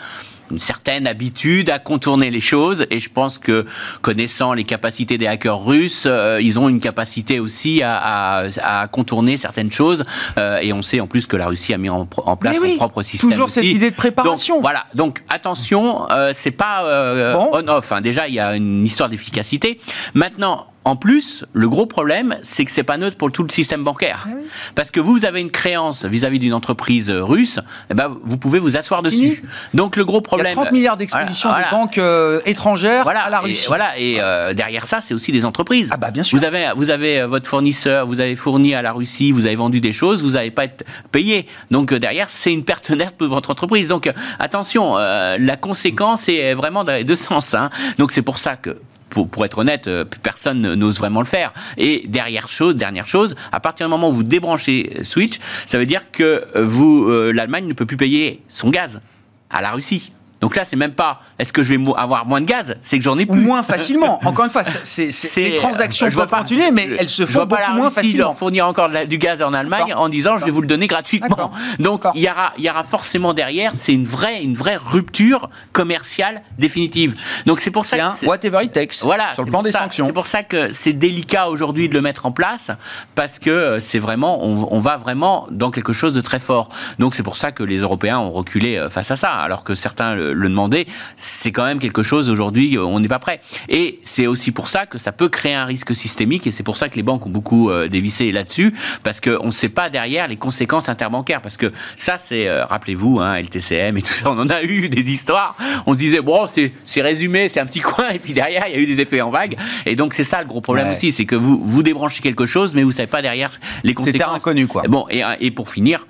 une 0.51 0.59
certaine 0.59 1.07
habitude 1.07 1.69
à 1.69 1.79
contourner 1.79 2.29
les 2.31 2.39
choses 2.39 2.85
et 2.91 2.99
je 2.99 3.09
pense 3.09 3.39
que 3.39 3.65
connaissant 4.01 4.53
les 4.53 4.63
capacités 4.63 5.17
des 5.17 5.27
hackers 5.27 5.63
russes 5.63 6.05
euh, 6.05 6.39
ils 6.41 6.59
ont 6.59 6.69
une 6.69 6.79
capacité 6.79 7.39
aussi 7.39 7.81
à, 7.81 7.97
à- 7.97 8.81
à 8.81 8.87
contourner 8.87 9.37
certaines 9.37 9.71
choses 9.71 10.05
euh, 10.37 10.59
et 10.61 10.73
on 10.73 10.81
sait 10.81 10.99
en 10.99 11.07
plus 11.07 11.25
que 11.27 11.37
la 11.37 11.47
Russie 11.47 11.73
a 11.73 11.77
mis 11.77 11.89
en, 11.89 12.07
en 12.17 12.35
place 12.35 12.53
Mais 12.53 12.59
son 12.59 12.65
oui, 12.65 12.75
propre 12.77 13.03
système 13.03 13.31
toujours 13.31 13.49
cette 13.49 13.63
idée 13.63 13.89
de 13.91 13.95
préparation. 13.95 14.55
Donc, 14.55 14.61
voilà, 14.63 14.85
donc 14.95 15.21
attention, 15.29 16.09
euh, 16.11 16.31
c'est 16.33 16.51
pas 16.51 16.83
euh, 16.85 17.33
Bon. 17.33 17.49
on-off. 17.53 17.91
hein. 17.91 18.01
Déjà, 18.01 18.27
il 18.27 18.33
y 18.33 18.39
a 18.39 18.55
une 18.55 18.85
histoire 18.85 19.09
d'efficacité. 19.09 19.77
Maintenant, 20.13 20.67
en 20.85 20.95
plus, 20.95 21.45
le 21.53 21.69
gros 21.69 21.85
problème, 21.85 22.37
c'est 22.41 22.65
que 22.65 22.71
c'est 22.71 22.83
pas 22.83 22.97
neutre 22.97 23.17
pour 23.17 23.31
tout 23.31 23.43
le 23.43 23.49
système 23.49 23.83
bancaire. 23.83 24.27
Ah 24.27 24.33
Parce 24.75 24.91
que 24.91 24.99
vous 24.99 25.25
avez 25.25 25.39
une 25.41 25.51
créance 25.51 26.03
vis-à-vis 26.05 26.39
d'une 26.39 26.53
entreprise 26.53 27.09
russe, 27.09 27.59
eh 27.89 27.93
ben, 27.93 28.15
vous 28.23 28.37
pouvez 28.37 28.59
vous 28.59 28.75
asseoir 28.77 29.01
dessus. 29.01 29.43
Donc 29.73 29.95
le 29.95 30.03
gros 30.05 30.17
Il 30.17 30.21
y 30.21 30.23
problème. 30.23 30.57
a 30.59 30.61
30 30.63 30.71
milliards 30.73 30.97
d'expositions 30.97 31.49
Voilà, 31.49 31.63
des 31.65 31.69
voilà. 31.69 31.83
banques 31.85 31.97
euh, 31.97 32.39
étrangères 32.45 33.03
Voilà, 33.03 33.21
à 33.21 33.29
la 33.29 33.37
et, 33.39 33.45
Russie. 33.45 33.67
voilà, 33.67 33.97
et 33.97 34.15
euh, 34.19 34.53
derrière 34.53 34.85
ça, 34.85 34.99
c'est 35.01 35.13
aussi 35.13 35.31
des 35.31 35.45
entreprises. 35.45 35.89
Ah 35.93 35.97
bah, 35.97 36.11
bien 36.11 36.23
sûr. 36.23 36.37
Vous 36.37 36.43
avez, 36.45 36.69
vous 36.75 36.89
avez 36.89 37.21
euh, 37.21 37.27
votre 37.27 37.47
fournisseur, 37.47 38.05
vous 38.05 38.19
avez 38.19 38.35
fourni 38.35 38.75
à 38.75 38.81
la 38.81 38.91
Russie, 38.91 39.31
vous 39.31 39.45
avez 39.45 39.55
vendu 39.55 39.79
des 39.79 39.93
choses, 39.93 40.23
vous 40.23 40.31
n'allez 40.31 40.51
pas 40.51 40.65
être 40.65 40.83
payé. 41.11 41.47
Donc 41.71 41.93
derrière, 41.93 42.27
c'est 42.29 42.53
une 42.53 42.63
perte 42.65 42.89
nette 42.91 43.15
pour 43.17 43.27
votre 43.29 43.49
entreprise. 43.51 43.87
Donc 43.87 44.11
attention, 44.39 44.97
euh, 44.97 45.37
la 45.39 45.55
conséquence 45.55 46.27
est 46.29 46.53
vraiment 46.53 46.83
dans 46.83 46.93
les 46.93 47.03
deux 47.03 47.15
sens. 47.29 47.53
hein. 47.53 47.69
Donc 47.97 48.11
c'est 48.11 48.21
pour 48.21 48.37
ça 48.37 48.55
que 48.55 48.77
pour, 49.13 49.45
être 49.45 49.59
honnête, 49.59 49.87
euh, 49.87 50.05
personne 50.21 50.73
n'ose 50.73 50.97
vraiment 50.97 51.21
le 51.21 51.25
faire. 51.25 51.53
Et 51.77 52.05
derrière 52.07 52.47
chose, 52.47 52.75
dernière 52.75 53.07
chose, 53.07 53.35
à 53.51 53.59
partir 53.59 53.87
du 53.87 53.91
moment 53.91 54.09
où 54.09 54.13
vous 54.13 54.23
débranchez 54.23 54.99
Switch, 55.03 55.39
ça 55.65 55.77
veut 55.77 55.85
dire 55.85 56.11
que 56.11 56.45
euh, 56.55 56.67
euh, 56.81 57.31
l'Allemagne 57.31 57.67
ne 57.67 57.73
peut 57.73 57.85
plus 57.85 57.97
payer 57.97 58.41
son 58.49 58.69
gaz 58.69 59.01
à 59.49 59.61
la 59.61 59.71
Russie. 59.71 60.11
Donc 60.43 60.57
là, 60.57 60.65
c'est 60.65 60.75
même 60.75 60.91
pas 60.91 61.21
est-ce 61.39 61.53
que 61.53 61.63
je 61.63 61.73
vais 61.73 61.81
avoir 61.95 62.25
moins 62.25 62.41
de 62.41 62.45
gaz, 62.45 62.75
c'est 62.81 62.97
que 62.97 63.03
j'en 63.05 63.17
ai 63.17 63.23
Ou 63.23 63.31
plus. 63.31 63.39
moins 63.39 63.63
facilement. 63.63 64.19
Encore 64.25 64.43
une 64.43 64.51
fois, 64.51 64.65
c'est- 64.65 65.37
les 65.37 65.55
transactions 65.55 66.07
euh, 66.07 66.09
je 66.09 66.17
peuvent 66.17 66.27
pas- 66.27 66.39
continuer, 66.39 66.69
mais 66.69 66.89
je- 66.89 66.95
elles 66.99 67.07
se 67.09 67.25
font 67.25 67.45
beaucoup 67.45 67.61
moins 67.75 67.85
Russie 67.85 67.95
facilement. 67.95 68.23
leur 68.25 68.35
fournir 68.37 68.67
encore 68.67 68.89
de 68.89 68.93
la- 68.93 69.05
du 69.05 69.17
gaz 69.17 69.41
en 69.41 69.53
Allemagne 69.53 69.93
en 69.95 70.09
disant 70.09 70.35
je 70.37 70.43
vais 70.43 70.51
vous 70.51 70.59
le 70.59 70.67
donner 70.67 70.87
gratuitement. 70.87 71.51
Donc 71.79 72.03
il 72.13 72.21
y 72.23 72.29
aura, 72.29 72.51
il 72.57 72.65
y 72.65 72.69
aura 72.69 72.83
forcément 72.83 73.33
derrière, 73.33 73.71
c'est 73.73 73.93
une 73.93 74.03
vraie, 74.03 74.43
une 74.43 74.53
vraie 74.55 74.75
rupture 74.75 75.49
commerciale 75.71 76.41
définitive. 76.59 77.15
Donc 77.45 77.59
c'est 77.61 77.71
pour 77.71 77.85
ça 77.85 78.11
C'est 78.17 78.25
un 78.25 78.29
whatever 78.29 78.63
it 78.63 78.73
takes 78.73 79.01
voilà, 79.03 79.33
sur 79.33 79.43
le 79.43 79.49
plan 79.49 79.63
des 79.63 79.71
ça- 79.71 79.79
sanctions. 79.79 80.05
C'est 80.07 80.13
pour 80.13 80.25
ça 80.27 80.43
que 80.43 80.71
c'est 80.73 80.93
délicat 80.93 81.47
aujourd'hui 81.49 81.87
de 81.87 81.93
le 81.93 82.01
mettre 82.01 82.25
en 82.25 82.31
place 82.31 82.71
parce 83.15 83.39
que 83.39 83.49
euh, 83.49 83.79
c'est 83.79 83.99
vraiment, 83.99 84.43
on, 84.45 84.67
on 84.69 84.79
va 84.79 84.97
vraiment 84.97 85.47
dans 85.51 85.71
quelque 85.71 85.93
chose 85.93 86.11
de 86.13 86.21
très 86.21 86.39
fort. 86.39 86.69
Donc 86.99 87.15
c'est 87.15 87.23
pour 87.23 87.37
ça 87.37 87.51
que 87.51 87.63
les 87.63 87.77
Européens 87.79 88.19
ont 88.19 88.31
reculé 88.31 88.75
euh, 88.77 88.89
face 88.89 89.11
à 89.11 89.15
ça, 89.15 89.29
alors 89.31 89.63
que 89.63 89.75
certains 89.75 90.15
le, 90.33 90.49
demandaient. 90.49 90.85
C'est 91.17 91.51
quand 91.51 91.65
même 91.65 91.79
quelque 91.79 92.03
chose 92.03 92.29
aujourd'hui, 92.29 92.77
on 92.77 92.99
n'est 92.99 93.07
pas 93.07 93.19
prêt. 93.19 93.39
Et 93.69 93.99
c'est 94.03 94.27
aussi 94.27 94.51
pour 94.51 94.69
ça 94.69 94.85
que 94.85 94.97
ça 94.97 95.11
peut 95.11 95.29
créer 95.29 95.53
un 95.55 95.65
risque 95.65 95.95
systémique 95.95 96.47
et 96.47 96.51
c'est 96.51 96.63
pour 96.63 96.77
ça 96.77 96.89
que 96.89 96.95
les 96.95 97.03
banques 97.03 97.25
ont 97.25 97.29
beaucoup 97.29 97.69
euh, 97.69 97.87
dévissé 97.87 98.31
là-dessus 98.31 98.73
parce 99.03 99.19
qu'on 99.21 99.47
ne 99.47 99.51
sait 99.51 99.69
pas 99.69 99.89
derrière 99.89 100.27
les 100.27 100.37
conséquences 100.37 100.89
interbancaires. 100.89 101.41
Parce 101.41 101.57
que 101.57 101.71
ça, 101.97 102.17
c'est, 102.17 102.47
euh, 102.47 102.65
rappelez-vous, 102.65 103.19
hein, 103.19 103.35
LTCM 103.35 103.97
et 103.97 104.01
tout 104.01 104.13
ça, 104.13 104.31
on 104.31 104.39
en 104.39 104.49
a 104.49 104.63
eu 104.63 104.89
des 104.89 105.11
histoires. 105.11 105.55
On 105.85 105.93
se 105.93 105.97
disait, 105.97 106.21
bon, 106.21 106.47
c'est, 106.47 106.73
c'est 106.85 107.01
résumé, 107.01 107.49
c'est 107.49 107.59
un 107.59 107.65
petit 107.65 107.79
coin, 107.79 108.09
et 108.09 108.19
puis 108.19 108.33
derrière, 108.33 108.65
il 108.67 108.73
y 108.73 108.77
a 108.77 108.79
eu 108.79 108.85
des 108.85 108.99
effets 108.99 109.21
en 109.21 109.31
vague. 109.31 109.55
Et 109.85 109.95
donc, 109.95 110.13
c'est 110.13 110.23
ça 110.23 110.41
le 110.41 110.47
gros 110.47 110.61
problème 110.61 110.87
Ouais. 110.87 110.91
aussi, 110.95 111.11
c'est 111.11 111.25
que 111.25 111.35
vous, 111.35 111.61
vous 111.63 111.83
débranchez 111.83 112.21
quelque 112.21 112.45
chose, 112.45 112.73
mais 112.73 112.83
vous 112.83 112.91
savez 112.91 113.07
pas 113.07 113.21
derrière 113.21 113.51
les 113.83 113.93
conséquences. 113.93 114.17
terrain 114.19 114.35
inconnu, 114.35 114.67
quoi. 114.67 114.83
Bon, 114.89 115.05
et, 115.09 115.21
et 115.39 115.51
pour 115.51 115.69
finir, 115.69 116.05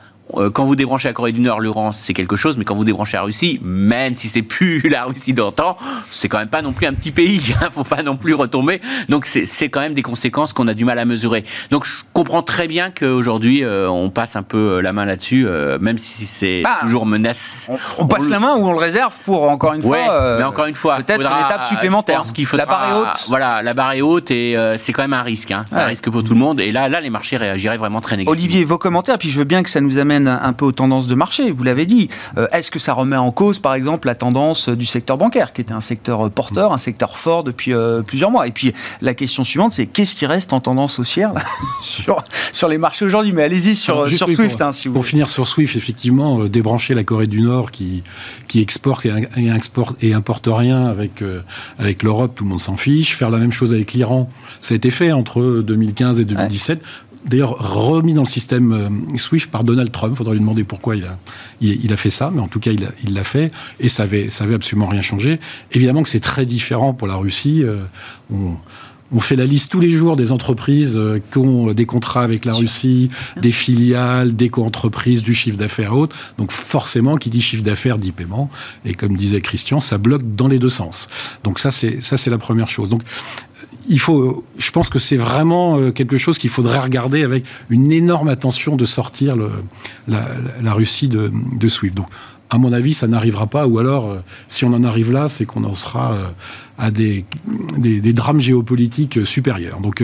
quand 0.54 0.64
vous 0.64 0.76
débranchez 0.76 1.08
la 1.10 1.14
Corée 1.14 1.32
du 1.32 1.42
Nord, 1.42 1.60
l'Uran, 1.60 1.92
c'est 1.92 2.14
quelque 2.14 2.36
chose, 2.36 2.58
mais 2.58 2.64
quand 2.66 2.76
vous 2.76 2.86
débranchez 2.86 3.18
la 3.18 3.24
Russie, 3.24 3.60
même 3.62 4.16
si 4.16 4.30
c'est 4.30 4.42
plus 4.42 4.80
la 4.90 5.04
Russie 5.06 5.34
d'antan, 5.34 5.78
c'est 6.12 6.30
quand 6.30 6.38
même 6.40 6.48
pas 6.50 6.62
non 6.62 6.72
plus 6.72 6.88
un 6.88 6.94
petit 6.94 7.12
pays, 7.12 7.54
hein, 7.62 7.70
faut 7.72 7.84
pas 7.84 8.04
non 8.04 8.16
plus 8.16 8.34
retomber. 8.34 8.82
Donc 9.10 9.26
c'est 9.26 9.70
quand 9.70 9.82
même 9.82 9.94
des 9.94 10.02
conséquences 10.02 10.54
qu'on 10.54 10.68
a 10.68 10.74
du 10.74 10.86
mal 10.86 10.98
à 11.00 11.06
mesurer. 11.06 11.44
Donc 11.72 11.86
je 11.86 11.98
comprends 12.14 12.42
très 12.42 12.68
bien 12.68 12.90
qu'aujourd'hui 12.90 13.64
euh, 13.64 13.90
on 13.90 14.10
passe 14.10 14.36
un 14.36 14.44
peu 14.44 14.58
euh, 14.78 14.82
la 14.82 14.94
main 14.94 15.06
là-dessus, 15.06 15.46
euh, 15.48 15.78
même 15.80 15.98
si 15.98 16.26
c'est 16.26 16.62
Bah, 16.64 16.78
toujours 16.82 17.06
menace. 17.06 17.70
On, 18.00 18.04
on 18.04 18.08
passe 18.08 18.30
la 18.30 18.40
main 18.40 18.56
ou 18.56 18.66
on 18.68 18.72
le 18.72 18.80
réserve 18.80 19.16
pour, 19.26 19.44
encore 19.50 19.74
une 19.74 19.82
fois, 19.82 19.98
euh, 20.10 20.38
mais 20.38 20.44
encore 20.46 20.66
une 20.66 20.76
fois, 20.76 20.96
peut-être 20.98 21.22
une 21.26 21.46
étape 21.46 21.66
supplémentaire. 21.66 22.22
qu'il 22.34 22.46
la 22.46 22.50
faudra- 22.50 22.66
barre 22.66 22.90
est 22.90 23.02
haute. 23.02 23.26
Voilà, 23.28 23.62
la 23.62 23.74
barre 23.74 23.92
est 23.94 24.02
haute 24.02 24.32
et 24.32 24.56
euh, 24.58 24.78
c'est 24.78 24.94
quand 24.94 25.02
même 25.04 25.14
un 25.14 25.22
risque. 25.24 25.52
Hein. 25.52 25.66
C'est 25.68 25.76
un 25.76 25.86
risque 25.86 26.10
pour 26.10 26.24
tout 26.24 26.34
le 26.34 26.40
monde. 26.40 26.60
Et 26.62 26.72
là, 26.72 26.88
là, 26.90 27.02
les 27.02 27.10
marchés 27.10 27.38
réagiraient 27.38 27.78
vraiment 27.78 28.02
très 28.02 28.16
négativement. 28.18 28.32
Olivier, 28.32 28.64
vos 28.64 28.78
commentaires, 28.78 29.18
puis 29.18 29.30
je 29.30 29.38
veux 29.38 29.44
bien 29.44 29.64
que 29.64 29.70
ça 29.70 29.82
nous 29.82 29.98
amène 29.98 30.12
un 30.15 30.54
peu 30.54 30.65
aux 30.65 30.71
tendances 30.71 31.08
de 31.08 31.15
marché, 31.15 31.52
vous 31.52 31.63
l'avez 31.63 31.86
dit. 31.86 32.10
Euh, 32.38 32.47
Est-ce 32.52 32.71
que 32.71 32.80
ça 32.80 32.93
remet 32.93 33.15
en 33.15 33.32
cause, 33.32 33.60
par 33.60 33.73
exemple, 33.73 34.08
la 34.08 34.15
tendance 34.15 34.69
du 34.69 34.86
secteur 34.86 35.17
bancaire, 35.17 35.54
qui 35.54 35.62
était 35.62 35.73
un 35.73 35.82
secteur 35.82 36.26
euh, 36.26 36.30
porteur, 36.30 36.73
un 36.73 36.78
secteur 36.78 37.17
fort 37.17 37.43
depuis 37.43 37.73
euh, 37.73 38.02
plusieurs 38.02 38.32
mois? 38.32 38.47
Et 38.47 38.52
puis 38.52 38.73
la 39.02 39.13
question 39.13 39.43
suivante, 39.43 39.73
c'est 39.73 39.86
qu'est-ce 39.86 40.15
qui 40.15 40.26
reste 40.26 40.54
en 40.54 40.60
tendance 40.60 40.99
haussière 40.99 41.34
là, 41.34 41.41
sur, 41.82 42.23
sur 42.52 42.67
les 42.67 42.78
marchés 42.78 43.06
aujourd'hui? 43.06 43.34
Mais 43.34 43.43
allez-y 43.43 43.76
sur, 43.76 44.08
sur 44.08 44.28
oui, 44.28 44.36
Swift, 44.36 44.58
pour, 44.58 44.67
hein, 44.67 44.71
si 44.71 44.88
vous 44.88 44.93
pour 44.93 45.06
finir 45.06 45.28
sur 45.28 45.47
Swift, 45.47 45.76
effectivement, 45.76 46.41
euh, 46.41 46.49
débrancher 46.49 46.93
la 46.93 47.04
Corée 47.04 47.28
du 47.28 47.41
Nord 47.41 47.71
qui, 47.71 48.04
qui 48.47 48.62
exporte 48.62 49.06
et, 49.06 49.13
et 49.38 49.49
exporte 49.49 50.02
et 50.04 50.13
importe 50.13 50.47
rien 50.52 50.86
avec, 50.86 51.23
avec 51.78 52.04
l'Europe, 52.04 52.34
tout 52.36 52.43
le 52.43 52.49
monde 52.49 52.62
s'en 52.62 52.78
fiche. 52.78 53.15
Faire 53.15 53.30
la 53.30 53.39
même 53.39 53.52
chose 53.52 53.73
avec 53.73 53.93
l'Iran, 53.93 54.30
ça 54.62 54.73
a 54.73 54.78
été 54.78 54.91
fait 54.91 55.12
entre 55.12 55.62
2015 55.62 56.19
et 56.19 56.26
2017. 56.26 56.84
D'ailleurs, 57.26 57.58
remis 57.58 58.14
dans 58.14 58.24
le 58.24 58.28
système 58.28 58.74
euh, 58.74 59.18
SWIFT 59.18 59.50
par 59.50 59.64
Donald 59.64 59.92
Trump. 59.92 60.16
Faudrait 60.16 60.34
lui 60.34 60.42
demander 60.42 60.64
pourquoi 60.64 60.96
il 60.96 61.06
a, 61.06 61.18
il, 61.62 61.84
il 61.86 61.94
a 61.94 61.98
fait 61.98 62.10
ça, 62.10 62.32
mais 62.34 62.42
en 62.42 62.48
tout 62.48 62.60
cas, 62.60 62.72
il 62.72 62.88
il 63.04 63.14
l'a 63.14 63.24
fait 63.24 63.52
et 63.80 63.90
ça 63.90 64.04
avait, 64.04 64.30
ça 64.30 64.44
avait 64.44 64.56
absolument 64.56 64.88
rien 64.88 65.02
changé. 65.02 65.40
Évidemment 65.72 66.04
que 66.04 66.10
c'est 66.10 66.20
très 66.20 66.46
différent 66.46 66.94
pour 66.94 67.08
la 67.08 67.16
Russie. 67.16 67.64
euh, 67.64 67.84
on, 68.32 68.56
on 69.16 69.20
fait 69.20 69.36
la 69.36 69.46
liste 69.46 69.72
tous 69.72 69.80
les 69.80 69.92
jours 69.92 70.16
des 70.16 70.32
entreprises 70.32 70.94
euh, 70.98 71.20
qui 71.32 71.38
ont 71.38 71.72
des 71.74 71.86
contrats 71.86 72.24
avec 72.24 72.46
la 72.46 72.54
Russie, 72.54 73.10
des 73.40 73.52
filiales, 73.52 74.36
des 74.36 74.50
co-entreprises, 74.50 75.22
du 75.22 75.36
chiffre 75.36 75.58
d'affaires 75.58 75.92
et 75.92 75.96
autres. 75.96 76.16
Donc 76.38 76.52
forcément, 76.52 77.18
qui 77.18 77.30
dit 77.30 77.42
chiffre 77.42 77.64
d'affaires 77.64 78.00
dit 78.00 78.12
paiement. 78.12 78.50
Et 78.86 78.94
comme 78.94 79.16
disait 79.16 79.42
Christian, 79.42 79.80
ça 79.80 79.98
bloque 79.98 80.24
dans 80.36 80.48
les 80.48 80.58
deux 80.58 80.70
sens. 80.70 81.10
Donc 81.44 81.60
ça, 81.60 81.70
c'est 81.70 82.02
ça, 82.02 82.18
c'est 82.18 82.32
la 82.32 82.40
première 82.40 82.70
chose. 82.70 82.90
Donc 82.90 83.04
il 83.88 84.00
faut, 84.00 84.43
je 84.58 84.72
pense 84.72 84.89
que 84.89 85.00
c'est 85.00 85.17
vraiment 85.17 85.78
euh, 85.78 85.91
quelque 85.91 86.17
chose 86.17 86.38
qu'il 86.38 86.50
faudrait 86.50 86.80
regarder 86.80 87.24
avec 87.24 87.46
une 87.69 87.91
énorme 87.91 88.28
attention 88.28 88.76
de 88.76 88.86
sortir 88.86 89.36
la, 90.08 90.74
Russie 90.74 91.08
de, 91.08 91.32
de 91.60 91.67
SWIFT. 91.67 91.96
Donc, 91.96 92.08
à 92.50 92.58
mon 92.58 92.72
avis, 92.72 92.93
ça 92.93 93.08
n'arrivera 93.08 93.48
pas, 93.48 93.67
ou 93.67 93.80
alors, 93.80 94.10
euh, 94.10 94.19
si 94.48 94.63
on 94.63 94.74
en 94.74 94.84
arrive 94.84 95.12
là, 95.12 95.28
c'est 95.28 95.46
qu'on 95.46 95.63
en 95.63 95.76
sera 95.76 96.13
euh, 96.13 96.28
à 96.78 96.91
des, 96.91 97.26
des, 97.78 98.13
drames 98.13 98.39
géopolitiques 98.39 99.26
supérieurs. 99.26 99.80
Donc, 99.80 100.04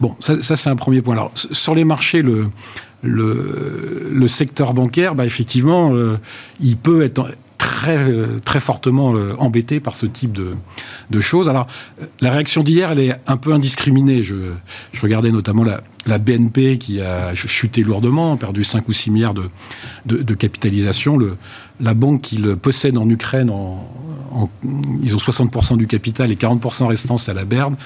bon, 0.00 0.14
ça, 0.20 0.40
c'est 0.40 0.70
un 0.70 0.76
premier 0.76 1.02
point. 1.02 1.14
Alors, 1.14 1.32
sur 1.34 1.74
les 1.74 1.84
marchés, 1.84 2.22
le, 2.22 2.48
le, 3.02 4.10
le 4.12 4.28
secteur 4.28 4.74
bancaire, 4.74 5.14
bah, 5.14 5.26
effectivement, 5.26 5.92
il 6.60 6.76
peut 6.76 7.02
être 7.02 7.28
très, 7.78 8.08
très 8.44 8.60
fortement 8.60 9.14
embêté 9.38 9.78
par 9.78 9.94
ce 9.94 10.06
type 10.06 10.32
de, 10.32 11.20
choses. 11.20 11.48
Alors, 11.48 11.66
la 12.20 12.30
réaction 12.30 12.62
d'hier, 12.62 12.92
elle 12.92 12.98
est 12.98 13.14
un 13.26 13.36
peu 13.36 13.52
indiscriminée. 13.52 14.24
Je, 14.24 14.34
regardais 15.00 15.30
notamment 15.30 15.64
la, 15.64 16.18
BNP 16.18 16.78
qui 16.78 17.00
a 17.00 17.34
chuté 17.34 17.84
lourdement, 17.84 18.36
perdu 18.36 18.64
5 18.64 18.88
ou 18.88 18.92
6 18.92 19.10
milliards 19.10 19.34
de, 19.34 19.50
de, 20.06 20.34
capitalisation. 20.34 21.18
La 21.80 21.94
banque 21.94 22.22
qu'ils 22.22 22.56
possèdent 22.56 22.98
en 22.98 23.08
Ukraine, 23.08 23.52
ils 25.02 25.14
ont 25.14 25.18
60% 25.18 25.76
du 25.76 25.86
capital 25.86 26.30
et 26.30 26.34
40% 26.34 26.86
restant, 26.86 27.18
c'est 27.18 27.30
à 27.30 27.34
la 27.34 27.44
Berne. 27.44 27.76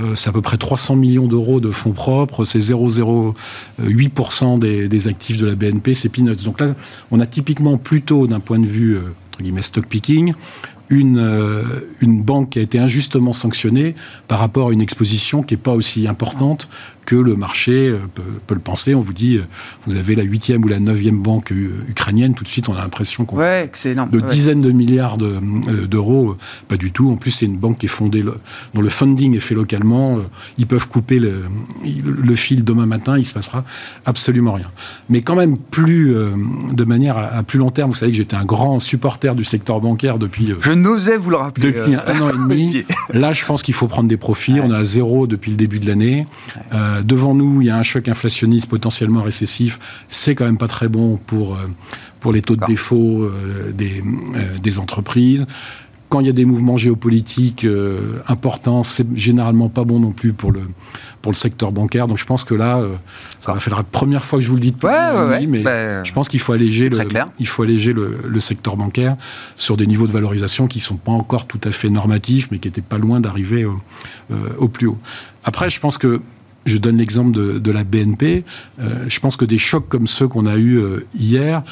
Euh, 0.00 0.14
c'est 0.16 0.30
à 0.30 0.32
peu 0.32 0.40
près 0.40 0.56
300 0.56 0.96
millions 0.96 1.26
d'euros 1.26 1.60
de 1.60 1.68
fonds 1.68 1.92
propres. 1.92 2.44
C'est 2.44 2.58
0,08% 2.58 4.58
des, 4.58 5.08
actifs 5.08 5.38
de 5.38 5.46
la 5.46 5.54
BNP, 5.54 5.94
c'est 5.94 6.08
peanuts. 6.08 6.44
Donc 6.44 6.60
là, 6.60 6.74
on 7.10 7.20
a 7.20 7.26
typiquement 7.26 7.78
plutôt, 7.78 8.26
d'un 8.26 8.40
point 8.40 8.58
de 8.58 8.66
vue, 8.66 8.96
euh, 8.96 9.14
stock 9.62 9.86
picking, 9.86 10.32
une, 10.88 11.18
euh, 11.18 11.62
une 12.00 12.22
banque 12.22 12.50
qui 12.50 12.58
a 12.58 12.62
été 12.62 12.78
injustement 12.78 13.32
sanctionnée 13.32 13.94
par 14.28 14.40
rapport 14.40 14.68
à 14.68 14.72
une 14.72 14.80
exposition 14.80 15.42
qui 15.42 15.54
n'est 15.54 15.60
pas 15.60 15.72
aussi 15.72 16.08
importante 16.08 16.68
que 17.06 17.16
le 17.16 17.34
marché 17.34 17.88
euh, 17.88 17.98
peut, 18.46 18.54
le 18.54 18.60
penser. 18.60 18.94
On 18.94 19.00
vous 19.00 19.12
dit, 19.12 19.36
euh, 19.36 19.44
vous 19.86 19.96
avez 19.96 20.14
la 20.14 20.22
huitième 20.22 20.64
ou 20.64 20.68
la 20.68 20.78
neuvième 20.78 21.20
banque 21.20 21.52
ukrainienne, 21.88 22.34
tout 22.34 22.44
de 22.44 22.48
suite 22.48 22.68
on 22.68 22.74
a 22.74 22.80
l'impression 22.80 23.24
qu'on 23.24 23.36
ouais, 23.36 23.70
de 24.10 24.20
dizaines 24.20 24.60
de 24.60 24.70
milliards 24.70 25.18
d'euros, 25.18 26.36
pas 26.68 26.76
du 26.76 26.92
tout. 26.92 27.10
En 27.10 27.16
plus, 27.16 27.30
c'est 27.30 27.46
une 27.46 27.58
banque 27.58 27.78
qui 27.78 27.86
est 27.86 27.90
fondée, 27.90 28.22
dont 28.74 28.80
le 28.80 28.90
funding 28.90 29.36
est 29.36 29.40
fait 29.40 29.54
localement. 29.54 30.18
Ils 30.58 30.66
peuvent 30.66 30.88
couper 30.88 31.18
le, 31.18 31.44
le 31.84 32.34
fil 32.34 32.64
demain 32.64 32.86
matin, 32.86 33.14
il 33.16 33.24
se 33.24 33.32
passera 33.32 33.64
absolument 34.04 34.52
rien. 34.52 34.70
Mais 35.08 35.22
quand 35.22 35.36
même 35.36 35.56
plus 35.56 36.14
de 36.72 36.84
manière 36.84 37.16
à, 37.18 37.42
plus 37.42 37.58
long 37.58 37.70
terme. 37.70 37.90
Vous 37.90 37.96
savez 37.96 38.12
que 38.12 38.16
j'étais 38.16 38.36
un 38.36 38.44
grand 38.44 38.80
supporter 38.80 39.34
du 39.34 39.44
secteur 39.44 39.80
bancaire 39.80 40.18
depuis 40.18 40.44
n'osais 40.74 41.16
vous 41.16 41.30
le 41.30 41.36
rappeler. 41.36 41.72
Depuis 41.72 41.94
euh, 41.94 42.00
un 42.06 42.20
an 42.20 42.28
et 42.30 42.32
demi. 42.32 42.84
Là, 43.12 43.32
je 43.32 43.44
pense 43.44 43.62
qu'il 43.62 43.74
faut 43.74 43.88
prendre 43.88 44.08
des 44.08 44.16
profits. 44.16 44.60
On 44.62 44.70
est 44.72 44.76
à 44.76 44.84
zéro 44.84 45.26
depuis 45.26 45.50
le 45.50 45.56
début 45.56 45.80
de 45.80 45.86
l'année. 45.86 46.26
Euh, 46.72 46.89
devant 47.02 47.34
nous, 47.34 47.60
il 47.60 47.66
y 47.66 47.70
a 47.70 47.76
un 47.76 47.82
choc 47.82 48.08
inflationniste 48.08 48.68
potentiellement 48.68 49.22
récessif. 49.22 49.78
C'est 50.08 50.34
quand 50.34 50.44
même 50.44 50.58
pas 50.58 50.68
très 50.68 50.88
bon 50.88 51.16
pour, 51.16 51.54
euh, 51.54 51.66
pour 52.20 52.32
les 52.32 52.42
taux 52.42 52.56
de 52.56 52.64
défaut 52.66 53.30
des, 53.74 54.02
des 54.62 54.78
entreprises 54.78 55.46
quand 56.08 56.18
il 56.18 56.26
y 56.26 56.28
a 56.28 56.32
des 56.32 56.44
mouvements 56.44 56.76
géopolitiques 56.76 57.64
importants, 58.26 58.82
c'est 58.82 59.06
généralement 59.16 59.68
pas 59.68 59.84
bon 59.84 60.00
non 60.00 60.10
plus 60.10 60.32
pour 60.32 60.50
le, 60.50 60.62
pour 61.22 61.32
le 61.32 61.36
secteur 61.36 61.72
bancaire. 61.72 62.08
Donc 62.08 62.18
je 62.18 62.24
pense 62.24 62.44
que 62.44 62.54
là, 62.54 62.78
euh, 62.78 62.94
ça 63.40 63.52
va 63.52 63.60
faire 63.60 63.76
la 63.76 63.82
première 63.82 64.24
fois 64.24 64.38
que 64.38 64.44
je 64.44 64.48
vous 64.48 64.56
le 64.56 64.60
dis 64.60 64.72
depuis 64.72 64.86
ouais, 64.86 65.46
mais 65.46 65.60
bah, 65.60 66.02
je 66.02 66.12
pense 66.12 66.28
qu'il 66.28 66.40
faut 66.40 66.52
alléger, 66.52 66.88
le, 66.88 66.98
il 67.38 67.46
faut 67.46 67.62
alléger 67.62 67.92
le, 67.92 68.40
secteur 68.40 68.76
bancaire 68.76 69.16
sur 69.56 69.76
des 69.76 69.86
niveaux 69.86 70.06
de 70.06 70.12
valorisation 70.12 70.66
qui 70.66 70.80
sont 70.80 70.96
pas 70.96 71.12
encore 71.12 71.46
tout 71.46 71.60
à 71.64 71.70
fait 71.70 71.90
normatifs, 71.90 72.48
mais 72.50 72.58
qui 72.58 72.68
étaient 72.68 72.80
pas 72.80 72.96
loin 72.96 73.20
d'arriver 73.20 73.66
au, 73.66 73.78
euh, 74.30 74.66
plus 74.68 74.86
haut. 74.86 74.98
Après, 75.44 75.68
je 75.68 75.78
pense 75.78 75.98
que 75.98 76.22
je 76.66 76.76
donne 76.76 76.98
l'exemple 76.98 77.32
de, 77.60 77.70
la 77.70 77.84
BNP. 77.84 78.44
Euh, 78.80 79.04
je 79.08 79.20
pense 79.20 79.36
que 79.36 79.44
des 79.44 79.58
chocs 79.58 79.88
comme 79.88 80.06
ceux 80.06 80.28
qu'on 80.28 80.46
a 80.46 80.56
eus 80.56 80.80
hier, 81.14 81.62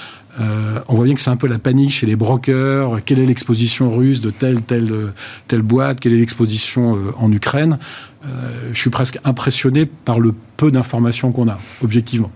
on 0.88 0.94
voit 0.94 1.04
bien 1.04 1.14
que 1.14 1.20
c'est 1.20 1.30
un 1.30 1.36
peu 1.36 1.48
la 1.48 1.58
panique 1.58 1.90
chez 1.90 2.06
les 2.06 2.14
brokers. 2.14 3.00
Quelle 3.04 3.18
est 3.18 3.26
l'exposition 3.26 3.94
russe 3.94 4.20
de 4.20 4.30
telle, 4.30 4.62
telle, 4.62 5.12
telle 5.48 5.62
boîte? 5.62 5.98
Quelle 5.98 6.12
est 6.12 6.18
l'exposition 6.18 6.96
en 7.18 7.32
Ukraine? 7.32 7.78
Euh, 8.26 8.70
je 8.72 8.78
suis 8.78 8.90
presque 8.90 9.18
impressionné 9.24 9.86
par 9.86 10.18
le 10.18 10.34
peu 10.56 10.70
d'informations 10.70 11.32
qu'on 11.32 11.48
a, 11.48 11.58
objectivement. 11.82 12.30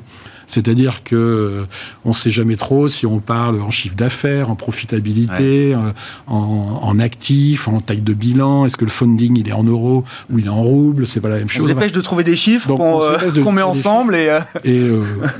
C'est-à-dire 0.46 1.04
que 1.04 1.16
euh, 1.16 1.64
on 2.04 2.10
ne 2.10 2.14
sait 2.14 2.30
jamais 2.30 2.56
trop 2.56 2.88
si 2.88 3.06
on 3.06 3.20
parle 3.20 3.60
en 3.60 3.70
chiffre 3.70 3.94
d'affaires, 3.94 4.50
en 4.50 4.56
profitabilité, 4.56 5.74
euh, 5.74 5.92
en, 6.26 6.98
actifs, 6.98 7.68
en 7.68 7.80
taille 7.80 8.02
de 8.02 8.12
bilan. 8.12 8.66
Est-ce 8.66 8.76
que 8.76 8.84
le 8.84 8.90
funding 8.90 9.38
il 9.38 9.48
est 9.48 9.52
en 9.52 9.64
euros 9.64 10.04
ou 10.30 10.38
il 10.38 10.46
est 10.46 10.50
en 10.50 10.62
roubles 10.62 11.06
C'est 11.06 11.20
pas 11.20 11.28
la 11.28 11.38
même 11.38 11.50
chose. 11.50 11.64
On 11.64 11.68
se 11.68 11.72
dépêche 11.72 11.92
de 11.92 12.00
trouver 12.00 12.24
des 12.24 12.36
chiffres 12.36 12.74
qu'on 12.74 13.52
met 13.52 13.62
ensemble 13.62 14.16
et. 14.16 14.38
Et 14.64 14.80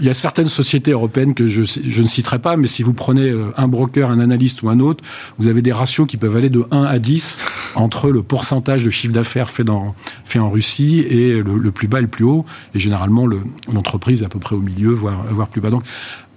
il 0.01 0.07
y 0.07 0.11
a 0.11 0.15
certaines 0.15 0.47
sociétés 0.47 0.91
européennes 0.91 1.35
que 1.35 1.47
je, 1.47 1.63
je, 1.63 2.03
ne 2.03 2.07
citerai 2.07 2.39
pas, 2.39 2.57
mais 2.57 2.67
si 2.67 2.83
vous 2.83 2.93
prenez 2.93 3.33
un 3.57 3.69
broker, 3.69 4.11
un 4.11 4.21
analyste 4.21 4.63
ou 4.63 4.69
un 4.69 4.81
autre, 4.81 5.05
vous 5.39 5.49
avez 5.49 5.63
des 5.63 5.73
ratios 5.73 6.07
qui 6.07 6.17
peuvent 6.17 6.37
aller 6.37 6.51
de 6.51 6.65
1 6.71 6.85
à 6.85 6.99
10 6.99 7.39
entre 7.75 8.11
le 8.11 8.23
pourcentage 8.23 8.85
de 8.85 8.91
chiffre 8.91 9.13
d'affaires 9.13 9.51
fait, 9.51 9.65
dans, 9.65 9.95
fait 10.25 10.39
en 10.39 10.51
Russie 10.51 11.01
et 11.01 11.43
le, 11.43 11.71
plus 11.71 11.89
bas 11.89 11.99
et 11.99 12.03
le 12.03 12.09
plus 12.09 12.25
haut. 12.25 12.45
Et 12.75 12.79
généralement, 12.79 13.27
l'entreprise 13.73 14.23
est 14.23 14.27
à 14.27 14.29
peu 14.29 14.39
près 14.39 14.57
au 14.57 14.61
milieu, 14.61 14.93
voire, 15.03 15.23
voire 15.25 15.49
plus 15.49 15.61
bas. 15.61 15.71
Donc, 15.71 15.85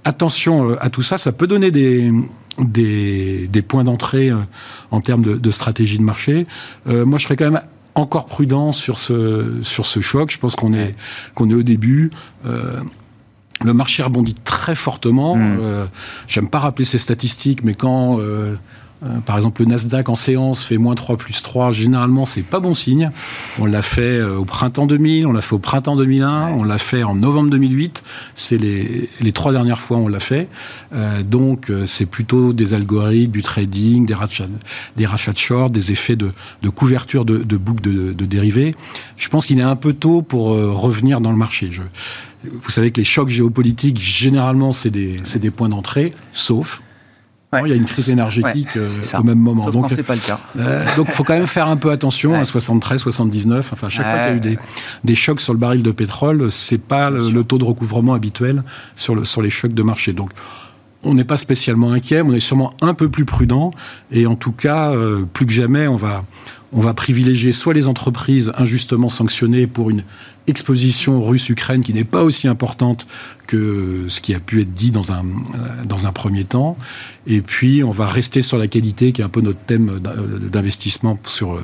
attention 0.03 0.71
euh, 0.71 0.85
à 0.85 0.89
tout 0.89 1.03
ça. 1.03 1.17
Ça 1.17 1.31
peut 1.31 1.47
donner 1.47 1.71
des, 1.71 2.11
des, 2.59 3.47
des 3.47 3.61
points 3.61 3.83
d'entrée 3.83 4.29
euh, 4.29 4.37
en 4.91 5.01
termes 5.01 5.23
de, 5.23 5.35
de, 5.37 5.51
stratégie 5.51 5.97
de 5.97 6.03
marché. 6.03 6.45
Euh, 6.87 7.05
moi, 7.05 7.17
je 7.19 7.25
serais 7.25 7.37
quand 7.37 7.51
même 7.51 7.61
encore 7.95 8.25
prudent 8.25 8.71
sur 8.73 8.97
ce, 8.97 9.61
sur 9.63 9.85
ce 9.85 9.99
choc. 10.01 10.31
Je 10.31 10.39
pense 10.39 10.55
qu'on 10.55 10.73
est, 10.73 10.95
qu'on 11.33 11.49
est 11.49 11.53
au 11.53 11.63
début. 11.63 12.11
Euh, 12.45 12.81
le 13.63 13.73
marché 13.73 14.03
rebondit 14.03 14.35
très 14.43 14.75
fortement. 14.75 15.35
Mmh. 15.37 15.57
Euh, 15.61 15.85
J'aime 16.27 16.49
pas 16.49 16.59
rappeler 16.59 16.85
ces 16.85 16.97
statistiques, 16.97 17.63
mais 17.63 17.73
quand 17.73 18.19
euh, 19.05 19.19
par 19.21 19.37
exemple, 19.37 19.61
le 19.61 19.67
Nasdaq 19.67 20.09
en 20.09 20.15
séance 20.15 20.63
fait 20.63 20.77
moins 20.77 20.95
3 20.95 21.17
plus 21.17 21.41
3. 21.41 21.71
Généralement, 21.71 22.25
c'est 22.25 22.41
pas 22.41 22.59
bon 22.59 22.73
signe. 22.73 23.11
On 23.59 23.65
l'a 23.65 23.81
fait 23.81 24.01
euh, 24.01 24.37
au 24.37 24.45
printemps 24.45 24.87
2000, 24.87 25.27
on 25.27 25.33
l'a 25.33 25.41
fait 25.41 25.53
au 25.53 25.59
printemps 25.59 25.95
2001, 25.95 26.49
on 26.53 26.63
l'a 26.63 26.77
fait 26.77 27.03
en 27.03 27.15
novembre 27.15 27.49
2008. 27.51 28.03
C'est 28.33 28.57
les, 28.57 29.09
les 29.21 29.31
trois 29.31 29.51
dernières 29.51 29.81
fois 29.81 29.97
on 29.97 30.07
l'a 30.07 30.19
fait. 30.19 30.47
Euh, 30.93 31.23
donc, 31.23 31.71
c'est 31.85 32.05
plutôt 32.05 32.53
des 32.53 32.73
algorithmes, 32.73 33.31
du 33.31 33.41
trading, 33.41 34.05
des 34.05 34.13
rachats, 34.13 34.47
des 34.95 35.05
rachats 35.05 35.33
de 35.33 35.37
short, 35.37 35.71
des 35.71 35.91
effets 35.91 36.15
de, 36.15 36.31
de 36.61 36.69
couverture 36.69 37.25
de, 37.25 37.39
de 37.39 37.57
boucles 37.57 37.81
de, 37.81 38.13
de, 38.13 38.25
dérivés. 38.25 38.71
Je 39.17 39.29
pense 39.29 39.45
qu'il 39.45 39.59
est 39.59 39.63
un 39.63 39.75
peu 39.75 39.93
tôt 39.93 40.21
pour 40.21 40.47
revenir 40.47 41.21
dans 41.21 41.31
le 41.31 41.37
marché. 41.37 41.69
Je, 41.71 41.81
vous 42.43 42.69
savez 42.69 42.91
que 42.91 42.99
les 42.99 43.05
chocs 43.05 43.29
géopolitiques, 43.29 43.99
généralement, 43.99 44.73
c'est 44.73 44.89
des, 44.89 45.17
des 45.35 45.51
points 45.51 45.69
d'entrée, 45.69 46.13
sauf 46.33 46.81
il 47.63 47.69
y 47.69 47.73
a 47.73 47.75
une 47.75 47.85
crise 47.85 48.09
énergétique 48.09 48.75
euh, 48.77 48.89
au 49.17 49.23
même 49.23 49.39
moment. 49.39 49.69
donc, 49.69 49.89
c'est 49.89 50.03
pas 50.03 50.15
le 50.15 50.21
cas. 50.21 50.39
Euh, 50.57 50.85
donc, 50.95 51.09
faut 51.09 51.23
quand 51.23 51.33
même 51.33 51.47
faire 51.47 51.67
un 51.67 51.77
peu 51.77 51.91
attention. 51.91 52.33
À 52.35 52.45
73, 52.45 53.01
79, 53.01 53.71
enfin, 53.73 53.89
chaque 53.89 54.05
fois 54.05 54.13
qu'il 54.13 54.27
y 54.27 54.33
a 54.33 54.35
eu 54.35 54.39
des, 54.39 54.59
des, 55.03 55.15
chocs 55.15 55.41
sur 55.41 55.53
le 55.53 55.59
baril 55.59 55.83
de 55.83 55.91
pétrole, 55.91 56.51
c'est 56.51 56.77
pas 56.77 57.09
le, 57.09 57.43
taux 57.43 57.57
de 57.57 57.63
recouvrement 57.63 58.13
habituel 58.13 58.63
sur, 58.95 59.15
le, 59.15 59.25
sur 59.25 59.41
les 59.41 59.49
chocs 59.49 59.73
de 59.73 59.83
marché. 59.83 60.13
Donc, 60.13 60.31
on 61.05 61.13
n'est 61.13 61.23
pas 61.23 61.37
spécialement 61.37 61.91
inquiet, 61.91 62.23
mais 62.23 62.31
on 62.31 62.33
est 62.33 62.39
sûrement 62.39 62.73
un 62.81 62.93
peu 62.93 63.09
plus 63.09 63.25
prudent. 63.25 63.71
Et 64.11 64.25
en 64.27 64.35
tout 64.35 64.51
cas, 64.51 64.91
euh, 64.91 65.23
plus 65.31 65.45
que 65.45 65.51
jamais, 65.51 65.87
on 65.87 65.95
va, 65.95 66.25
on 66.73 66.81
va 66.81 66.93
privilégier 66.93 67.53
soit 67.53 67.73
les 67.73 67.87
entreprises 67.87 68.51
injustement 68.57 69.09
sanctionnées 69.09 69.67
pour 69.67 69.89
une 69.89 70.03
exposition 70.47 71.23
russe-Ukraine 71.23 71.81
qui 71.81 71.93
n'est 71.93 72.03
pas 72.03 72.23
aussi 72.23 72.47
importante 72.47 73.07
que 73.47 74.05
ce 74.07 74.21
qui 74.21 74.33
a 74.33 74.39
pu 74.39 74.61
être 74.61 74.73
dit 74.73 74.91
dans 74.91 75.11
un, 75.11 75.23
euh, 75.25 75.83
dans 75.85 76.07
un 76.07 76.11
premier 76.11 76.43
temps. 76.43 76.77
Et 77.27 77.41
puis, 77.41 77.83
on 77.83 77.91
va 77.91 78.07
rester 78.07 78.41
sur 78.41 78.57
la 78.57 78.67
qualité, 78.67 79.11
qui 79.11 79.21
est 79.21 79.23
un 79.23 79.29
peu 79.29 79.41
notre 79.41 79.59
thème 79.59 79.99
d'investissement 80.51 81.17
sur, 81.27 81.61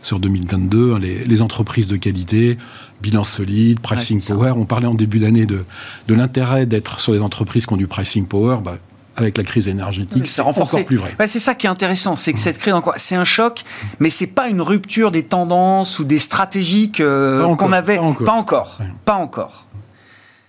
sur 0.00 0.20
2022. 0.20 0.98
Les, 0.98 1.24
les 1.24 1.42
entreprises 1.42 1.88
de 1.88 1.96
qualité, 1.96 2.58
bilan 3.02 3.24
solide, 3.24 3.80
pricing 3.80 4.22
power. 4.22 4.52
On 4.56 4.64
parlait 4.64 4.86
en 4.86 4.94
début 4.94 5.18
d'année 5.18 5.46
de, 5.46 5.64
de 6.08 6.14
l'intérêt 6.14 6.66
d'être 6.66 7.00
sur 7.00 7.12
des 7.12 7.20
entreprises 7.20 7.66
qui 7.66 7.72
ont 7.74 7.78
du 7.78 7.86
pricing 7.86 8.26
power. 8.26 8.58
Bah, 8.64 8.76
avec 9.16 9.36
la 9.38 9.44
crise 9.44 9.68
énergétique, 9.68 10.26
c'est 10.26 10.42
encore 10.42 10.84
plus 10.84 10.96
vrai. 10.96 11.10
c'est 11.26 11.38
ça 11.38 11.54
qui 11.54 11.66
est 11.66 11.70
intéressant, 11.70 12.16
c'est 12.16 12.32
que 12.32 12.40
cette 12.40 12.58
crise, 12.58 12.74
c'est 12.96 13.16
un 13.16 13.24
choc, 13.24 13.62
mais 13.98 14.10
c'est 14.10 14.26
pas 14.26 14.48
une 14.48 14.60
rupture 14.60 15.10
des 15.10 15.22
tendances 15.22 15.98
ou 15.98 16.04
des 16.04 16.18
stratégiques 16.18 17.00
euh, 17.00 17.54
qu'on 17.56 17.72
avait. 17.72 17.96
Pas 17.96 18.02
encore. 18.02 18.26
Pas 18.26 18.32
encore. 18.32 18.78
Pas 19.04 19.14
encore. 19.14 19.66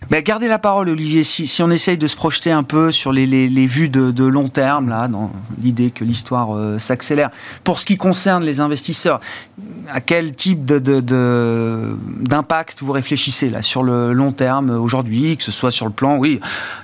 Gardez 0.09 0.47
la 0.47 0.59
parole, 0.59 0.89
Olivier. 0.89 1.23
Si, 1.23 1.47
si, 1.47 1.61
on 1.63 1.69
essaye 1.69 1.97
de 1.97 2.07
se 2.07 2.15
projeter 2.15 2.51
un 2.51 2.63
peu 2.63 2.91
sur 2.91 3.11
les, 3.11 3.25
les, 3.25 3.49
les 3.49 3.65
vues 3.65 3.89
de, 3.89 4.11
de, 4.11 4.23
long 4.23 4.47
terme, 4.47 4.89
là, 4.89 5.07
dans 5.07 5.31
l'idée 5.61 5.91
que 5.91 6.03
l'histoire 6.03 6.55
euh, 6.55 6.77
s'accélère, 6.77 7.29
pour 7.63 7.79
ce 7.79 7.85
qui 7.85 7.97
concerne 7.97 8.43
les 8.43 8.59
investisseurs, 8.59 9.19
à 9.89 10.01
quel 10.01 10.35
type 10.35 10.65
d'impact 10.65 10.99
de, 12.77 12.79
de, 12.79 12.85
vous 12.85 12.91
réfléchissez 12.91 13.49
là 13.49 13.61
sur 13.61 13.83
le 13.83 14.13
long 14.13 14.31
terme 14.31 14.69
aujourd'hui, 14.69 15.37
que 15.37 15.43
ce 15.43 15.51
soit 15.51 15.71
sur 15.71 15.85
le 15.85 15.91
plan, 15.91 16.17
oui, 16.17 16.39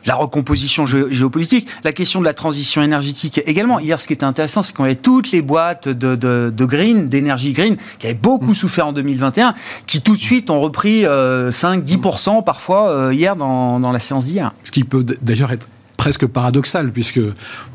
la 0.06 0.16
recomposition 0.16 0.86
géopolitique, 0.86 1.68
la 1.84 1.94
question 1.94 2.20
de 2.20 2.26
la 2.26 2.34
transition 2.34 2.82
énergétique 2.82 3.42
également. 3.46 3.80
Hier, 3.80 4.00
ce 4.02 4.08
qui 4.08 4.14
était 4.14 4.26
intéressant, 4.26 4.64
c'est 4.64 4.76
qu'on 4.76 4.84
avait 4.84 4.96
toutes 4.96 5.32
les 5.32 5.42
boîtes 5.42 5.88
de, 5.88 6.66
green, 6.66 7.10
d'énergie 7.10 7.54
green, 7.54 7.78
qui 8.00 8.08
avaient 8.08 8.16
beaucoup 8.16 8.52
mmh. 8.52 8.56
souffert 8.56 8.88
en 8.88 8.94
2021, 8.94 9.54
qui 9.86 10.02
tout 10.02 10.16
de 10.16 10.22
suite 10.22 10.50
ont 10.50 10.60
repris 10.60 11.04
5-10% 11.04 12.40
euh, 12.40 12.42
parfois. 12.42 12.90
Euh, 12.90 13.09
hier 13.12 13.36
dans, 13.36 13.80
la 13.92 14.00
séance 14.00 14.26
d'hier. 14.26 14.54
Ce 14.64 14.72
qui 14.72 14.84
peut 14.84 15.06
d'ailleurs 15.22 15.52
être 15.52 15.68
presque 16.00 16.26
paradoxal, 16.28 16.94
puisque 16.94 17.20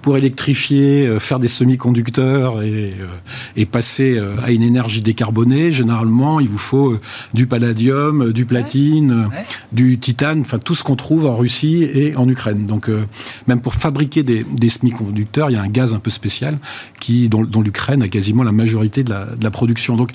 pour 0.00 0.16
électrifier, 0.16 1.06
euh, 1.06 1.20
faire 1.20 1.38
des 1.38 1.46
semi-conducteurs 1.46 2.62
et, 2.62 2.94
euh, 2.98 3.06
et 3.54 3.66
passer 3.66 4.16
euh, 4.16 4.36
à 4.42 4.50
une 4.50 4.62
énergie 4.62 5.02
décarbonée, 5.02 5.70
généralement, 5.70 6.40
il 6.40 6.48
vous 6.48 6.56
faut 6.56 6.98
du 7.34 7.46
palladium, 7.46 8.32
du 8.32 8.46
platine, 8.46 9.28
du 9.72 9.98
titane, 9.98 10.40
enfin 10.40 10.58
tout 10.58 10.74
ce 10.74 10.82
qu'on 10.82 10.96
trouve 10.96 11.26
en 11.26 11.34
Russie 11.34 11.84
et 11.84 12.16
en 12.16 12.26
Ukraine. 12.26 12.66
Donc, 12.66 12.88
même 13.46 13.60
pour 13.60 13.74
fabriquer 13.74 14.22
des, 14.22 14.42
des 14.42 14.70
semi-conducteurs, 14.70 15.50
il 15.50 15.54
y 15.54 15.58
a 15.58 15.62
un 15.62 15.66
gaz 15.66 15.92
un 15.92 15.98
peu 15.98 16.10
spécial 16.10 16.56
qui, 17.00 17.28
dont, 17.28 17.44
dont 17.44 17.60
l'Ukraine 17.60 18.02
a 18.02 18.08
quasiment 18.08 18.42
la 18.42 18.52
majorité 18.52 19.04
de 19.04 19.10
la, 19.10 19.26
de 19.26 19.44
la 19.44 19.50
production. 19.50 19.96
Donc, 19.96 20.12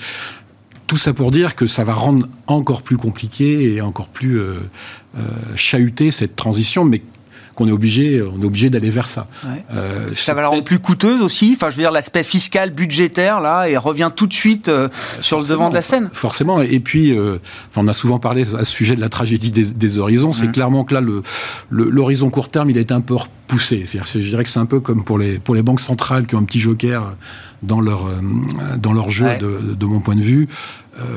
tout 0.90 0.96
ça 0.96 1.12
pour 1.12 1.30
dire 1.30 1.54
que 1.54 1.68
ça 1.68 1.84
va 1.84 1.94
rendre 1.94 2.26
encore 2.48 2.82
plus 2.82 2.96
compliqué 2.96 3.74
et 3.74 3.80
encore 3.80 4.08
plus 4.08 4.40
euh, 4.40 4.58
euh, 5.16 5.22
chahuté 5.54 6.10
cette 6.10 6.34
transition, 6.34 6.84
mais 6.84 7.00
qu'on 7.54 7.68
est 7.68 7.72
obligé, 7.72 8.22
on 8.22 8.40
est 8.40 8.44
obligé 8.44 8.70
d'aller 8.70 8.90
vers 8.90 9.08
ça. 9.08 9.26
Euh, 9.74 10.10
ça 10.16 10.34
va 10.34 10.42
la 10.42 10.48
rendre 10.48 10.64
plus 10.64 10.78
coûteuse 10.78 11.20
aussi. 11.20 11.52
Enfin, 11.54 11.70
je 11.70 11.76
veux 11.76 11.82
dire, 11.82 11.90
l'aspect 11.90 12.22
fiscal, 12.22 12.70
budgétaire, 12.70 13.40
là, 13.40 13.66
et 13.66 13.76
revient 13.76 14.10
tout 14.14 14.26
de 14.26 14.32
suite 14.32 14.68
euh, 14.68 14.88
sur 15.20 15.38
le 15.38 15.46
devant 15.46 15.68
de 15.68 15.74
la 15.74 15.82
scène. 15.82 16.08
Forcément. 16.12 16.62
Et 16.62 16.80
puis, 16.80 17.16
euh, 17.16 17.38
on 17.76 17.86
a 17.88 17.94
souvent 17.94 18.18
parlé 18.18 18.42
à 18.54 18.64
ce 18.64 18.72
sujet 18.72 18.96
de 18.96 19.00
la 19.00 19.08
tragédie 19.08 19.50
des, 19.50 19.98
horizons. 19.98 20.32
C'est 20.32 20.46
mmh. 20.46 20.52
clairement 20.52 20.84
que 20.84 20.94
là, 20.94 21.02
l'horizon 21.70 22.26
le, 22.26 22.32
court 22.32 22.50
terme, 22.50 22.70
il 22.70 22.78
est 22.78 22.92
un 22.92 23.00
peu 23.00 23.14
repoussé. 23.14 23.84
je 23.84 24.18
dirais 24.18 24.44
que 24.44 24.50
c'est 24.50 24.60
un 24.60 24.66
peu 24.66 24.80
comme 24.80 25.04
pour 25.04 25.18
les, 25.18 25.38
pour 25.38 25.54
les 25.54 25.62
banques 25.62 25.80
centrales 25.80 26.26
qui 26.26 26.36
ont 26.36 26.38
un 26.38 26.44
petit 26.44 26.60
joker 26.60 27.14
dans 27.62 27.80
leur, 27.80 28.06
dans 28.78 28.92
leur 28.92 29.10
jeu, 29.10 29.26
de, 29.38 29.74
de, 29.74 29.86
mon 29.86 30.00
point 30.00 30.16
de 30.16 30.22
vue. 30.22 30.48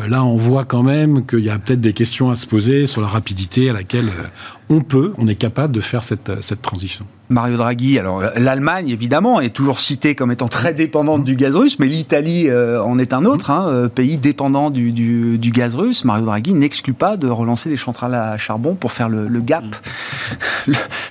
là, 0.08 0.24
on 0.24 0.36
voit 0.36 0.66
quand 0.66 0.84
même 0.84 1.26
qu'il 1.26 1.40
y 1.40 1.50
a 1.50 1.58
peut-être 1.58 1.82
des 1.82 1.94
questions 1.94 2.30
à 2.30 2.36
se 2.36 2.46
poser 2.46 2.88
sur 2.88 3.02
la 3.02 3.08
rapidité 3.08 3.70
à 3.70 3.74
laquelle 3.74 4.10
on 4.70 4.82
peut, 4.82 5.14
on 5.18 5.28
est 5.28 5.36
capable 5.36 5.74
de 5.74 5.82
faire 5.82 6.04
cette, 6.04 6.42
cette 6.42 6.62
transition. 6.62 7.06
Mario 7.30 7.58
Draghi, 7.58 7.98
alors 7.98 8.22
l'Allemagne 8.36 8.90
évidemment 8.90 9.40
est 9.42 9.50
toujours 9.50 9.80
citée 9.80 10.14
comme 10.14 10.32
étant 10.32 10.48
très 10.48 10.74
dépendante 10.74 11.24
du 11.24 11.36
gaz 11.36 11.56
russe, 11.56 11.80
mais 11.80 11.88
l'Italie 11.88 12.50
euh, 12.50 12.84
en 12.84 13.00
est 13.00 13.14
un 13.14 13.26
autre, 13.26 13.50
hein, 13.50 13.66
euh, 13.70 13.88
pays 13.88 14.18
dépendant 14.18 14.70
du, 14.70 14.92
du, 14.92 15.52
gaz 15.52 15.74
russe. 15.74 16.04
Mario 16.04 16.26
Draghi 16.26 16.54
n'exclut 16.54 16.94
pas 16.94 17.18
de 17.18 17.28
relancer 17.28 17.70
les 17.70 17.78
centrales 17.78 18.14
à 18.14 18.38
charbon 18.38 18.76
pour 18.76 18.92
faire 18.92 19.10
le, 19.10 19.28
gap, 19.40 19.64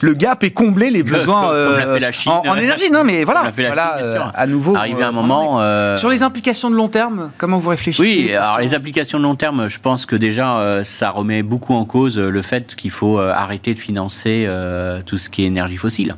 le, 0.00 0.12
gap 0.12 0.44
et 0.44 0.50
combler 0.50 0.90
les 0.90 1.02
besoins 1.02 1.50
euh, 1.50 1.96
en, 2.26 2.56
énergie. 2.56 2.90
Non, 2.90 3.04
mais 3.04 3.24
voilà, 3.24 3.50
voilà 3.50 4.30
à 4.34 4.46
nouveau. 4.46 4.76
Arriver 4.76 5.02
un 5.02 5.12
moment 5.12 5.60
sur 5.96 6.10
les 6.10 6.22
implications 6.22 6.70
de 6.70 6.76
long 6.76 6.88
terme, 6.88 7.30
comment 7.38 7.58
vous 7.58 7.70
réfléchissez 7.70 8.02
Oui, 8.02 8.34
alors 8.34 8.60
les 8.60 8.74
implications 8.74 9.18
de 9.18 9.24
long 9.24 9.34
terme, 9.34 9.66
je 9.66 9.80
pense 9.80 10.06
que 10.06 10.14
déjà 10.14 10.82
ça 10.84 11.10
remet 11.10 11.42
beaucoup 11.42 11.74
en 11.74 11.84
cause 11.84 12.18
le 12.18 12.42
fait 12.42 12.76
qu'il 12.76 12.90
faut 12.90 13.18
arrêter 13.18 13.41
de 13.74 13.78
financer 13.78 14.48
tout 15.06 15.18
ce 15.18 15.30
qui 15.30 15.42
est 15.42 15.46
énergie 15.46 15.76
fossile. 15.76 16.16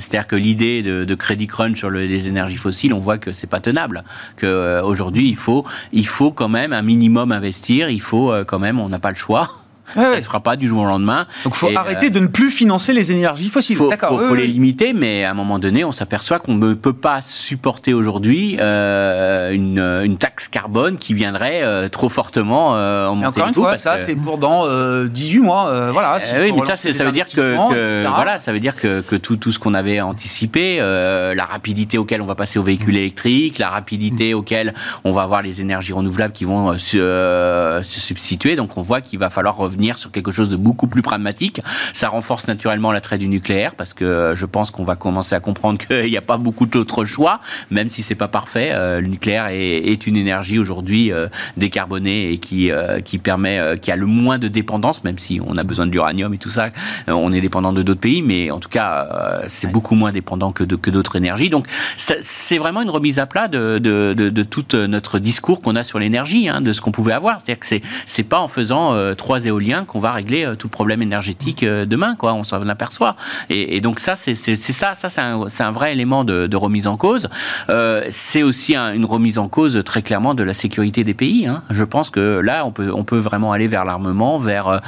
C'est-à-dire 0.00 0.26
que 0.26 0.36
l'idée 0.36 0.82
de, 0.82 1.14
crédit 1.14 1.46
crunch 1.46 1.78
sur 1.78 1.90
les 1.90 2.28
énergies 2.28 2.56
fossiles, 2.56 2.92
on 2.92 2.98
voit 2.98 3.18
que 3.18 3.32
c'est 3.32 3.46
pas 3.46 3.60
tenable. 3.60 4.04
Que 4.36 4.46
euh, 4.46 4.82
aujourd'hui, 4.82 5.28
il 5.28 5.36
faut, 5.36 5.64
il 5.92 6.06
faut 6.06 6.32
quand 6.32 6.48
même 6.48 6.72
un 6.72 6.82
minimum 6.82 7.32
investir. 7.32 7.88
Il 7.88 8.00
faut 8.00 8.32
euh, 8.32 8.44
quand 8.44 8.58
même, 8.58 8.80
on 8.80 8.88
n'a 8.88 8.98
pas 8.98 9.10
le 9.10 9.16
choix. 9.16 9.65
Ça 9.94 10.16
ne 10.16 10.20
se 10.20 10.26
fera 10.26 10.40
pas 10.40 10.56
du 10.56 10.68
jour 10.68 10.82
au 10.82 10.84
lendemain. 10.84 11.26
Donc 11.44 11.54
il 11.54 11.58
faut 11.58 11.76
arrêter 11.76 12.06
euh, 12.06 12.10
de 12.10 12.20
ne 12.20 12.26
plus 12.26 12.50
financer 12.50 12.92
les 12.92 13.12
énergies 13.12 13.48
fossiles. 13.48 13.78
Il 13.80 13.96
faut, 13.98 14.34
les 14.34 14.46
limiter, 14.46 14.92
mais 14.92 15.24
à 15.24 15.30
un 15.30 15.34
moment 15.34 15.58
donné, 15.58 15.84
on 15.84 15.92
s'aperçoit 15.92 16.38
qu'on 16.38 16.54
ne 16.54 16.74
peut 16.74 16.92
pas 16.92 17.20
supporter 17.22 17.94
aujourd'hui 17.94 18.56
euh, 18.60 19.52
une, 19.52 19.78
une, 19.78 20.16
taxe 20.16 20.48
carbone 20.48 20.96
qui 20.96 21.14
viendrait 21.14 21.62
euh, 21.62 21.88
trop 21.88 22.08
fortement 22.08 22.70
en 22.70 23.14
monter 23.16 23.28
Encore 23.28 23.48
une 23.48 23.54
fois, 23.54 23.76
ça 23.76 23.98
c'est 23.98 24.14
pour 24.14 24.38
dans 24.38 24.66
18 25.04 25.38
mois. 25.40 25.90
voilà. 25.92 26.18
oui, 26.40 26.52
mais 26.52 26.66
ça, 26.66 26.76
ça 26.76 27.04
veut 27.04 27.12
dire 27.12 27.26
que, 27.26 28.06
voilà, 28.14 28.38
ça 28.38 28.52
veut 28.52 28.60
dire 28.60 28.76
que, 28.76 29.00
que 29.00 29.16
tout, 29.16 29.36
tout 29.36 29.52
ce 29.52 29.58
qu'on 29.58 29.74
avait 29.74 30.00
anticipé, 30.00 30.78
la 30.78 31.44
rapidité 31.44 31.98
auquel 31.98 32.20
on 32.20 32.26
va 32.26 32.34
passer 32.34 32.58
aux 32.58 32.62
véhicules 32.62 32.94
mmh. 32.94 32.98
électriques, 32.98 33.58
la 33.58 33.70
rapidité 33.70 34.34
mmh. 34.34 34.36
auquel 34.36 34.74
on 35.04 35.12
va 35.12 35.22
avoir 35.22 35.42
les 35.42 35.60
énergies 35.60 35.92
renouvelables 35.92 36.32
qui 36.32 36.44
vont 36.44 36.76
se, 36.78 37.80
se 37.82 38.00
substituer, 38.00 38.56
donc 38.56 38.76
on 38.76 38.82
voit 38.82 39.00
qu'il 39.00 39.18
va 39.18 39.30
falloir 39.30 39.56
revenir 39.56 39.75
sur 39.98 40.10
quelque 40.10 40.30
chose 40.30 40.48
de 40.48 40.56
beaucoup 40.56 40.86
plus 40.86 41.02
pragmatique. 41.02 41.60
Ça 41.92 42.08
renforce 42.08 42.48
naturellement 42.48 42.92
l'attrait 42.92 43.18
du 43.18 43.28
nucléaire 43.28 43.74
parce 43.74 43.94
que 43.94 44.04
euh, 44.04 44.34
je 44.34 44.46
pense 44.46 44.70
qu'on 44.70 44.84
va 44.84 44.96
commencer 44.96 45.34
à 45.34 45.40
comprendre 45.40 45.78
qu'il 45.86 46.10
n'y 46.10 46.16
a 46.16 46.22
pas 46.22 46.36
beaucoup 46.36 46.66
d'autres 46.66 47.04
choix, 47.04 47.40
même 47.70 47.88
si 47.88 48.02
c'est 48.02 48.14
pas 48.14 48.28
parfait. 48.28 48.70
Euh, 48.72 49.00
le 49.00 49.08
nucléaire 49.08 49.48
est, 49.50 50.06
une 50.06 50.16
énergie 50.16 50.58
aujourd'hui 50.58 51.10
euh, 51.10 51.26
décarbonée 51.56 52.30
et 52.30 52.38
qui 52.38 52.70
qui 53.04 53.18
permet, 53.18 53.78
qui 53.80 53.90
a 53.90 53.96
le 53.96 54.06
moins 54.06 54.38
de 54.38 54.48
dépendance, 54.48 55.04
même 55.04 55.18
si 55.18 55.40
on 55.44 55.56
a 55.56 55.62
besoin 55.62 55.86
de 55.86 55.90
l'uranium 55.90 56.32
et 56.34 56.38
tout 56.38 56.50
ça. 56.50 56.70
on 57.08 57.32
est 57.32 57.40
dépendant 57.40 57.72
de 57.72 57.82
d'autres 57.82 58.00
pays, 58.00 58.22
mais 58.22 58.50
en 58.50 58.58
tout 58.58 58.68
cas, 58.68 59.42
c'est 59.48 59.70
beaucoup 59.70 59.94
moins 59.94 60.12
dépendant 60.12 60.52
que 60.52 60.64
que 60.64 60.90
d'autres 60.90 61.16
énergies. 61.16 61.50
Donc, 61.50 61.66
c'est 61.96 62.58
vraiment 62.58 62.82
une 62.82 62.90
remise 62.90 63.18
à 63.18 63.26
plat 63.26 63.48
de 63.48 63.78
de, 63.78 64.14
de, 64.14 64.42
tout 64.42 64.76
notre 64.76 65.18
discours 65.18 65.60
qu'on 65.62 65.76
a 65.76 65.82
sur 65.82 65.98
l'énergie, 65.98 66.48
hein, 66.48 66.60
de 66.60 66.72
ce 66.72 66.80
qu'on 66.80 66.92
pouvait 66.92 67.12
avoir. 67.12 67.40
C'est-à-dire 67.40 67.60
que 67.60 67.66
c'est 67.66 67.82
c'est 68.04 68.24
pas 68.24 68.40
en 68.40 68.48
faisant 68.48 69.14
trois 69.14 69.46
éoliennes 69.46 69.65
qu'on 69.86 69.98
va 69.98 70.12
régler 70.12 70.44
euh, 70.44 70.54
tout 70.54 70.68
le 70.68 70.72
problème 70.72 71.02
énergétique 71.02 71.62
euh, 71.62 71.86
demain, 71.86 72.14
quoi. 72.14 72.34
On 72.34 72.44
s'en 72.44 72.66
aperçoit. 72.68 73.16
Et, 73.50 73.80
donc 73.80 74.00
ça, 74.00 74.16
c'est 74.16 74.34
ça, 74.34 74.94
ça 74.94 75.08
c'est 75.08 75.20
un, 75.20 75.46
un, 75.58 75.70
vrai 75.70 75.92
élément 75.92 76.24
de, 76.24 76.56
remise 76.56 76.86
en 76.86 76.96
cause. 76.96 77.28
Euh, 77.68 78.04
c'est 78.08 78.42
aussi 78.42 78.74
une 78.76 79.04
remise 79.04 79.38
en 79.38 79.48
cause 79.48 79.82
très 79.84 80.02
clairement 80.02 80.34
de 80.34 80.42
la 80.42 80.54
sécurité 80.54 81.04
des 81.04 81.14
pays. 81.14 81.46
Hein. 81.46 81.62
Je 81.70 81.84
pense 81.84 82.10
que 82.10 82.40
là, 82.40 82.64
on 82.64 82.72
peut, 82.72 82.90
on 82.92 83.04
peut 83.04 83.18
vraiment 83.18 83.52
aller 83.52 83.68
vers 83.68 83.84
l'armement, 83.84 84.38
vers 84.38 84.80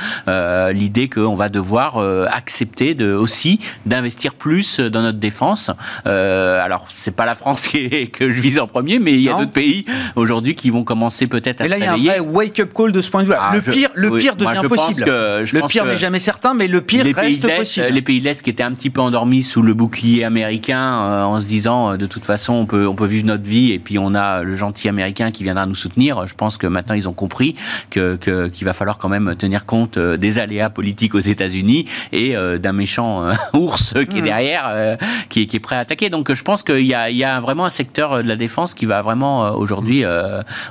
l'idée 0.72 1.08
qu'on 1.08 1.34
va 1.34 1.48
devoir 1.48 1.98
accepter 2.32 2.94
de, 2.94 3.12
aussi 3.12 3.60
d'investir 3.86 4.34
plus 4.34 4.80
dans 4.80 5.02
notre 5.02 5.18
défense. 5.18 5.70
alors, 6.04 6.86
c'est 6.88 7.14
pas 7.14 7.26
la 7.26 7.34
France 7.34 7.68
qui 7.68 8.08
que 8.10 8.30
je 8.30 8.40
vise 8.40 8.58
en 8.58 8.66
premier, 8.66 8.98
mais 8.98 9.12
il 9.12 9.20
y 9.20 9.28
a 9.28 9.34
d'autres 9.34 9.50
pays 9.50 9.84
aujourd'hui 10.16 10.54
qui 10.54 10.70
vont 10.70 10.84
commencer 10.84 11.26
peut-être 11.26 11.60
à 11.60 11.66
et 11.66 11.68
là, 11.68 11.76
il 11.96 12.04
y 12.04 12.10
a 12.10 12.14
un 12.14 12.18
vrai 12.18 12.20
wake-up 12.20 12.72
call 12.74 12.92
de 12.92 13.00
ce 13.00 13.10
point 13.10 13.22
de 13.22 13.28
vue. 13.28 13.34
Ah, 13.36 13.52
le 13.54 13.60
pire, 13.60 13.90
le 13.94 14.16
pire 14.16 14.36
devient 14.36 14.62
possible. 14.68 15.04
le 15.06 15.66
pire 15.66 15.84
n'est 15.84 15.96
jamais 15.96 16.20
certain, 16.20 16.54
mais 16.54 16.68
le 16.68 16.80
pire 16.80 17.04
reste 17.04 17.56
possible. 17.56 17.86
Les 17.90 18.02
pays 18.02 18.20
de 18.20 18.24
l'Est 18.24 18.42
qui 18.42 18.50
étaient 18.50 18.62
un 18.62 18.72
petit 18.72 18.90
peu 18.90 19.00
endormis 19.00 19.42
sous 19.42 19.62
le 19.62 19.74
bouclier 19.74 20.24
américain 20.24 21.02
euh, 21.02 21.24
en 21.24 21.40
se 21.40 21.46
disant 21.46 21.92
euh, 21.92 21.96
de 21.96 22.06
toute 22.06 22.24
façon 22.24 22.54
on 22.54 22.66
peut, 22.66 22.86
on 22.86 22.94
peut 22.94 23.06
vivre 23.06 23.26
notre 23.26 23.44
vie 23.44 23.72
et 23.72 23.78
puis 23.78 23.98
on 23.98 24.14
a 24.14 24.42
le 24.42 24.54
gentil 24.54 24.88
américain 24.88 25.30
qui 25.30 25.42
viendra 25.42 25.66
nous 25.66 25.74
soutenir. 25.74 26.26
Je 26.26 26.34
pense 26.34 26.56
que 26.56 26.66
maintenant 26.66 26.94
ils 26.94 27.08
ont 27.08 27.12
compris 27.12 27.54
que, 27.90 28.16
qu'il 28.48 28.64
va 28.64 28.72
falloir 28.72 28.98
quand 28.98 29.08
même 29.08 29.34
tenir 29.36 29.66
compte 29.66 29.98
euh, 29.98 30.16
des 30.16 30.38
aléas 30.38 30.70
politiques 30.70 31.14
aux 31.14 31.20
États-Unis 31.20 31.86
et 32.12 32.34
d'un 32.58 32.72
méchant 32.72 33.30
ours 33.54 33.94
qui 34.08 34.18
est 34.18 34.20
mmh. 34.20 34.24
derrière, 34.24 34.98
qui, 35.28 35.46
qui, 35.46 35.56
est 35.56 35.60
prêt 35.60 35.76
à 35.76 35.80
attaquer. 35.80 36.10
Donc 36.10 36.32
je 36.32 36.42
pense 36.42 36.62
qu'il 36.62 36.86
y 36.86 36.94
a, 36.94 37.10
il 37.10 37.16
y 37.16 37.24
a 37.24 37.40
vraiment 37.40 37.64
un 37.64 37.70
secteur 37.70 38.22
de 38.22 38.28
la 38.28 38.36
défense 38.36 38.74
qui 38.74 38.86
va 38.86 39.02
vraiment 39.02 39.50
aujourd'hui 39.52 40.04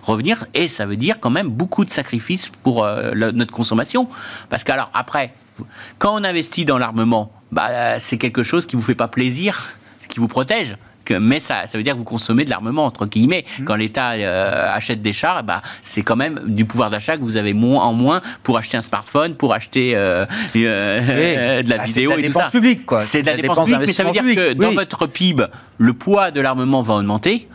revenir 0.03 0.45
et 0.53 0.67
ça 0.67 0.85
veut 0.85 0.95
dire 0.95 1.19
quand 1.19 1.29
même 1.29 1.49
beaucoup 1.49 1.85
de 1.85 1.91
sacrifices 1.91 2.51
pour 2.63 2.87
notre 3.15 3.51
consommation 3.51 3.86
parce 4.49 4.63
que, 4.63 4.71
alors, 4.71 4.89
après, 4.93 5.33
quand 5.97 6.13
on 6.13 6.23
investit 6.23 6.65
dans 6.65 6.77
l'armement, 6.77 7.31
bah, 7.51 7.99
c'est 7.99 8.17
quelque 8.17 8.43
chose 8.43 8.65
qui 8.65 8.75
vous 8.75 8.81
fait 8.81 8.95
pas 8.95 9.07
plaisir, 9.07 9.73
qui 10.09 10.19
vous 10.19 10.27
protège 10.27 10.77
mais 11.11 11.39
ça, 11.39 11.65
ça 11.65 11.77
veut 11.77 11.83
dire 11.83 11.93
que 11.93 11.99
vous 11.99 12.03
consommez 12.03 12.45
de 12.45 12.49
l'armement, 12.49 12.85
entre 12.85 13.05
guillemets. 13.05 13.45
Mmh. 13.59 13.63
Quand 13.65 13.75
l'État 13.75 14.11
euh, 14.11 14.73
achète 14.73 15.01
des 15.01 15.13
chars, 15.13 15.43
bah, 15.43 15.61
c'est 15.81 16.01
quand 16.01 16.15
même 16.15 16.41
du 16.45 16.65
pouvoir 16.65 16.89
d'achat 16.89 17.17
que 17.17 17.23
vous 17.23 17.37
avez 17.37 17.53
moins 17.53 17.85
en 17.85 17.93
moins 17.93 18.21
pour 18.43 18.57
acheter 18.57 18.77
un 18.77 18.81
smartphone, 18.81 19.35
pour 19.35 19.53
acheter 19.53 19.95
euh, 19.95 20.25
euh, 20.55 21.61
de 21.63 21.69
la 21.69 21.77
bah, 21.77 21.83
vidéo 21.83 22.11
de 22.11 22.17
la 22.17 22.27
et 22.27 22.29
tout 22.29 22.39
ça. 22.39 22.49
publique, 22.49 22.85
quoi. 22.85 23.01
C'est 23.01 23.21
de 23.21 23.27
la, 23.27 23.35
dépense, 23.35 23.65
publique, 23.65 23.87
mais 23.87 23.93
ça 23.93 24.03
veut 24.03 24.11
dire 24.11 24.23
que 24.23 24.53
dans 24.53 24.71
votre 24.71 25.07
PIB, 25.07 25.45
le 25.77 25.93
poids 25.93 26.31
de 26.31 26.41
l'armement 26.41 26.81
va 26.81 26.95
augmenter. 26.95 27.47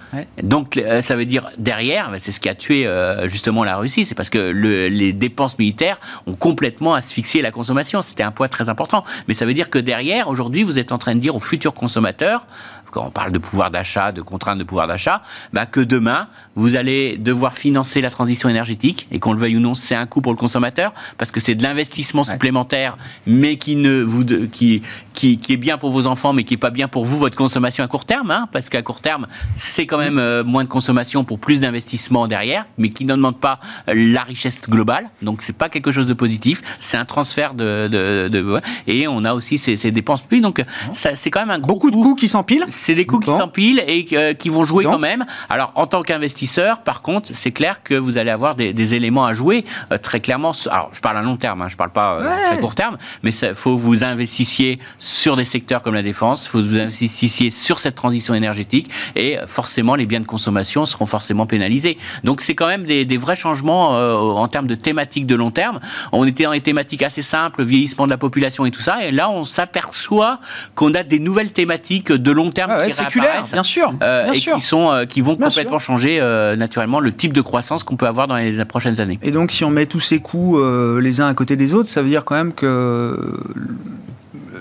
Donc 0.43 0.79
ça 1.01 1.17
veut 1.17 1.25
dire 1.25 1.49
derrière, 1.57 2.11
bah, 2.11 2.19
c'est 2.19 2.33
ce 2.33 2.41
qui 2.41 2.49
a 2.49 2.55
tué 2.55 2.87
justement 3.25 3.65
la 3.65 3.77
Russie, 3.77 4.05
c'est 4.05 4.15
parce 4.15 4.31
que 4.31 4.39
le, 4.39 4.89
les 4.89 5.13
dépenses 5.13 5.59
militaires 5.59 5.99
ont 6.27 6.35
complètement 6.35 6.95
asphyxié 6.95 7.41
la 7.41 7.51
consommation. 7.51 8.03
C'était 8.03 8.23
un 8.23 8.31
poids 8.31 8.49
très 8.49 8.69
important. 8.69 9.05
Mais 9.29 9.35
ça 9.35 9.47
veut 9.47 9.55
dire 9.55 9.71
que 9.71 9.79
derrière, 9.79 10.29
aujourd'hui, 10.29 10.63
vous 10.63 10.79
êtes 10.79 10.93
en 10.93 10.99
train 10.99 11.15
de 11.15 11.21
dire 11.21 11.37
aux 11.37 11.41
futurs 11.41 11.75
consommateurs, 11.75 12.47
quand 12.93 13.07
on 13.07 13.11
parle 13.11 13.33
de 13.33 13.39
pouvoir 13.39 13.71
d'achat, 13.71 14.13
de 14.13 14.23
contraintes 14.23 14.59
de 14.59 14.65
pouvoir 14.65 14.87
d'achat, 14.87 15.23
bah 15.53 15.67
que 15.67 15.81
demain, 15.81 16.29
vous 16.55 16.77
allez 16.77 17.17
devoir 17.17 17.55
financer 17.55 18.01
la 18.01 18.11
transition 18.11 18.49
énergétique, 18.49 19.07
et 19.11 19.19
qu'on 19.19 19.33
le 19.33 19.39
veuille 19.39 19.57
ou 19.57 19.61
non, 19.61 19.75
c'est 19.75 19.95
un 19.95 20.07
coût 20.07 20.21
pour 20.21 20.33
le 20.33 20.39
consommateur, 20.39 20.93
parce 21.19 21.33
que 21.33 21.41
c'est 21.41 21.55
de 21.55 21.63
l'investissement 21.63 22.25
supplémentaire, 22.25 22.97
mais 23.27 23.57
qui, 23.57 23.77
ne 23.77 24.03
vous, 24.03 24.25
qui, 24.25 24.83
qui, 25.15 25.39
qui, 25.39 25.53
est 25.53 25.57
bien 25.57 25.79
pour 25.79 25.91
vos 25.91 26.07
enfants, 26.07 26.33
mais 26.33 26.45
qui 26.45 26.55
est 26.55 26.59
pas 26.59 26.71
bien 26.71 26.89
pour 26.89 27.05
vous, 27.05 27.19
votre 27.19 27.37
consommation 27.37 27.85
à 27.85 27.89
court 27.89 28.05
terme, 28.05 28.31
hein, 28.31 28.49
parce 28.53 28.69
qu'à 28.69 28.83
court 28.83 29.01
terme, 29.01 29.27
c'est 29.57 29.87
quand 29.87 29.99
même 29.99 30.19
euh, 30.19 30.45
moins 30.45 30.65
de 30.65 30.69
consommation 30.69 31.25
pour 31.25 31.39
plus 31.39 31.61
d'investissement 31.61 32.27
derrière, 32.27 32.65
mais 32.79 32.91
qui 32.91 33.05
ne 33.05 33.15
demande 33.15 33.39
pas 33.39 33.61
la 33.87 34.23
richesse 34.23 34.63
globale, 34.63 35.11
donc 35.23 35.43
c'est 35.43 35.57
pas 35.57 35.69
quelque 35.69 35.91
chose 35.91 36.07
de 36.07 36.15
positif, 36.15 36.63
c'est 36.79 36.97
un 36.97 37.05
transfert 37.05 37.55
de, 37.55 37.89
de, 37.89 38.29
de, 38.29 38.61
et 38.87 39.09
on 39.09 39.25
a 39.25 39.35
aussi 39.35 39.59
ces, 39.59 39.77
ces 39.77 39.91
dépenses 39.91 40.23
plus, 40.23 40.41
donc 40.41 40.65
ça, 40.93 41.15
c'est 41.15 41.31
quand 41.31 41.41
même 41.41 41.51
un 41.51 41.59
beaucoup 41.59 41.91
de 41.91 41.97
coûts 41.97 42.15
qui 42.15 42.29
s'empilent. 42.29 42.65
C'est 42.69 42.95
des 42.95 43.07
coûts 43.07 43.19
qui 43.19 43.31
s'empilent 43.31 43.83
et 43.87 44.07
euh, 44.13 44.35
qui 44.35 44.49
vont 44.49 44.65
jouer 44.65 44.85
quand 44.85 44.99
même. 44.99 45.25
Alors, 45.49 45.73
en 45.75 45.87
tant 45.87 46.03
qu'investisseur, 46.03 46.42
par 46.85 47.03
contre, 47.03 47.31
c'est 47.33 47.53
clair 47.53 47.83
que 47.83 47.95
vous 47.95 48.19
allez 48.19 48.31
avoir 48.31 48.55
des, 48.55 48.95
éléments 48.95 49.25
à 49.25 49.33
jouer 49.33 49.65
euh, 49.91 49.97
très 49.97 50.21
clairement. 50.21 50.53
Alors, 50.71 50.91
je 50.93 51.01
parle 51.01 51.17
à 51.17 51.23
long 51.23 51.37
terme, 51.37 51.63
hein, 51.63 51.69
je 51.69 51.77
parle 51.77 51.91
pas 51.91 52.19
à 52.19 52.47
très 52.47 52.59
court 52.59 52.75
terme, 52.75 52.99
mais 53.23 53.31
il 53.31 53.55
faut 53.55 53.77
vous 53.77 54.05
investissiez 54.05 54.79
sur 54.99 55.37
des 55.37 55.45
secteurs 55.45 55.83
comme 55.83 55.95
la 55.95 56.03
défense, 56.03 56.47
il 56.47 56.49
faut 56.51 56.63
vous 56.63 56.77
investissiez 56.77 57.51
sur 57.51 57.79
cette 57.79 57.95
transition 57.95 58.35
énergétique 58.35 58.91
et 59.15 59.39
forcément, 59.47 59.95
les 59.95 60.07
biens 60.07 60.21
de 60.21 60.27
consommation 60.27 60.87
seront 60.87 61.07
forcément 61.07 61.47
pénalisés. 61.47 61.97
Donc, 62.25 62.41
c'est 62.41 62.55
quand 62.55 62.67
même 62.67 62.85
des, 62.85 63.17
vrais 63.17 63.37
changements 63.37 63.91
en 63.91 64.49
termes 64.49 64.67
de 64.67 64.75
thématiques 64.75 65.27
de 65.27 65.35
long 65.35 65.51
terme. 65.51 65.81
On 66.13 66.27
était 66.27 66.45
dans 66.45 66.53
des 66.53 66.61
thématiques 66.61 67.03
assez 67.03 67.23
simples, 67.23 67.63
vieillissement 67.63 68.07
de 68.07 68.11
la 68.11 68.19
population 68.19 68.67
et 68.67 68.71
tout 68.71 68.81
ça, 68.81 69.05
et 69.05 69.11
là, 69.11 69.31
on 69.31 69.45
s'aperçoit 69.45 70.41
qu'on 70.75 70.95
a 70.95 71.03
des 71.03 71.19
nouvelles 71.19 71.53
thématiques 71.53 72.13
de 72.13 72.31
long 72.31 72.51
terme 72.51 72.85
qui 72.85 72.91
séculaires, 72.91 73.45
bien 73.53 73.63
sûr, 73.63 73.95
euh, 74.03 74.33
et 74.33 74.39
qui 74.39 74.61
sont 74.61 74.91
euh, 74.91 75.05
qui 75.05 75.21
vont 75.21 75.37
complètement 75.37 75.79
changer 75.79 76.19
euh, 76.33 76.57
naturellement 76.57 77.01
le 77.01 77.13
type 77.13 77.33
de 77.33 77.41
croissance 77.41 77.85
qu'on 77.85 77.97
peut 77.97 78.07
avoir 78.07 78.27
dans 78.27 78.37
les 78.37 78.65
prochaines 78.65 79.01
années. 79.01 79.19
Et 79.23 79.31
donc, 79.31 79.53
si 79.53 79.65
on 79.65 79.71
met 79.71 79.87
tous 79.87 80.01
ces 80.01 80.19
coûts 80.19 80.61
les 80.99 81.21
uns 81.21 81.29
à 81.29 81.35
côté 81.35 81.57
des 81.57 81.75
autres, 81.75 81.89
ça 81.89 82.03
veut 82.03 82.09
dire 82.09 82.25
quand 82.25 82.35
même 82.35 82.53
que 82.53 83.39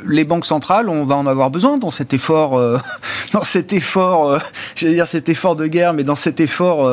les 0.07 0.25
banques 0.25 0.45
centrales, 0.45 0.89
on 0.89 1.03
va 1.05 1.15
en 1.15 1.27
avoir 1.27 1.51
besoin 1.51 1.77
dans 1.77 1.91
cet 1.91 2.13
effort, 2.13 2.59
dans 3.33 3.43
cet 3.43 3.71
effort, 3.73 4.39
j'allais 4.75 4.93
dire 4.93 5.07
cet 5.07 5.29
effort 5.29 5.55
de 5.55 5.67
guerre, 5.67 5.93
mais 5.93 6.03
dans 6.03 6.15
cet 6.15 6.39
effort 6.39 6.89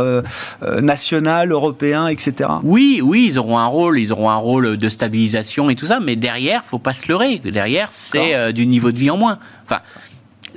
national, 0.81 1.51
européen, 1.53 2.09
etc. 2.09 2.51
Oui, 2.63 3.01
oui, 3.03 3.27
ils 3.31 3.39
auront 3.39 3.59
un 3.59 3.67
rôle, 3.67 3.99
ils 3.99 4.13
auront 4.13 4.31
un 4.31 4.37
rôle 4.37 4.77
de 4.77 4.89
stabilisation 4.89 5.71
et 5.71 5.75
tout 5.75 5.87
ça, 5.87 6.01
mais 6.01 6.17
derrière, 6.17 6.65
faut 6.65 6.79
pas 6.79 6.93
se 6.93 7.09
leurrer. 7.09 7.39
Derrière, 7.39 7.89
c'est 7.91 8.53
du 8.53 8.67
niveau 8.67 8.93
de 8.93 8.99
vie 8.99 9.11
en 9.11 9.17
moins. 9.17 9.39
Enfin, 9.65 9.81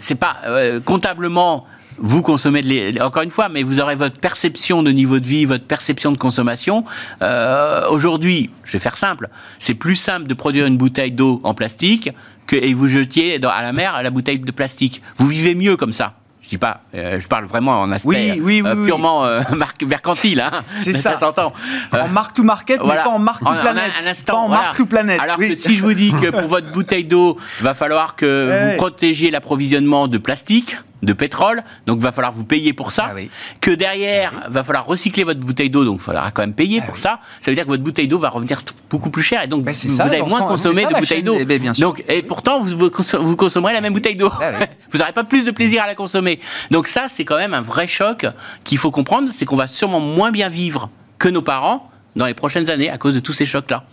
c'est 0.02 0.16
pas 0.16 0.38
euh, 0.46 0.80
comptablement 0.80 1.66
vous 2.02 2.22
consommez 2.22 2.62
de 2.62 3.02
encore 3.02 3.24
une 3.24 3.32
fois, 3.32 3.50
mais 3.50 3.64
vous 3.64 3.80
aurez 3.80 3.96
votre 3.96 4.20
perception 4.20 4.84
de 4.84 4.92
niveau 4.92 5.20
de 5.20 5.26
vie, 5.26 5.46
votre 5.46 5.66
perception 5.66 6.12
de 6.12 6.18
consommation. 6.18 6.84
Euh, 7.22 7.88
aujourd'hui, 7.90 8.50
je 8.64 8.74
vais 8.74 8.80
faire 8.80 8.98
simple, 8.98 9.30
c'est 9.60 9.76
plus 9.76 9.96
simple 9.96 10.28
de 10.28 10.34
produire 10.34 10.66
une 10.66 10.78
bouteille 10.78 11.12
d'eau 11.12 11.42
en 11.44 11.54
plastique 11.54 12.10
que 12.48 12.56
et 12.56 12.74
vous 12.74 12.88
jetiez 12.88 13.40
dans, 13.40 13.50
à 13.50 13.62
la 13.62 13.72
mer 13.72 14.02
la 14.02 14.10
bouteille 14.10 14.40
de 14.40 14.52
plastique. 14.52 15.02
Vous 15.18 15.28
vivez 15.28 15.56
mieux 15.56 15.78
comme 15.78 15.94
ça 15.94 16.16
dis 16.52 16.58
pas, 16.58 16.82
euh, 16.96 17.18
je 17.18 17.28
parle 17.28 17.46
vraiment 17.46 17.80
en 17.80 17.92
aspect 17.92 18.38
euh, 18.38 18.86
purement 18.86 19.26
euh, 19.26 19.42
mercantile. 19.86 20.42
Hein, 20.42 20.64
c'est 20.78 20.94
ça. 20.94 21.18
s'entend. 21.18 21.54
en 21.94 22.08
marque 22.10 22.36
to 22.36 22.44
market, 22.44 22.82
mais 22.84 22.96
pas 22.96 23.10
en 23.10 23.20
marque 23.20 23.44
to 23.44 23.52
planète. 23.52 23.94
Un, 24.06 24.10
instant, 24.10 24.34
pas 24.34 24.40
en 24.40 24.50
marque 24.50 24.78
to 24.78 24.86
planète. 24.86 25.22
Alors 25.22 25.38
que 25.38 25.56
si 25.56 25.76
je 25.76 25.82
vous 25.82 25.94
dis 25.94 26.12
que 26.12 26.30
pour 26.30 26.48
votre 26.48 26.72
bouteille 26.72 27.06
d'eau, 27.06 27.38
va 27.62 27.74
falloir 27.74 28.16
que 28.16 28.72
vous 28.72 28.78
protégiez 28.78 29.32
l'approvisionnement 29.32 30.08
de 30.08 30.18
plastique 30.18 30.78
de 31.02 31.14
pétrole, 31.14 31.64
donc 31.86 32.00
va 32.00 32.12
falloir 32.12 32.32
vous 32.32 32.46
payer 32.46 32.74
pour 32.74 32.92
ça. 32.92 33.12
Ah 33.12 33.20
que 33.60 33.72
derrière, 33.72 34.34
ah 34.44 34.50
va 34.50 34.64
falloir 34.64 34.86
recycler 34.86 35.24
votre 35.24 35.40
bouteille 35.40 35.70
d'eau, 35.70 35.84
donc 35.84 36.00
il 36.00 36.04
faudra 36.04 36.32
quand 36.32 36.44
même 36.44 36.54
payer 36.54 36.80
ah 36.82 36.86
pour 36.86 36.98
ça. 36.98 37.20
Ça 37.40 37.52
veut 37.52 37.56
dire 37.56 37.66
que 37.66 37.70
votre 37.70 37.84
bouteille 37.84 38.08
d'eau 38.08 38.20
va 38.20 38.30
revenir 38.30 38.62
beaucoup 38.90 39.10
plus 39.10 39.24
cher 39.24 39.44
et 39.44 39.48
donc 39.48 39.64
ben, 39.64 39.74
vous, 39.74 40.02
avez 40.02 40.22
moins 40.22 40.42
consommé 40.42 40.86
de 40.86 40.94
bouteilles 40.94 41.24
d'eau. 41.24 41.38
Donc 41.80 42.04
et 42.08 42.22
pourtant 42.22 42.60
vous, 42.60 42.78
vous 42.78 43.36
consommerez 43.36 43.74
la 43.74 43.82
même 43.82 43.94
bouteille 43.94 44.16
d'eau. 44.16 44.32
vous 44.92 45.00
n'aurez 45.00 45.14
pas 45.14 45.24
plus 45.24 45.46
de 45.46 45.52
plaisir 45.52 45.84
à 45.84 45.88
la 45.88 45.96
consommer. 45.96 46.40
Donc 46.70 46.88
ça 46.88 47.06
c'est 47.08 47.26
quand 47.26 47.38
même 47.38 47.54
un 47.54 47.62
vrai 47.62 47.88
choc 47.88 48.26
qu'il 48.64 48.78
faut 48.78 48.92
comprendre, 48.92 49.30
c'est 49.32 49.46
qu'on 49.46 49.56
va 49.56 49.68
sûrement 49.68 50.00
moins 50.00 50.32
bien 50.32 50.50
vivre 50.50 50.90
que 51.18 51.30
nos 51.30 51.42
parents 51.42 51.90
dans 52.16 52.26
les 52.26 52.34
prochaines 52.34 52.70
années 52.70 52.90
à 52.90 52.98
cause 52.98 53.16
de 53.16 53.20
tous 53.20 53.34
ces 53.34 53.46
chocs 53.46 53.70
là. 53.70 53.84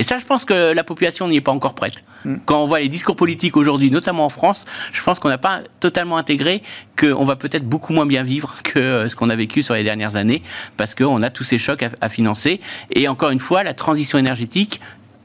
Et 0.00 0.02
ça, 0.02 0.16
je 0.16 0.24
pense 0.24 0.46
que 0.46 0.72
la 0.72 0.82
population 0.82 1.28
n'y 1.28 1.36
est 1.36 1.42
pas 1.42 1.52
encore 1.52 1.74
prête. 1.74 2.02
Mm. 2.24 2.36
Quand 2.46 2.62
on 2.62 2.66
voit 2.66 2.80
les 2.80 2.88
discours 2.88 3.16
politiques 3.16 3.54
aujourd'hui, 3.58 3.90
notamment 3.90 4.24
en 4.24 4.30
France, 4.30 4.64
je 4.94 5.02
pense 5.02 5.20
qu'on 5.20 5.28
n'a 5.28 5.36
pas 5.36 5.60
totalement 5.78 6.16
intégré 6.16 6.62
qu'on 6.98 7.26
va 7.26 7.36
peut-être 7.36 7.68
beaucoup 7.68 7.92
moins 7.92 8.06
bien 8.06 8.22
vivre 8.22 8.54
que 8.64 8.78
euh, 8.78 9.08
ce 9.10 9.14
qu'on 9.14 9.28
a 9.28 9.36
vécu 9.36 9.62
sur 9.62 9.74
les 9.74 9.84
dernières 9.84 10.16
années, 10.16 10.42
parce 10.78 10.94
qu'on 10.94 11.22
a 11.22 11.28
tous 11.28 11.44
ces 11.44 11.58
chocs 11.58 11.84
à, 12.00 12.08
financer. 12.08 12.62
Et 12.90 13.08
encore 13.08 13.28
une 13.28 13.40
fois, 13.40 13.62
la 13.62 13.74
transition 13.74 14.16
énergétique, 14.16 14.80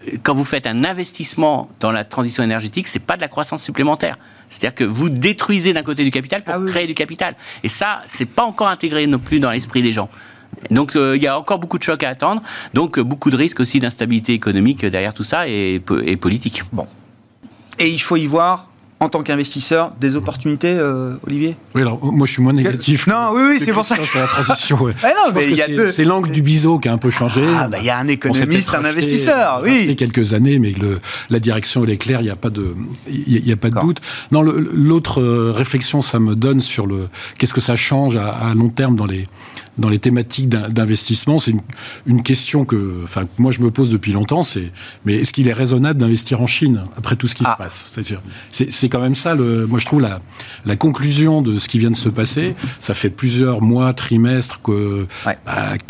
euh, 0.10 0.18
quand 0.24 0.34
vous 0.34 0.44
faites 0.44 0.68
un 0.68 0.84
investissement 0.84 1.70
dans 1.80 1.94
la 1.94 2.04
transition 2.04 2.44
énergétique, 2.44 2.90
c'est 2.90 3.00
pas 3.00 3.16
de 3.16 3.22
la 3.22 3.30
croissance 3.30 3.64
supplémentaire. 3.64 4.18
C'est-à-dire 4.50 4.76
que 4.76 4.84
vous 4.84 5.08
détruisez 5.08 5.72
d'un 5.72 5.84
côté 5.84 6.04
du 6.04 6.12
capital 6.12 6.44
pour 6.44 6.54
ah 6.54 6.60
créer 6.68 6.86
du 6.86 6.96
capital. 6.96 7.36
Et 7.64 7.70
ça, 7.70 8.02
c'est 8.08 8.26
pas 8.26 8.44
encore 8.44 8.68
intégré 8.68 9.08
non 9.08 9.20
plus 9.20 9.40
dans 9.40 9.52
l'esprit 9.52 9.82
des 9.82 9.94
gens. 9.94 10.10
Donc 10.72 10.96
euh, 10.96 11.16
il 11.16 11.24
y 11.24 11.28
a 11.28 11.38
encore 11.38 11.60
beaucoup 11.60 11.78
de 11.78 11.84
chocs 11.84 12.04
à 12.04 12.10
attendre, 12.10 12.42
donc 12.74 12.98
euh, 12.98 13.04
beaucoup 13.04 13.30
de 13.30 13.36
risques 13.36 13.60
aussi 13.60 13.80
d'instabilité 13.80 14.34
économique 14.34 14.86
derrière 14.86 15.14
tout 15.14 15.24
ça 15.24 15.48
et, 15.48 15.82
et 16.04 16.18
politique. 16.18 16.64
Bon. 16.72 16.88
Et 17.80 17.90
il 17.90 18.00
faut 18.00 18.16
y 18.16 18.26
voir 18.26 18.68
en 19.02 19.10
tant 19.10 19.24
qu'investisseur 19.24 19.92
des 20.00 20.16
opportunités, 20.16 20.72
euh, 20.72 21.16
Olivier? 21.28 21.58
Oui, 21.74 21.82
alors 21.82 22.04
moi 22.04 22.26
je 22.26 22.34
suis 22.34 22.42
moins 22.42 22.54
négatif. 22.54 23.08
Non, 23.08 23.32
oui, 23.34 23.42
oui, 23.50 23.60
c'est 23.60 23.74
pour 23.74 23.86
ça. 23.86 23.96
Sur 24.06 24.20
la 24.20 24.28
transition. 24.28 24.78
Ah 25.04 25.10
c'est 25.92 26.06
l'angle 26.06 26.32
du 26.32 26.42
biseau 26.42 26.80
qui 26.80 26.88
a 26.88 26.94
un 26.94 26.98
peu 26.98 27.10
changé. 27.10 27.44
Ah, 27.58 27.68
bah, 27.68 27.78
il 27.80 27.86
y 27.86 27.90
a 27.90 27.98
un 27.98 28.08
économiste, 28.08 28.74
un 28.74 28.86
investisseur, 28.86 29.62
oui. 29.64 29.80
Il 29.84 29.90
y 29.90 29.92
a 29.92 29.96
quelques 29.96 30.34
années, 30.34 30.60
mais 30.60 30.72
le, 30.72 31.00
la 31.30 31.40
direction 31.40 31.84
elle 31.84 31.90
est 31.90 31.98
claire, 31.98 32.22
il 32.22 32.26
n'y 32.26 32.30
a 32.30 32.38
pas 32.38 32.50
de, 32.50 32.76
il 33.10 33.46
y 33.46 33.52
a, 33.52 33.58
pas 33.58 33.70
de 33.70 33.80
doute. 33.80 34.00
Non, 34.32 34.42
l'autre 34.42 35.22
euh, 35.22 35.52
réflexion, 35.52 36.02
ça 36.02 36.20
me 36.20 36.36
donne 36.36 36.62
sur 36.62 36.88
le, 36.88 37.10
qu'est-ce 37.38 37.54
que 37.54 37.62
ça 37.62 37.76
change 37.76 38.16
à, 38.16 38.30
à 38.30 38.54
long 38.54 38.70
terme 38.70 38.96
dans 38.96 39.06
les, 39.06 39.26
dans 39.78 39.90
les 39.90 40.00
thématiques 40.00 40.50
d'investissement, 40.50 41.40
c'est 41.40 41.52
une, 41.52 41.62
une, 42.06 42.24
question 42.24 42.66
que, 42.66 43.02
enfin, 43.04 43.26
moi 43.38 43.52
je 43.52 43.62
me 43.62 43.72
pose 43.72 43.90
depuis 43.90 44.14
longtemps. 44.14 44.44
C'est, 44.44 44.72
mais 45.06 45.16
est-ce 45.16 45.34
qu'il 45.34 45.48
est 45.48 45.54
raisonnable 45.54 46.00
d'investir 46.00 46.42
en 46.42 46.48
Chine 46.48 46.84
après 46.98 47.16
tout 47.16 47.28
ce 47.28 47.36
qui 47.36 47.44
se 47.44 47.50
ah. 47.50 47.56
passe? 47.58 47.98
C'est 48.52 48.90
quand 48.90 49.02
même 49.02 49.16
ça. 49.16 49.36
Le, 49.36 49.68
moi 49.68 49.80
je 49.80 49.86
trouve 49.86 50.02
la, 50.02 50.20
la 50.66 50.76
conclusion 50.76 51.42
de 51.42 51.60
ce 51.60 51.68
qui 51.68 51.80
vient 51.80 51.92
de 51.92 51.96
se 51.96 52.10
passer. 52.10 52.56
Ça 52.80 52.94
fait 52.94 53.10
plusieurs 53.10 53.62
mois, 53.62 53.94
trimestres 53.94 54.62
que 54.62 55.08
bah, 55.26 55.36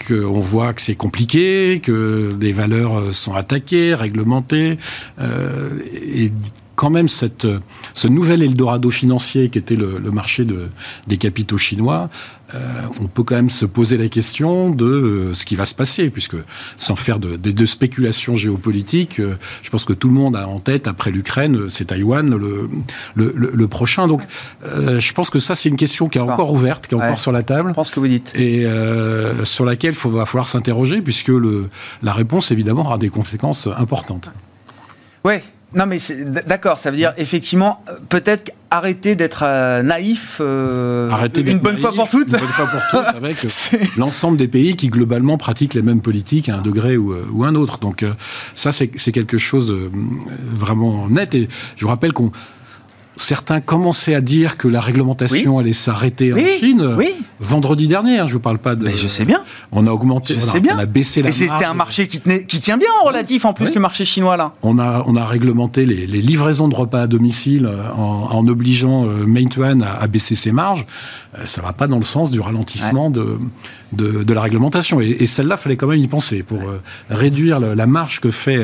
qu'on 0.07 0.39
voit 0.39 0.73
que 0.73 0.81
c'est 0.81 0.95
compliqué, 0.95 1.79
que 1.83 2.36
les 2.39 2.53
valeurs 2.53 3.13
sont 3.13 3.33
attaquées, 3.33 3.93
réglementées, 3.93 4.77
euh, 5.19 5.69
et 5.93 6.31
quand 6.76 6.89
même 6.89 7.09
cette, 7.09 7.47
ce 7.93 8.07
nouvel 8.07 8.43
Eldorado 8.43 8.89
financier 8.89 9.49
qui 9.49 9.57
était 9.57 9.76
le, 9.76 9.99
marché 10.11 10.45
de, 10.45 10.69
des 11.07 11.17
capitaux 11.17 11.57
chinois, 11.57 12.09
euh, 12.53 12.59
on 13.01 13.07
peut 13.07 13.23
quand 13.23 13.36
même 13.36 13.49
se 13.49 13.65
poser 13.65 13.97
la 13.97 14.07
question 14.07 14.69
de 14.69 14.86
euh, 14.86 15.34
ce 15.34 15.45
qui 15.45 15.55
va 15.55 15.65
se 15.65 15.73
passer, 15.73 16.09
puisque 16.09 16.36
sans 16.78 16.95
faire 16.95 17.19
de, 17.19 17.38
de, 17.38 17.65
spéculations 17.65 18.36
géopolitiques, 18.36 19.19
euh, 19.19 19.36
je 19.63 19.69
pense 19.71 19.84
que 19.84 19.93
tout 19.93 20.07
le 20.07 20.13
monde 20.13 20.36
a 20.36 20.47
en 20.47 20.59
tête, 20.59 20.86
après 20.88 21.09
l'Ukraine, 21.09 21.69
c'est 21.69 21.86
Taïwan 21.86 22.30
le, 22.30 22.69
le, 23.15 23.34
le, 23.36 23.67
prochain. 23.67 24.07
Donc 24.07 24.21
je 24.63 25.13
pense 25.13 25.30
que 25.30 25.39
ça, 25.39 25.55
c'est 25.55 25.69
une 25.69 25.76
question 25.76 26.07
qui 26.07 26.19
est 26.19 26.21
encore 26.21 26.53
ouverte, 26.53 26.88
qui 26.88 26.93
est 26.93 26.97
encore 26.97 27.19
sur 27.19 27.32
la 27.32 27.41
table. 27.41 27.69
Je 27.69 27.73
pense 27.73 27.91
que 27.91 27.99
vous 27.99 28.07
dites. 28.07 28.34
Et 28.36 28.67
sur 29.43 29.65
laquelle 29.65 29.93
il 29.93 30.11
va 30.11 30.26
falloir 30.26 30.47
s'interroger, 30.47 31.01
puisque 31.01 31.32
la 32.01 32.13
réponse, 32.13 32.51
évidemment, 32.51 32.82
aura 32.82 32.97
des 32.97 33.09
conséquences 33.09 33.67
importantes. 33.76 34.32
Ouais, 35.23 35.43
non, 35.74 35.86
mais 35.86 35.97
d'accord, 36.47 36.78
ça 36.78 36.91
veut 36.91 36.97
dire 36.97 37.13
effectivement, 37.18 37.84
euh, 37.89 37.97
peut-être 38.07 38.51
arrêter 38.70 39.16
d'être 39.16 39.43
euh, 39.43 39.82
naïf 39.82 40.38
euh, 40.39 41.09
une 41.36 41.59
bonne 41.59 41.78
fois 41.78 41.93
pour 41.93 42.09
toutes. 42.09 42.32
Une 42.32 42.39
bonne 42.39 42.47
fois 42.47 42.68
pour 42.68 42.82
toutes 42.91 43.16
avec 43.16 43.38
l'ensemble 43.97 44.38
des 44.38 44.47
pays 44.47 44.76
qui 44.76 44.89
globalement 44.89 45.38
pratiquent 45.38 45.74
les 45.74 45.82
mêmes 45.82 46.01
politiques 46.01 46.49
à 46.49 46.57
un 46.57 46.61
degré 46.61 46.97
ou, 46.97 47.13
ou 47.32 47.43
un 47.43 47.55
autre. 47.55 47.80
Donc 47.80 48.05
ça, 48.53 48.72
c'est 48.72 48.88
quelque 48.88 49.38
chose 49.38 49.68
de 49.68 49.91
vraiment 50.53 51.09
net. 51.09 51.36
Et 51.36 51.49
je 51.76 51.84
vous 51.84 51.89
rappelle 51.89 52.13
qu'on 52.13 52.32
certains 53.16 53.61
commençaient 53.61 54.16
à 54.16 54.22
dire 54.22 54.57
que 54.57 54.68
la 54.68 54.82
réglementation 54.82 55.59
allait 55.59 55.74
s'arrêter 55.74 56.34
en 56.34 56.38
Chine. 56.59 56.95
Oui. 56.97 57.13
Vendredi 57.39 57.88
dernier, 57.88 58.20
hein, 58.20 58.28
je 58.28 58.32
ne 58.32 58.34
vous 58.34 58.39
parle 58.39 58.59
pas 58.59 58.76
de. 58.76 58.86
Mais 58.86 58.93
je 58.93 59.07
sais 59.07 59.26
bien. 59.26 59.43
On 59.72 59.88
a 59.88 59.91
augmenté, 59.91 60.36
je 60.36 60.74
on, 60.74 60.78
a, 60.78 60.86
baissé 60.86 61.22
la. 61.22 61.30
Et 61.30 61.32
c'était 61.32 61.66
un 61.66 61.74
marché 61.74 62.07
qui, 62.07 62.20
tenait, 62.20 62.45
qui 62.45 62.59
tient 62.59 62.78
bien 62.78 62.89
en 63.01 63.07
relatif, 63.07 63.45
en 63.45 63.53
plus, 63.53 63.74
le 63.74 63.82
marché 63.82 64.05
chinois 64.05 64.38
là. 64.38 64.53
On 64.61 64.78
a, 64.80 65.03
on 65.05 65.16
a 65.16 65.26
réglementé 65.26 65.86
les, 65.86 66.05
livraisons 66.05 66.68
de 66.68 66.76
repas 66.76 67.03
à 67.03 67.07
domicile 67.07 67.66
euh, 67.66 67.91
en, 67.91 68.47
obligeant 68.47 69.05
euh, 69.05 69.26
Meituan 69.26 69.82
à, 69.82 70.01
à, 70.01 70.07
baisser 70.07 70.36
ses 70.36 70.51
marges. 70.51 70.86
Euh, 71.38 71.45
ça 71.45 71.61
ne 71.61 71.68
va 71.68 71.74
pas 71.74 71.88
dans 71.88 71.97
le 71.97 72.03
sens 72.03 72.32
du 72.32 72.39
ralentissement 72.39 73.09
de, 73.09 73.38
de, 73.95 74.33
la 74.33 74.41
réglementation. 74.41 74.99
Et, 75.01 75.27
celle-là, 75.27 75.57
fallait 75.57 75.77
quand 75.77 75.87
même 75.87 75.99
y 75.99 76.07
penser 76.07 76.43
pour 76.43 76.61
réduire 77.09 77.59
la 77.59 77.85
marge 77.85 78.19
que 78.19 78.31
fait 78.31 78.59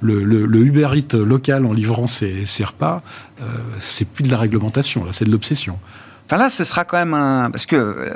le, 0.00 0.24
le, 0.24 0.60
Uber 0.60 0.88
Eats 0.94 1.16
local 1.16 1.66
en 1.66 1.72
livrant 1.72 2.06
ses, 2.06 2.44
ses 2.46 2.64
repas. 2.64 3.02
c'est 3.78 4.06
plus 4.06 4.24
de 4.24 4.30
la 4.30 4.38
réglementation, 4.38 5.04
là, 5.04 5.12
c'est 5.12 5.24
de 5.24 5.30
l'obsession. 5.30 5.78
Enfin 6.30 6.36
là, 6.36 6.48
ce 6.48 6.62
sera 6.62 6.84
quand 6.84 6.96
même 6.96 7.12
un... 7.12 7.50
Parce 7.50 7.66
que 7.66 7.74
euh, 7.74 8.08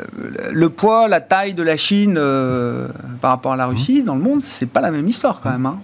le 0.53 0.69
poids, 0.69 1.09
la 1.09 1.21
taille 1.21 1.53
de 1.53 1.65
la 1.65 1.77
Chine 1.77 2.15
euh, 2.17 2.87
par 3.21 3.33
rapport 3.33 3.55
à 3.55 3.57
la 3.57 3.67
Russie 3.67 4.03
mmh. 4.03 4.05
dans 4.05 4.15
le 4.15 4.21
monde, 4.21 4.41
c'est 4.41 4.67
pas 4.67 4.81
la 4.81 4.93
même 4.93 5.09
histoire 5.09 5.41
quand 5.43 5.51
même. 5.51 5.67
Hein. 5.67 5.81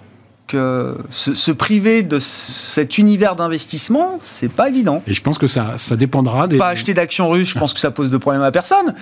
Que 0.51 0.97
se, 1.11 1.53
priver 1.53 2.03
de 2.03 2.19
cet 2.19 2.99
univers 2.99 3.37
d'investissement, 3.37 4.17
c'est 4.21 4.51
pas 4.51 4.69
évident. 4.69 5.03
Et 5.07 5.15
je 5.15 5.23
pense 5.23 5.39
que 5.39 5.47
ça, 5.47 5.75
ça 5.77 5.97
dépendra 5.97 6.49
des. 6.49 6.59
Pas 6.59 6.69
acheter 6.69 6.95
d'actions 6.95 7.29
russes, 7.29 7.51
je 7.51 7.59
pense 7.59 7.73
que 7.73 7.81
ça 7.81 7.91
pose 7.91 8.11
de 8.11 8.17
problèmes 8.17 8.43
à 8.43 8.51
personne. 8.51 8.95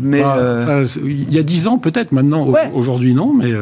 Mais 0.00 0.22
bah, 0.22 0.36
euh, 0.38 0.86
il 1.04 1.32
y 1.32 1.38
a 1.38 1.42
dix 1.42 1.66
ans 1.68 1.78
peut-être, 1.78 2.12
maintenant. 2.12 2.48
Aujourd'hui 2.72 3.14
non, 3.14 3.32
mais. 3.32 3.52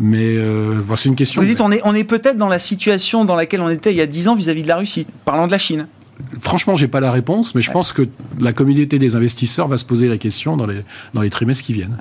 Mais 0.00 0.36
voici 0.84 1.04
c'est 1.04 1.08
une 1.10 1.16
question. 1.16 1.40
Vous 1.40 1.46
dites, 1.46 1.60
on 1.60 1.70
est, 1.70 1.80
on 1.84 1.94
est 1.94 2.04
peut-être 2.04 2.36
dans 2.36 2.48
la 2.48 2.58
situation 2.58 3.24
dans 3.24 3.36
laquelle 3.36 3.60
on 3.60 3.68
était 3.68 3.92
il 3.92 3.96
y 3.96 4.00
a 4.00 4.06
dix 4.06 4.28
ans 4.28 4.34
vis-à-vis 4.34 4.62
de 4.62 4.68
la 4.68 4.76
Russie, 4.76 5.06
parlant 5.24 5.46
de 5.46 5.52
la 5.52 5.58
Chine 5.58 5.86
franchement, 6.40 6.76
j'ai 6.76 6.88
pas 6.88 7.00
la 7.00 7.10
réponse, 7.10 7.54
mais 7.54 7.62
je 7.62 7.70
pense 7.70 7.92
que 7.92 8.08
la 8.40 8.52
communauté 8.52 8.98
des 8.98 9.16
investisseurs 9.16 9.68
va 9.68 9.78
se 9.78 9.84
poser 9.84 10.08
la 10.08 10.18
question 10.18 10.56
dans 10.56 10.66
les, 10.66 10.82
dans 11.14 11.22
les 11.22 11.30
trimestres 11.30 11.64
qui 11.64 11.72
viennent. 11.72 11.96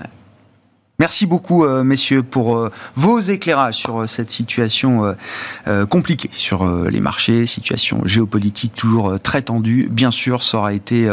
Merci 1.01 1.25
beaucoup, 1.25 1.65
euh, 1.65 1.83
messieurs, 1.83 2.21
pour 2.21 2.55
euh, 2.55 2.69
vos 2.95 3.19
éclairages 3.19 3.77
sur 3.77 4.01
euh, 4.01 4.05
cette 4.05 4.29
situation 4.29 5.15
compliquée 5.89 6.29
sur 6.31 6.65
les 6.89 6.99
marchés, 6.99 7.45
situation 7.45 8.01
géopolitique 8.05 8.75
toujours 8.75 9.19
très 9.19 9.41
tendue. 9.41 9.87
Bien 9.89 10.11
sûr, 10.11 10.43
ça 10.43 10.57
aura 10.57 10.73
été 10.73 11.07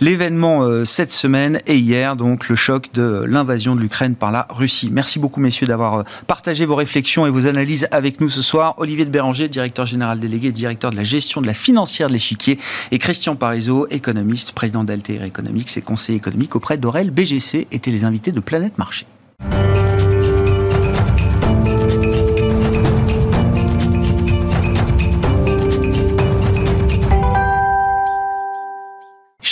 l'événement 0.00 0.84
cette 0.84 1.12
semaine 1.12 1.60
et 1.66 1.76
hier, 1.76 2.16
donc 2.16 2.48
le 2.48 2.56
choc 2.56 2.92
de 2.94 3.24
l'invasion 3.26 3.76
de 3.76 3.80
l'Ukraine 3.80 4.14
par 4.14 4.32
la 4.32 4.46
Russie. 4.50 4.88
Merci 4.90 5.18
beaucoup, 5.18 5.40
messieurs, 5.40 5.66
d'avoir 5.66 6.04
partagé 6.26 6.64
vos 6.64 6.74
réflexions 6.74 7.26
et 7.26 7.30
vos 7.30 7.46
analyses 7.46 7.86
avec 7.90 8.20
nous 8.20 8.30
ce 8.30 8.42
soir. 8.42 8.74
Olivier 8.78 9.04
de 9.04 9.10
Béranger, 9.10 9.48
directeur 9.48 9.86
général 9.86 10.20
délégué, 10.20 10.52
directeur 10.52 10.90
de 10.90 10.96
la 10.96 11.04
gestion 11.04 11.40
de 11.40 11.46
la 11.46 11.54
financière 11.54 12.08
de 12.08 12.14
l'échiquier, 12.14 12.58
et 12.90 12.98
Christian 12.98 13.36
Parizeau, 13.36 13.86
économiste, 13.90 14.52
président 14.52 14.84
d'Altair 14.84 15.22
Economics 15.22 15.76
et 15.76 15.82
conseiller 15.82 16.18
économique 16.18 16.56
auprès 16.56 16.76
d'Aurel 16.76 17.10
BGC, 17.10 17.68
étaient 17.70 17.90
les 17.90 18.04
invités 18.04 18.32
de 18.32 18.40
Planète 18.40 18.78
Marché. 18.78 19.06
Thank 19.40 19.92
you. 19.92 19.97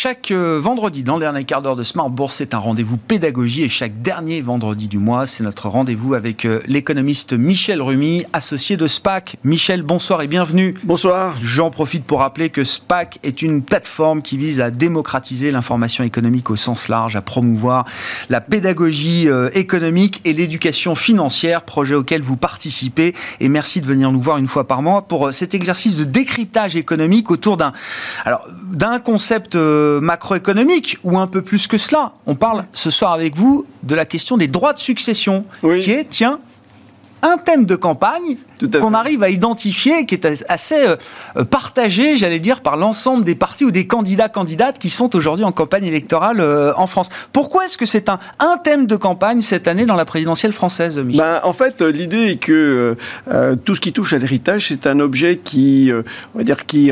Chaque 0.06 0.30
euh, 0.30 0.60
vendredi, 0.60 1.02
dans 1.02 1.14
le 1.14 1.20
dernier 1.22 1.42
quart 1.42 1.62
d'heure 1.62 1.74
de 1.74 1.82
Smart 1.82 2.08
Bourse, 2.10 2.36
c'est 2.36 2.54
un 2.54 2.58
rendez-vous 2.58 2.96
pédagogie 2.96 3.64
et 3.64 3.68
chaque 3.68 4.02
dernier 4.02 4.40
vendredi 4.40 4.86
du 4.86 4.98
mois, 4.98 5.26
c'est 5.26 5.42
notre 5.42 5.68
rendez-vous 5.68 6.14
avec 6.14 6.44
euh, 6.44 6.60
l'économiste 6.68 7.32
Michel 7.32 7.82
Rumi, 7.82 8.24
associé 8.32 8.76
de 8.76 8.86
SPAC. 8.86 9.36
Michel, 9.42 9.82
bonsoir 9.82 10.22
et 10.22 10.28
bienvenue. 10.28 10.74
Bonsoir. 10.84 11.34
J'en 11.42 11.72
profite 11.72 12.04
pour 12.04 12.20
rappeler 12.20 12.50
que 12.50 12.62
SPAC 12.62 13.18
est 13.24 13.42
une 13.42 13.64
plateforme 13.64 14.22
qui 14.22 14.36
vise 14.36 14.60
à 14.60 14.70
démocratiser 14.70 15.50
l'information 15.50 16.04
économique 16.04 16.50
au 16.50 16.56
sens 16.56 16.86
large, 16.86 17.16
à 17.16 17.20
promouvoir 17.20 17.84
la 18.28 18.40
pédagogie 18.40 19.28
euh, 19.28 19.50
économique 19.54 20.20
et 20.24 20.34
l'éducation 20.34 20.94
financière, 20.94 21.62
projet 21.62 21.96
auquel 21.96 22.22
vous 22.22 22.36
participez. 22.36 23.12
Et 23.40 23.48
merci 23.48 23.80
de 23.80 23.86
venir 23.86 24.12
nous 24.12 24.22
voir 24.22 24.38
une 24.38 24.46
fois 24.46 24.68
par 24.68 24.82
mois 24.82 25.02
pour 25.02 25.34
cet 25.34 25.52
exercice 25.52 25.96
de 25.96 26.04
décryptage 26.04 26.76
économique 26.76 27.32
autour 27.32 27.56
d'un, 27.56 27.72
alors, 28.24 28.46
d'un 28.70 29.00
concept 29.00 29.56
macroéconomique 30.00 30.98
ou 31.04 31.18
un 31.18 31.26
peu 31.26 31.42
plus 31.42 31.66
que 31.66 31.78
cela. 31.78 32.12
On 32.26 32.34
parle 32.34 32.64
ce 32.72 32.90
soir 32.90 33.12
avec 33.12 33.36
vous 33.36 33.66
de 33.82 33.94
la 33.94 34.04
question 34.04 34.36
des 34.36 34.46
droits 34.46 34.72
de 34.72 34.78
succession, 34.78 35.44
qui 35.80 35.90
est, 35.90 36.08
tiens, 36.08 36.40
un 37.22 37.38
thème 37.38 37.64
de 37.66 37.74
campagne 37.74 38.36
qu'on 38.80 38.94
arrive 38.94 39.22
à 39.22 39.28
identifier, 39.28 40.06
qui 40.06 40.14
est 40.14 40.26
assez 40.48 40.86
euh, 41.36 41.44
partagé, 41.44 42.16
j'allais 42.16 42.40
dire, 42.40 42.60
par 42.60 42.76
l'ensemble 42.76 43.24
des 43.24 43.34
partis 43.34 43.64
ou 43.64 43.70
des 43.70 43.86
candidats 43.86 44.28
candidates 44.28 44.78
qui 44.78 44.90
sont 44.90 45.14
aujourd'hui 45.14 45.44
en 45.44 45.52
campagne 45.52 45.84
électorale 45.84 46.40
euh, 46.40 46.72
en 46.76 46.86
France. 46.86 47.08
Pourquoi 47.32 47.66
est-ce 47.66 47.76
que 47.76 47.86
c'est 47.86 48.08
un, 48.08 48.18
un 48.38 48.56
thème 48.58 48.86
de 48.86 48.96
campagne 48.96 49.40
cette 49.40 49.68
année 49.68 49.86
dans 49.86 49.94
la 49.94 50.04
présidentielle 50.04 50.52
française, 50.52 50.98
Michel? 50.98 51.20
Ben, 51.20 51.40
En 51.44 51.52
fait, 51.52 51.82
l'idée 51.82 52.30
est 52.30 52.36
que 52.36 52.96
euh, 53.28 53.56
tout 53.56 53.74
ce 53.74 53.80
qui 53.80 53.92
touche 53.92 54.12
à 54.12 54.18
l'héritage, 54.18 54.68
c'est 54.68 54.86
un 54.86 55.00
objet 55.00 55.38
qui, 55.38 55.90
on 56.34 56.38
va 56.38 56.44
dire, 56.44 56.64
qui, 56.66 56.90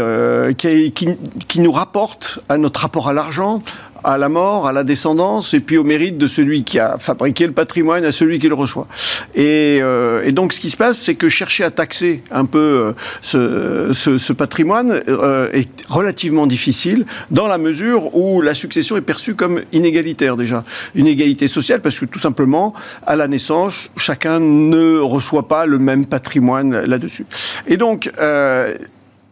qui, 0.59 0.93
qui, 0.93 1.09
qui 1.49 1.61
nous 1.61 1.73
rapporte 1.73 2.41
à 2.49 2.59
notre 2.59 2.81
rapport 2.81 3.09
à 3.09 3.13
l'argent, 3.13 3.63
à 4.05 4.19
la 4.19 4.29
mort, 4.29 4.67
à 4.67 4.73
la 4.73 4.85
descendance, 4.85 5.55
et 5.55 5.61
puis 5.61 5.77
au 5.77 5.85
mérite 5.85 6.19
de 6.19 6.29
celui 6.29 6.65
qui 6.65 6.79
a 6.79 6.99
fabriqué 6.99 7.47
le 7.47 7.53
patrimoine, 7.53 8.05
à 8.05 8.13
celui 8.13 8.39
qui 8.39 8.49
le 8.49 8.55
reçoit. 8.55 8.87
Et, 9.35 9.79
euh, 9.81 10.23
et 10.25 10.33
donc 10.33 10.53
ce 10.53 10.61
qui 10.61 10.71
se 10.71 10.77
passe, 10.77 10.99
c'est 10.99 11.15
que 11.15 11.29
chercher 11.29 11.65
à 11.65 11.71
taxer 11.71 12.23
un 12.31 12.45
peu 12.45 12.95
euh, 13.35 13.93
ce, 13.93 14.19
ce, 14.19 14.33
patrimoine 14.33 15.01
euh, 15.09 15.51
est 15.53 15.69
relativement 15.89 16.47
difficile, 16.47 17.07
dans 17.31 17.47
la 17.47 17.59
mesure 17.59 18.15
où 18.15 18.41
la 18.41 18.55
succession 18.55 18.97
est 18.97 19.03
perçue 19.03 19.35
comme 19.35 19.63
inégalitaire 19.73 20.37
déjà. 20.37 20.65
Une 20.95 21.07
égalité 21.07 21.49
sociale, 21.49 21.81
parce 21.81 21.99
que 21.99 22.05
tout 22.05 22.19
simplement, 22.19 22.75
à 23.07 23.17
la 23.17 23.29
naissance, 23.29 23.91
chacun 23.97 24.41
ne 24.41 24.99
reçoit 24.99 25.49
pas 25.49 25.67
le 25.67 25.79
même 25.79 26.07
patrimoine 26.07 26.85
là-dessus. 26.85 27.27
Et 27.67 27.77
donc, 27.77 28.11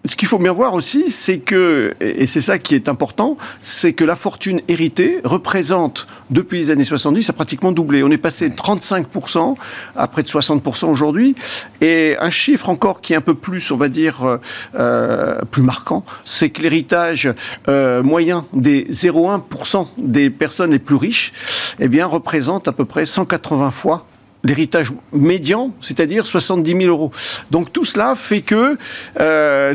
ce 0.05 0.17
qu'il 0.17 0.27
faut 0.27 0.39
bien 0.39 0.51
voir 0.51 0.75
aussi, 0.75 1.11
c'est 1.11 1.39
que, 1.39 1.95
et 2.01 2.27
c'est 2.27 2.41
ça 2.41 2.59
qui 2.59 2.75
est 2.75 2.89
important, 2.89 3.37
c'est 3.61 3.93
que 3.93 4.03
la 4.03 4.17
fortune 4.17 4.61
héritée 4.67 5.21
représente, 5.23 6.09
depuis 6.31 6.59
les 6.59 6.71
années 6.73 6.85
70, 6.85 7.31
a 7.31 7.33
pratiquement 7.33 7.71
doublé. 7.71 8.03
On 8.03 8.11
est 8.11 8.19
passé 8.19 8.49
de 8.49 8.55
35% 8.57 9.55
à 9.95 10.09
près 10.09 10.25
de 10.25 10.29
60% 10.29 10.87
aujourd'hui. 10.87 11.37
Et 11.81 12.17
un 12.19 12.31
chiffre 12.31 12.69
encore 12.69 13.01
qui 13.01 13.13
est 13.13 13.17
un 13.17 13.21
peu 13.21 13.35
plus, 13.35 13.71
on 13.71 13.77
va 13.77 13.89
dire, 13.89 14.25
euh, 14.25 14.39
euh 14.75 15.41
plus 15.51 15.63
marquant, 15.63 16.05
c'est 16.25 16.51
que 16.51 16.63
l'héritage 16.63 17.31
euh, 17.69 18.03
moyen 18.03 18.45
des 18.53 18.85
0,1% 18.87 19.87
des 19.99 20.31
personnes 20.31 20.73
les 20.73 20.79
plus 20.79 20.97
riches, 20.97 21.31
eh 21.79 21.89
bien, 21.89 22.07
représente 22.07 22.67
à 22.67 22.73
peu 22.73 22.85
près 22.85 23.07
180 23.07 23.71
fois 23.71 24.07
l'héritage 24.45 24.93
médian, 25.13 25.73
c'est-à-dire 25.81 26.27
70 26.27 26.71
000 26.71 26.85
euros. 26.85 27.13
Donc 27.51 27.73
tout 27.73 27.85
cela 27.85 28.15
fait 28.17 28.41
que 28.41 28.77
euh, 29.21 29.75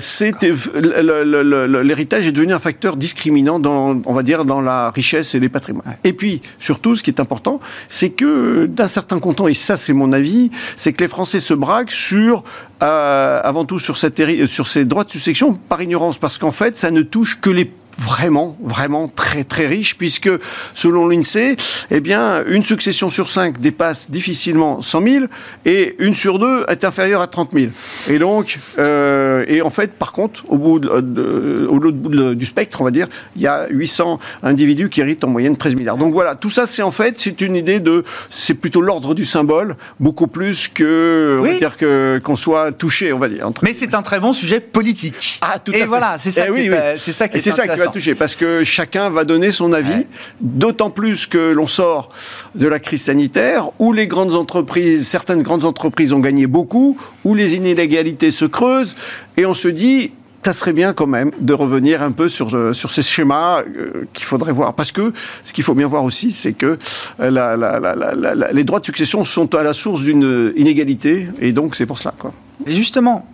l'héritage 1.84 2.28
est 2.28 2.32
devenu 2.32 2.54
un 2.54 2.60
facteur 2.60 2.98
discriminant 2.98 3.60
dans, 3.60 4.02
on 4.06 4.14
va 4.14 4.24
dire, 4.24 4.46
dans 4.46 4.62
la 4.62 4.92
richesse 4.92 5.36
et 5.36 5.40
les 5.40 5.50
patrimoines. 5.50 5.98
Et 6.04 6.14
puis, 6.14 6.42
surtout, 6.60 6.96
ce 6.96 7.04
qui 7.04 7.10
est 7.10 7.20
important, 7.20 7.60
c'est 7.90 8.10
que 8.10 8.66
d'un 8.66 8.88
certain 8.88 9.20
comptant, 9.20 9.48
et 9.48 9.54
ça 9.54 9.78
c'est 9.78 9.94
mon 9.94 10.12
avis, 10.12 10.52
c'est 10.76 10.94
que 10.94 11.02
les 11.02 11.08
Français 11.08 11.40
se 11.40 11.54
braquent 11.54 11.92
sur, 11.92 12.44
euh, 12.84 13.42
avant 13.44 13.66
tout 13.66 13.80
sur, 13.80 13.98
cette, 13.98 14.22
sur 14.48 14.68
ces 14.68 14.86
droits 14.86 15.04
de 15.04 15.12
succession 15.12 15.54
par 15.54 15.82
ignorance, 15.82 16.18
parce 16.18 16.38
qu'en 16.38 16.52
fait, 16.52 16.76
ça 16.78 16.92
ne 16.92 17.02
touche 17.02 17.40
que 17.40 17.50
les 17.50 17.72
vraiment, 17.98 18.56
vraiment 18.62 19.08
très 19.08 19.44
très 19.44 19.68
riche, 19.68 19.98
puisque 19.98 20.30
selon 20.74 21.08
l'INSEE, 21.08 21.56
eh 21.92 22.00
bien, 22.00 22.44
une 22.46 22.64
succession 22.64 23.10
sur 23.10 23.30
cinq 23.30 23.60
dépasse 23.60 24.12
difficilement 24.12 24.82
100 24.82 25.02
000 25.02 25.26
et 25.66 25.96
une 26.00 26.16
sur 26.16 26.40
deux 26.40 26.66
est 26.68 26.84
inférieure 26.84 27.22
à 27.22 27.28
30 27.28 27.52
000. 27.54 27.68
Et 28.10 28.20
donc, 28.20 28.58
euh, 28.78 29.46
et 29.48 29.62
en 29.62 29.70
fait, 29.70 29.92
par 29.94 30.12
contre, 30.12 30.44
au 30.50 30.58
bout 30.58 30.80
de, 30.80 31.68
au 31.70 31.80
bout 31.80 32.36
du 32.36 32.46
spectre, 32.46 32.82
on 32.82 32.84
va 32.84 32.92
dire, 32.92 33.08
il 33.36 33.42
y 33.42 33.48
a 33.48 33.68
800 33.70 34.20
individus 34.44 34.90
qui 34.90 35.02
héritent 35.02 35.24
en 35.24 35.30
moyenne 35.30 35.58
13 35.58 35.76
milliards. 35.76 35.98
Donc 35.98 36.14
voilà, 36.14 36.36
tout 36.36 36.50
ça, 36.50 36.66
c'est 36.66 36.84
en 36.84 36.92
fait, 36.92 37.18
c'est 37.18 37.42
une 37.42 37.56
idée 37.56 37.80
de, 37.80 38.04
c'est 38.30 38.54
plutôt 38.54 38.82
l'ordre 38.82 39.14
du 39.14 39.26
symbole, 39.26 39.76
beaucoup 40.00 40.28
plus 40.28 40.68
que, 40.68 41.40
on 41.40 41.44
va 41.44 41.54
dire 41.58 41.78
que 41.78 42.20
qu'on 42.24 42.36
soit 42.36 42.72
touché, 42.72 43.14
on 43.14 43.20
va 43.20 43.30
dire. 43.30 43.50
Mais 43.64 43.74
c'est 43.74 43.94
un 43.94 44.02
très 44.02 44.20
bon 44.20 44.34
sujet 44.34 44.60
politique. 44.60 45.40
Ah, 45.42 45.60
tout 45.60 45.72
à 45.72 45.76
et 45.76 45.80
fait. 45.80 45.86
voilà, 45.86 46.18
c'est 46.18 46.32
ça, 46.32 46.46
eh 46.48 46.52
oui, 46.52 46.70
c'est 46.98 47.14
ça 47.14 47.28
qui 47.28 47.38
est, 47.38 47.52
ça 47.52 47.68
qui 47.68 47.78
va 47.78 47.87
toucher, 47.90 48.16
parce 48.16 48.36
que 48.36 48.64
chacun 48.64 49.10
va 49.10 49.24
donner 49.24 49.52
son 49.52 49.74
avis, 49.74 50.06
d'autant 50.42 50.90
plus 50.90 51.28
que 51.28 51.52
l'on 51.52 51.68
sort 51.68 52.10
de 52.56 52.68
la 52.68 52.80
crise 52.80 53.04
sanitaire, 53.04 53.70
où 53.80 53.94
les 53.94 54.08
grandes 54.08 54.34
entreprises, 54.34 55.08
certaines 55.08 55.44
grandes 55.44 55.66
entreprises 55.66 56.14
ont 56.14 56.20
gagné 56.20 56.48
beaucoup, 56.48 56.98
où 57.24 57.36
les 57.36 57.56
inégalités 57.56 58.32
se 58.32 58.46
creusent, 58.46 58.96
et 59.38 59.46
on 59.46 59.54
se 59.54 59.68
dit, 59.68 60.12
ça 60.48 60.54
serait 60.54 60.72
bien 60.72 60.94
quand 60.94 61.08
même 61.08 61.32
de 61.42 61.54
revenir 61.54 62.02
un 62.02 62.12
peu 62.12 62.30
sur, 62.30 62.56
euh, 62.56 62.72
sur 62.72 62.90
ces 62.90 63.02
schémas 63.02 63.64
euh, 63.64 64.06
qu'il 64.14 64.26
faudrait 64.26 64.54
voir. 64.54 64.74
Parce 64.76 64.94
que 64.94 65.12
ce 65.44 65.52
qu'il 65.52 65.66
faut 65.66 65.74
bien 65.74 65.88
voir 65.88 66.06
aussi, 66.06 66.32
c'est 66.32 66.54
que 66.54 66.78
euh, 67.20 68.48
les 68.54 68.64
droits 68.64 68.80
de 68.80 68.86
succession 68.86 69.26
sont 69.26 69.54
à 69.56 69.64
la 69.64 69.74
source 69.74 70.04
d'une 70.04 70.54
inégalité, 70.56 71.28
et 71.42 71.52
donc 71.52 71.76
c'est 71.76 71.86
pour 71.86 71.98
cela. 71.98 72.14
Quoi. 72.18 72.32
Et 72.66 72.74
justement, 72.74 73.28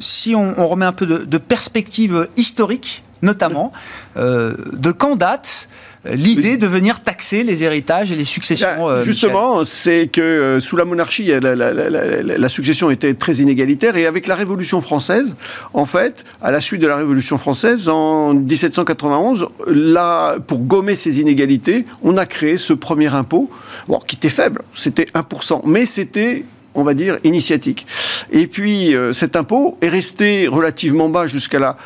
si 0.00 0.34
on, 0.34 0.66
remet 0.66 0.84
un 0.84 0.92
peu 0.92 1.06
de, 1.06 1.18
de 1.24 1.38
perspective 1.38 2.28
historique, 2.36 3.03
notamment, 3.22 3.72
euh, 4.16 4.54
de 4.72 4.92
quand 4.92 5.16
date 5.16 5.68
l'idée 6.04 6.58
de 6.58 6.66
venir 6.66 7.00
taxer 7.00 7.42
les 7.44 7.64
héritages 7.64 8.12
et 8.12 8.14
les 8.14 8.26
successions 8.26 8.90
euh, 8.90 9.02
Justement, 9.02 9.64
c'est 9.64 10.08
que 10.08 10.20
euh, 10.20 10.60
sous 10.60 10.76
la 10.76 10.84
monarchie, 10.84 11.32
la, 11.40 12.48
succession 12.50 12.90
était 12.90 13.14
très 13.14 13.36
inégalitaire 13.36 13.96
et 13.96 14.04
avec 14.04 14.26
la 14.26 14.34
Révolution 14.34 14.82
française, 14.82 15.34
en 15.72 15.86
fait, 15.86 16.24
à 16.42 16.50
la 16.50 16.60
suite 16.60 16.82
de 16.82 16.86
la 16.86 16.96
Révolution 16.96 17.38
française, 17.38 17.88
en 17.88 18.34
1791, 18.34 19.46
là, 19.66 20.36
pour 20.46 20.58
gommer 20.58 20.94
ces 20.94 21.20
inégalités, 21.20 21.86
on 22.02 22.18
a 22.18 22.26
créé 22.26 22.58
ce 22.58 22.74
premier 22.74 23.14
impôt, 23.14 23.48
bon, 23.88 23.98
qui 24.06 24.16
était 24.16 24.28
faible, 24.28 24.62
c'était 24.74 25.06
1%, 25.14 25.62
mais 25.64 25.86
c'était 25.86 26.44
on 26.76 26.82
va 26.82 26.92
dire, 26.92 27.18
initiatique. 27.22 27.86
Et 28.32 28.48
puis, 28.48 28.96
cet 29.12 29.36
impôt 29.36 29.78
est 29.80 29.88
resté 29.88 30.48
relativement 30.48 31.08
bas 31.08 31.28
jusqu'à 31.28 31.60
la 31.60 31.76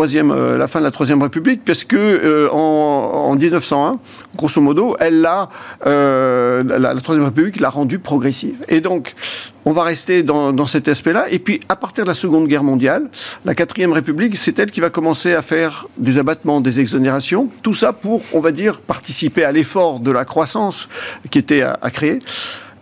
euh, 0.00 0.58
la 0.58 0.68
fin 0.68 0.78
de 0.78 0.84
la 0.84 0.90
Troisième 0.90 1.22
République, 1.22 1.64
parce 1.64 1.84
que 1.84 1.96
euh, 1.96 2.48
en, 2.50 3.34
1901, 3.34 3.98
grosso 4.36 4.60
modo, 4.60 4.96
elle 4.98 5.20
l'a, 5.20 5.48
euh, 5.86 6.62
la, 6.64 6.94
Troisième 7.00 7.26
République 7.26 7.60
l'a 7.60 7.68
rendue 7.68 7.98
progressive. 7.98 8.64
Et 8.68 8.80
donc, 8.80 9.14
on 9.64 9.72
va 9.72 9.82
rester 9.82 10.22
dans, 10.22 10.66
cet 10.66 10.88
aspect-là. 10.88 11.26
Et 11.30 11.38
puis, 11.38 11.60
à 11.68 11.76
partir 11.76 12.04
de 12.04 12.08
la 12.08 12.14
Seconde 12.14 12.48
Guerre 12.48 12.64
mondiale, 12.64 13.10
la 13.44 13.54
Quatrième 13.54 13.92
République, 13.92 14.36
c'est 14.36 14.58
elle 14.58 14.70
qui 14.70 14.80
va 14.80 14.90
commencer 14.90 15.34
à 15.34 15.42
faire 15.42 15.86
des 15.98 16.18
abattements, 16.18 16.60
des 16.60 16.80
exonérations. 16.80 17.48
Tout 17.62 17.74
ça 17.74 17.92
pour, 17.92 18.22
on 18.32 18.40
va 18.40 18.50
dire, 18.50 18.80
participer 18.80 19.44
à 19.44 19.52
l'effort 19.52 20.00
de 20.00 20.10
la 20.10 20.24
croissance 20.24 20.88
qui 21.30 21.38
était 21.38 21.62
à 21.62 21.90
créer. 21.90 22.18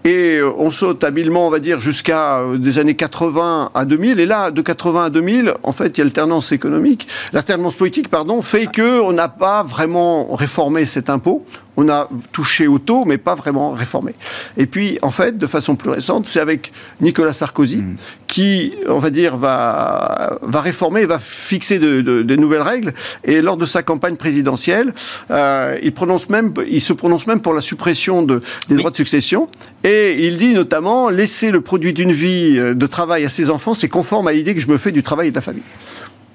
Et 0.05 0.39
euh, 0.39 0.51
on 0.57 0.71
saute 0.71 1.05
habilement, 1.05 1.47
on 1.47 1.51
va 1.51 1.59
dire, 1.59 1.81
jusqu'à 1.81 2.39
euh, 2.39 2.57
des 2.57 2.79
années 2.79 2.97
80 2.97 3.71
à 3.75 3.85
2000. 3.85 4.19
Et 4.19 4.27
là, 4.27 4.51
de 4.51 4.63
80 4.63 5.05
à 5.05 5.11
2000, 5.11 5.55
en 5.63 5.73
fait, 5.73 5.89
il 5.89 5.99
y 5.99 6.01
a 6.01 6.05
l'alternance 6.05 6.53
économique, 6.53 7.07
l'alternance 7.35 7.75
politique, 7.75 8.09
pardon, 8.09 8.41
fait 8.41 8.67
que 8.67 9.01
on 9.01 9.13
n'a 9.13 9.29
pas 9.29 9.63
vraiment 9.63 10.35
réformé 10.35 10.87
cet 10.87 11.11
impôt. 11.11 11.45
On 11.83 11.89
a 11.89 12.09
touché 12.31 12.67
au 12.67 12.79
taux, 12.79 13.07
mais 13.07 13.17
pas 13.17 13.35
vraiment 13.35 13.71
réformé. 13.73 14.15
Et 14.59 14.67
puis, 14.67 14.99
en 15.01 15.09
fait, 15.11 15.39
de 15.39 15.47
façon 15.47 15.77
plus 15.77 15.89
récente, 15.91 16.27
c'est 16.27 16.41
avec 16.41 16.73
Nicolas 17.01 17.33
Sarkozy 17.33 17.79
Mmh. 17.79 17.97
qui, 18.27 18.75
on 18.87 18.99
va 18.99 19.09
dire, 19.09 19.37
va, 19.39 20.39
va 20.43 20.61
réformer, 20.61 21.07
va 21.07 21.19
fixer 21.19 21.79
de, 21.79 22.03
de- 22.03 22.23
des 22.23 22.37
nouvelles 22.37 22.61
règles. 22.61 22.93
Et 23.25 23.41
lors 23.41 23.57
de 23.57 23.65
sa 23.65 23.83
campagne 23.83 24.17
présidentielle, 24.17 24.93
euh, 25.31 25.79
il, 25.83 25.93
prononce 25.95 26.29
même, 26.29 26.53
il 26.69 26.83
se 26.83 26.93
prononce 26.93 27.27
même 27.27 27.41
pour 27.41 27.55
la 27.55 27.63
suppression 27.63 28.23
de, 28.23 28.43
des 28.69 28.77
droits 28.77 28.91
de 28.91 28.97
succession. 28.97 29.49
Et 29.83 30.27
il 30.27 30.37
dit 30.37 30.53
notamment 30.53 31.09
laisser 31.09 31.51
le 31.51 31.63
produit 31.63 31.95
d'une 31.95 32.13
vie 32.13 32.59
euh, 32.59 32.75
de 32.75 32.87
travail 32.87 33.25
à 33.25 33.31
ses 33.31 33.49
enfants, 33.49 33.73
c'est 33.73 33.89
conforme 33.89 34.27
à 34.29 34.33
l'idée 34.33 34.55
que 34.55 34.61
je 34.61 34.69
me 34.69 34.77
fais 34.77 34.93
du 34.93 35.03
travail 35.03 35.29
et 35.29 35.31
de 35.31 35.37
la 35.37 35.41
famille. 35.41 35.63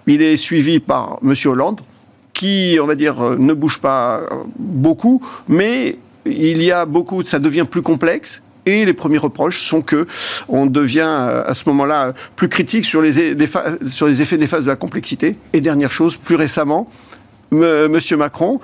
Il 0.07 0.21
est 0.23 0.37
suivi 0.37 0.79
par 0.79 1.19
M. 1.23 1.33
Hollande, 1.45 1.81
qui, 2.36 2.77
on 2.79 2.86
va 2.86 2.93
dire, 2.93 3.19
euh, 3.19 3.36
ne 3.39 3.53
bouge 3.53 3.79
pas 3.79 4.19
euh, 4.19 4.43
beaucoup, 4.59 5.23
mais 5.47 5.97
il 6.25 6.61
y 6.61 6.71
a 6.71 6.86
beaucoup, 6.86 7.23
ça 7.23 7.39
devient 7.39 7.65
plus 7.69 7.81
complexe. 7.81 8.43
Et 8.67 8.83
les 8.83 8.93
premiers 8.93 9.19
reproches 9.19 9.61
sont 9.61 9.81
que 9.81 10.07
on 10.49 10.65
devient 10.65 11.07
euh, 11.07 11.43
à 11.45 11.53
ce 11.53 11.63
moment-là 11.69 12.13
plus 12.36 12.49
critique 12.49 12.86
sur 12.86 13.01
les, 13.01 13.38
sur 13.88 14.07
les 14.07 14.21
effets 14.21 14.38
néfastes 14.38 14.63
de 14.63 14.69
la 14.69 14.75
complexité. 14.75 15.38
Et 15.53 15.61
dernière 15.61 15.91
chose, 15.91 16.17
plus 16.17 16.36
récemment, 16.36 16.89
Monsieur 17.51 18.17
Macron, 18.17 18.59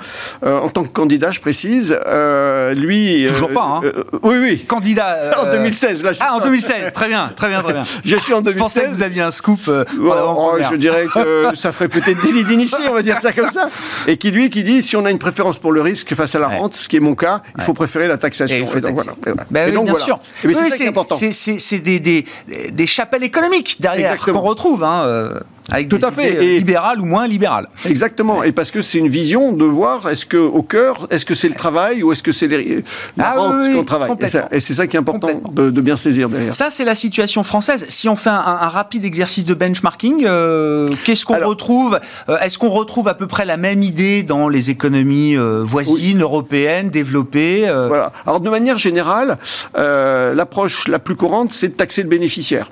euh, 0.45 0.59
en 0.59 0.69
tant 0.69 0.83
que 0.83 0.89
candidat, 0.89 1.31
je 1.31 1.39
précise, 1.39 1.97
euh, 2.07 2.73
lui. 2.73 3.25
Toujours 3.27 3.51
pas, 3.51 3.61
hein. 3.63 3.81
euh, 3.83 4.03
oui, 4.23 4.35
oui. 4.41 4.65
Candidat. 4.67 5.15
euh, 5.17 5.31
En 5.37 5.51
2016, 5.51 6.03
là, 6.03 6.09
je 6.11 6.15
suis 6.17 6.25
Ah, 6.27 6.33
en 6.33 6.37
sur- 6.37 6.45
2016. 6.45 6.91
Très 6.93 7.07
bien, 7.07 7.31
très 7.35 7.47
bien, 7.49 7.61
très 7.61 7.73
bien. 7.73 7.83
Je 8.03 8.17
suis 8.17 8.33
en 8.33 8.43
Je 8.45 8.51
pensais 8.51 8.81
que 8.81 8.85
2016. 8.87 8.97
vous 8.97 9.03
aviez 9.03 9.21
un 9.21 9.31
scoop. 9.31 9.59
euh, 9.67 9.85
pour 9.85 10.15
Oh, 10.37 10.57
je 10.71 10.75
dirais 10.75 11.05
que 11.13 11.49
ça 11.55 11.71
ferait 11.71 11.87
peut-être 11.87 12.21
délit 12.23 12.43
d'initié, 12.43 12.79
on 12.89 12.93
va 12.93 13.01
dire 13.01 13.17
ça 13.19 13.31
comme 13.31 13.51
ça. 13.51 13.67
Et 14.07 14.17
qui 14.17 14.31
lui, 14.31 14.49
qui 14.49 14.63
dit, 14.63 14.81
si 14.81 14.95
on 14.95 15.05
a 15.05 15.11
une 15.11 15.19
préférence 15.19 15.59
pour 15.59 15.71
le 15.71 15.81
risque 15.81 16.13
face 16.15 16.35
à 16.35 16.39
la 16.39 16.47
Ouais. 16.49 16.57
rente, 16.57 16.75
ce 16.75 16.89
qui 16.89 16.97
est 16.97 16.99
mon 17.01 17.15
cas, 17.15 17.41
il 17.57 17.63
faut 17.63 17.73
préférer 17.73 18.07
la 18.07 18.17
taxation. 18.17 18.55
Et 18.57 18.59
Et 18.77 18.81
donc, 18.81 18.81
taxer. 18.81 18.93
voilà. 18.93 19.11
Et 19.11 19.29
voilà. 19.31 19.45
Ben 19.49 19.69
Et 19.69 19.71
donc, 19.71 19.83
bien 19.85 19.93
voilà. 19.93 20.05
sûr. 20.05 20.19
C'est 20.41 20.53
ça 20.53 20.75
qui 20.77 20.83
est 20.83 20.87
important. 20.87 21.15
C'est, 21.15 21.79
des, 21.79 21.99
des, 21.99 22.25
des 22.71 22.87
chapelles 22.87 23.23
économiques 23.23 23.77
derrière 23.79 24.17
qu'on 24.17 24.39
retrouve, 24.41 24.83
hein, 24.83 25.03
euh, 25.05 25.39
avec 25.71 25.89
Tout 25.89 25.97
des 25.97 26.05
à 26.05 26.11
fait. 26.11 26.37
euh, 26.37 26.41
Et- 26.41 26.57
libérales 26.59 26.99
ou 26.99 27.05
moins 27.05 27.27
libérales. 27.27 27.67
Exactement. 27.85 28.43
Et 28.43 28.51
parce 28.51 28.71
que 28.71 28.81
c'est 28.81 28.97
une 28.99 29.07
vision 29.07 29.51
de 29.53 29.65
voir, 29.65 30.09
est-ce 30.09 30.25
que 30.25 30.37
au 30.37 30.61
cœur, 30.61 31.07
est-ce 31.09 31.25
que 31.25 31.33
c'est 31.33 31.47
le 31.49 31.55
travail 31.55 32.03
ou 32.03 32.11
est-ce 32.11 32.23
que 32.23 32.31
c'est 32.31 32.47
les- 32.47 32.83
la 33.17 33.31
Ah 33.35 33.39
rente 33.39 33.53
oui, 33.59 33.65
oui, 33.69 33.75
qu'on 33.75 33.83
travaille? 33.83 34.11
Et, 34.51 34.59
c'est 34.59 34.73
ça 34.73 34.87
qui 34.87 34.95
est 34.95 34.99
important 34.99 35.29
de, 35.51 35.69
de 35.69 35.81
bien 35.81 35.95
saisir 35.97 36.29
derrière. 36.29 36.53
Ça, 36.55 36.69
c'est 36.69 36.85
la 36.85 36.95
situation 36.95 37.43
française. 37.43 37.85
Si 37.89 38.07
on 38.09 38.15
fait 38.15 38.29
un, 38.29 38.33
un 38.35 38.67
rapide 38.69 39.05
exercice 39.05 39.45
de 39.45 39.53
benchmarking, 39.53 40.25
euh, 40.25 40.89
qu'est-ce 41.05 41.25
qu'on 41.25 41.39
retrouve 41.45 41.99
Euh, 42.29 42.37
Est-ce 42.43 42.57
qu'on 42.57 42.69
retrouve 42.69 43.07
à 43.07 43.13
peu 43.13 43.27
près 43.27 43.45
la 43.45 43.57
même 43.57 43.83
idée 43.83 44.23
dans 44.23 44.49
les 44.49 44.69
économies 44.69 45.35
euh, 45.37 45.61
voisines, 45.63 46.21
européennes, 46.21 46.89
développées 46.89 47.61
Voilà. 47.87 48.11
Alors 48.25 48.39
de 48.39 48.49
manière 48.49 48.77
générale, 48.77 49.37
l'approche 49.75 50.87
la 50.87 50.99
plus 50.99 51.15
courante, 51.15 51.51
c'est 51.53 51.69
de 51.69 51.73
taxer 51.73 52.03
le 52.03 52.09
bénéficiaire. 52.09 52.69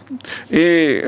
Et 0.52 1.02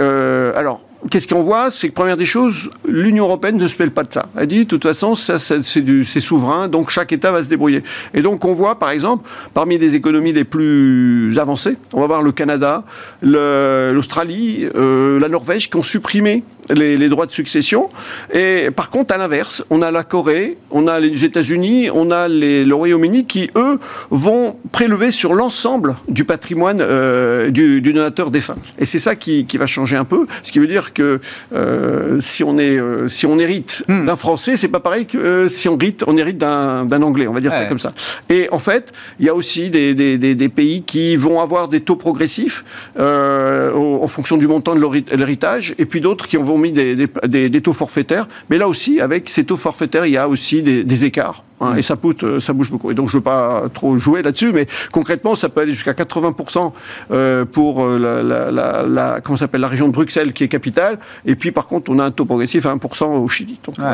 alors. 0.56 0.82
Qu'est-ce 1.10 1.28
qu'on 1.28 1.42
voit? 1.42 1.72
C'est 1.72 1.90
que 1.90 1.94
première 1.94 2.18
des 2.18 2.28
choses, 2.28 2.70
l'Union 2.88 3.26
européenne 3.26 3.58
ne 3.58 3.66
se 3.66 3.82
mêle 3.82 3.92
pas 3.92 4.04
de 4.04 4.14
ça. 4.14 4.28
Elle 4.38 4.48
dit, 4.48 4.60
de 4.60 4.64
toute 4.70 4.84
façon, 4.84 5.16
ça, 5.16 5.40
ça, 5.40 5.56
c'est 5.64 6.20
souverain, 6.20 6.68
donc 6.68 6.92
chaque 6.92 7.12
État 7.12 7.32
va 7.32 7.44
se 7.44 7.50
débrouiller. 7.50 7.82
Et 8.14 8.22
donc 8.22 8.46
on 8.46 8.54
voit, 8.54 8.78
par 8.78 8.92
exemple, 8.92 9.28
parmi 9.54 9.80
les 9.80 9.96
économies 9.96 10.32
les 10.32 10.44
plus 10.44 11.38
avancées, 11.40 11.78
on 11.94 12.02
va 12.02 12.08
voir 12.08 12.22
le 12.22 12.32
Canada, 12.32 12.84
l'Australie, 13.24 14.68
euh, 14.76 15.20
la 15.20 15.28
Norvège 15.28 15.72
qui 15.72 15.78
ont 15.78 15.84
supprimé 15.84 16.44
les, 16.74 16.98
les 16.98 17.10
droits 17.10 17.26
de 17.26 17.32
succession. 17.32 17.90
Et 18.34 18.70
par 18.76 18.90
contre, 18.90 19.14
à 19.14 19.18
l'inverse, 19.18 19.64
on 19.70 19.82
a 19.82 19.92
la 19.92 20.04
Corée, 20.04 20.58
on 20.72 20.88
a 20.88 21.00
les 21.00 21.24
États-Unis, 21.26 21.90
on 21.94 22.12
a 22.12 22.28
les- 22.28 22.64
le 22.66 22.76
Royaume-Uni 22.76 23.26
qui, 23.26 23.50
eux, 23.56 23.80
vont 24.10 24.56
prélever 24.72 25.12
sur 25.12 25.34
l'ensemble 25.34 25.96
du 26.08 26.24
patrimoine 26.26 26.80
euh, 26.82 27.50
du, 27.52 27.82
du 27.82 27.94
donateur 27.94 28.32
défunt. 28.32 28.56
Et 28.80 28.86
c'est 28.86 29.00
ça 29.00 29.16
qui, 29.16 29.46
qui 29.46 29.58
va 29.58 29.68
changer 29.68 29.96
un 29.98 30.06
peu, 30.06 30.26
ce 30.44 30.52
qui 30.52 30.60
veut 30.60 30.68
dire 30.68 30.94
que 30.94 31.20
euh, 31.54 32.20
si, 32.20 32.44
on 32.44 32.58
est, 32.58 32.78
euh, 32.80 33.08
si 33.08 33.26
on 33.26 33.38
hérite 33.40 33.84
Hmm. 33.88 34.06
d'un 34.06 34.16
Français, 34.16 34.58
c'est 34.58 34.68
pas 34.68 34.80
pareil 34.80 35.06
que 35.06 35.48
si 35.48 35.68
on 35.68 35.78
hérite, 35.78 36.04
on 36.08 36.16
hérite 36.18 36.38
d'un 36.38 36.86
d'un 36.86 37.02
Anglais, 37.02 37.28
on 37.28 37.34
va 37.34 37.40
dire 37.42 37.52
ça 37.52 37.66
comme 37.66 37.80
ça. 37.80 37.92
Et 38.30 38.48
en 38.52 38.60
fait, 38.60 38.92
il 39.20 39.26
y 39.26 39.30
a 39.30 39.36
aussi 39.36 39.70
des, 39.70 39.94
des- 39.94 40.18
des- 40.18 40.36
des 40.36 40.50
pays 40.50 40.84
qui 40.84 41.16
vont 41.16 41.40
avoir 41.40 41.68
des 41.68 41.80
taux 41.82 41.96
progressifs 41.96 42.64
en 42.98 44.08
fonction 44.08 44.38
du 44.38 44.48
montant 44.48 44.76
de 44.76 44.82
l'héritage, 45.16 45.74
et 45.78 45.86
puis 45.86 46.02
d'autres 46.02 46.28
qui 46.28 46.38
vont 46.38 46.58
mis 46.62 46.72
des, 46.72 47.62
taux 47.62 47.74
forfaitaires. 47.74 48.28
Mais 48.50 48.58
là 48.58 48.68
aussi, 48.68 49.02
avec 49.02 49.30
ces 49.30 49.44
taux 49.46 49.58
forfaitaires, 49.58 50.06
il 50.06 50.14
y 50.14 50.18
a 50.18 50.28
aussi 50.28 50.62
des 50.62 51.06
écarts. 51.06 51.44
Hein, 51.62 51.76
Et 51.78 51.82
ça, 51.82 51.96
euh, 52.24 52.40
ça 52.40 52.54
bouge 52.54 52.70
beaucoup. 52.72 52.92
Et 52.92 52.94
donc, 52.94 53.10
je 53.10 53.16
ne 53.16 53.20
veux 53.20 53.24
pas 53.24 53.64
trop 53.74 53.98
jouer 53.98 54.22
là-dessus, 54.22 54.52
mais 54.52 54.68
concrètement, 54.92 55.36
ça 55.36 55.50
peut 55.50 55.62
aller 55.62 55.74
jusqu'à 55.74 55.94
80% 55.94 56.72
euh, 57.12 57.46
pour 57.46 57.84
euh, 57.86 57.98
la, 57.98 58.22
la, 58.24 58.52
la, 58.52 58.84
la- 58.84 59.22
comment 59.22 59.38
s'appelle, 59.38 59.62
la 59.62 59.68
région 59.68 59.88
de 59.88 59.94
Bruxelles, 59.94 60.34
qui 60.34 60.44
est 60.44 60.48
capitale. 60.48 61.00
Et 61.26 61.36
puis, 61.36 61.52
par 61.52 61.68
contre, 61.68 61.92
on 61.92 62.00
a 62.00 62.04
un 62.06 62.12
taux 62.12 62.26
progressif 62.26 62.66
à 62.66 62.76
1% 62.76 63.06
au 63.06 63.28
Chili. 63.28 63.60
Donc, 63.64 63.76
Ouais. 63.80 63.86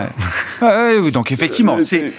Ouais, 0.61 0.67
ouais, 0.67 0.97
oui, 0.99 1.11
donc 1.11 1.31
effectivement, 1.31 1.77
Euh, 1.77 1.83
c'est, 1.83 2.11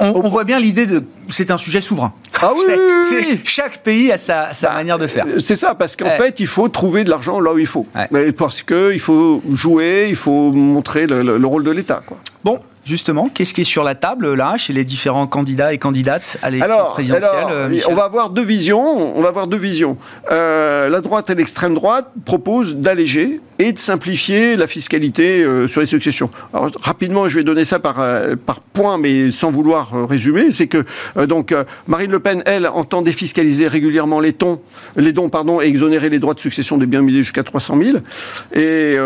on, 0.00 0.22
on 0.24 0.28
voit 0.28 0.44
bien 0.44 0.58
l'idée 0.58 0.86
de, 0.86 1.02
c'est 1.30 1.50
un 1.50 1.58
sujet 1.58 1.80
souverain. 1.80 2.12
Ah 2.42 2.52
oui, 2.54 3.40
chaque 3.44 3.82
pays 3.82 4.10
a 4.10 4.18
sa, 4.18 4.52
sa 4.52 4.72
manière 4.72 4.98
de 4.98 5.06
faire. 5.06 5.26
Euh, 5.26 5.38
C'est 5.38 5.56
ça, 5.56 5.74
parce 5.74 5.94
qu'en 5.96 6.06
Ouais. 6.06 6.16
fait, 6.16 6.40
il 6.40 6.46
faut 6.46 6.68
trouver 6.68 7.04
de 7.04 7.10
l'argent 7.10 7.40
là 7.40 7.52
où 7.54 7.58
il 7.58 7.66
faut. 7.66 7.86
Ouais. 8.10 8.32
Parce 8.32 8.62
qu'il 8.62 9.00
faut 9.00 9.42
jouer, 9.52 10.06
il 10.08 10.16
faut 10.16 10.50
montrer 10.52 11.06
le, 11.06 11.22
le- 11.22 11.38
le 11.38 11.46
rôle 11.46 11.62
de 11.64 11.70
l'État. 11.70 12.02
Bon, 12.42 12.58
justement, 12.84 13.28
qu'est-ce 13.32 13.54
qui 13.54 13.62
est 13.62 13.64
sur 13.64 13.84
la 13.84 13.94
table 13.94 14.34
là, 14.34 14.56
chez 14.56 14.72
les 14.72 14.84
différents 14.84 15.26
candidats 15.26 15.72
et 15.72 15.78
candidates 15.78 16.38
à 16.42 16.50
l'élection 16.50 16.90
présidentielle 16.90 17.32
alors, 17.34 17.50
euh, 17.50 17.80
on 17.88 17.94
va 17.94 18.04
avoir 18.04 18.30
deux 18.30 18.44
visions. 18.44 19.16
On 19.16 19.20
va 19.20 19.28
avoir 19.28 19.46
deux 19.46 19.58
visions. 19.58 19.96
Euh, 20.30 20.88
la 20.88 21.00
droite 21.00 21.30
et 21.30 21.34
l'extrême 21.34 21.74
droite 21.74 22.08
proposent 22.24 22.76
d'alléger 22.76 23.40
et 23.58 23.72
de 23.72 23.78
simplifier 23.78 24.56
la 24.56 24.66
fiscalité 24.66 25.42
euh, 25.42 25.66
sur 25.66 25.80
les 25.80 25.86
successions. 25.86 26.30
Alors, 26.52 26.70
rapidement, 26.82 27.28
je 27.28 27.38
vais 27.38 27.44
donner 27.44 27.64
ça 27.64 27.78
par, 27.78 28.00
euh, 28.00 28.34
par 28.34 28.60
point, 28.60 28.98
mais 28.98 29.30
sans 29.30 29.52
vouloir 29.52 29.94
euh, 29.94 30.04
résumer. 30.04 30.50
C'est 30.50 30.66
que 30.66 30.84
donc 31.26 31.54
Marine 31.86 32.10
Le 32.10 32.18
Pen, 32.18 32.42
elle, 32.46 32.66
entend 32.66 33.02
défiscaliser 33.02 33.68
régulièrement 33.68 34.20
les, 34.20 34.34
les 34.96 35.12
dons 35.12 35.28
pardon, 35.28 35.60
et 35.60 35.66
exonérer 35.66 36.10
les 36.10 36.18
droits 36.18 36.34
de 36.34 36.40
succession 36.40 36.78
des 36.78 36.86
biens 36.86 37.00
immobiliers 37.00 37.22
jusqu'à 37.22 37.42
300 37.42 37.78
000. 37.82 37.98
Et 38.54 38.96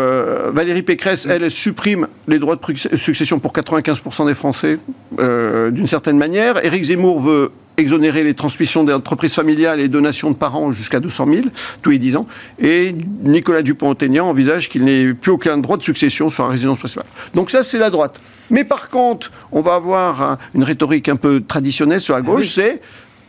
Valérie 0.53 0.81
Pécresse, 0.81 1.27
elle, 1.29 1.49
supprime 1.51 2.07
les 2.27 2.39
droits 2.39 2.55
de 2.55 2.97
succession 2.97 3.39
pour 3.39 3.53
95% 3.53 4.27
des 4.27 4.33
Français, 4.33 4.79
d'une 5.17 5.87
certaine 5.87 6.17
manière. 6.17 6.63
Éric 6.63 6.85
Zemmour 6.85 7.21
veut 7.21 7.51
exonérer 7.79 8.23
les 8.23 8.33
transmissions 8.33 8.83
d'entreprises 8.83 9.33
familiales 9.33 9.79
et 9.79 9.87
donations 9.87 10.31
de 10.31 10.35
parents 10.35 10.71
jusqu'à 10.71 10.99
200 10.99 11.25
000 11.31 11.45
tous 11.81 11.89
les 11.91 11.97
10 11.97 12.15
ans. 12.17 12.27
Et 12.59 12.93
Nicolas 13.23 13.61
Dupont-Aignan 13.61 14.27
envisage 14.27 14.69
qu'il 14.69 14.83
n'ait 14.85 15.13
plus 15.13 15.31
aucun 15.31 15.57
droit 15.57 15.77
de 15.77 15.83
succession 15.83 16.29
sur 16.29 16.43
la 16.45 16.51
résidence 16.51 16.79
principale. 16.79 17.05
Donc 17.33 17.49
ça, 17.49 17.63
c'est 17.63 17.79
la 17.79 17.89
droite. 17.89 18.19
Mais 18.51 18.63
par 18.63 18.89
contre, 18.89 19.31
on 19.51 19.61
va 19.61 19.75
avoir 19.75 20.21
un- 20.21 20.37
une 20.55 20.63
rhétorique 20.63 21.09
un 21.09 21.15
peu 21.15 21.41
traditionnelle 21.41 22.01
sur 22.01 22.13
la 22.15 22.21
gauche, 22.21 22.49
c'est 22.49 22.81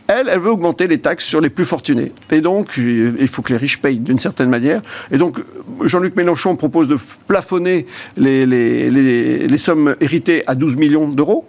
elle, 0.07 0.27
elle 0.29 0.39
veut 0.39 0.49
augmenter 0.51 0.87
les 0.87 0.97
taxes 0.97 1.25
sur 1.25 1.39
les 1.39 1.49
plus 1.49 1.63
fortunés. 1.63 2.11
Et 2.31 2.41
donc, 2.41 2.73
il 2.77 3.27
faut 3.29 3.41
que 3.41 3.53
les 3.53 3.57
riches 3.57 3.79
payent 3.81 3.99
d'une 3.99 4.19
certaine 4.19 4.49
manière. 4.49 4.81
Et 5.09 5.17
donc, 5.17 5.39
Jean-Luc 5.83 6.15
Mélenchon 6.17 6.55
propose 6.57 6.87
de 6.89 6.97
plafonner 7.27 7.85
les, 8.17 8.45
les- 8.45 8.89
les- 8.89 9.47
les 9.47 9.57
sommes 9.57 9.95
héritées 10.01 10.43
à 10.47 10.55
12 10.55 10.75
millions 10.75 11.07
d'euros. 11.07 11.45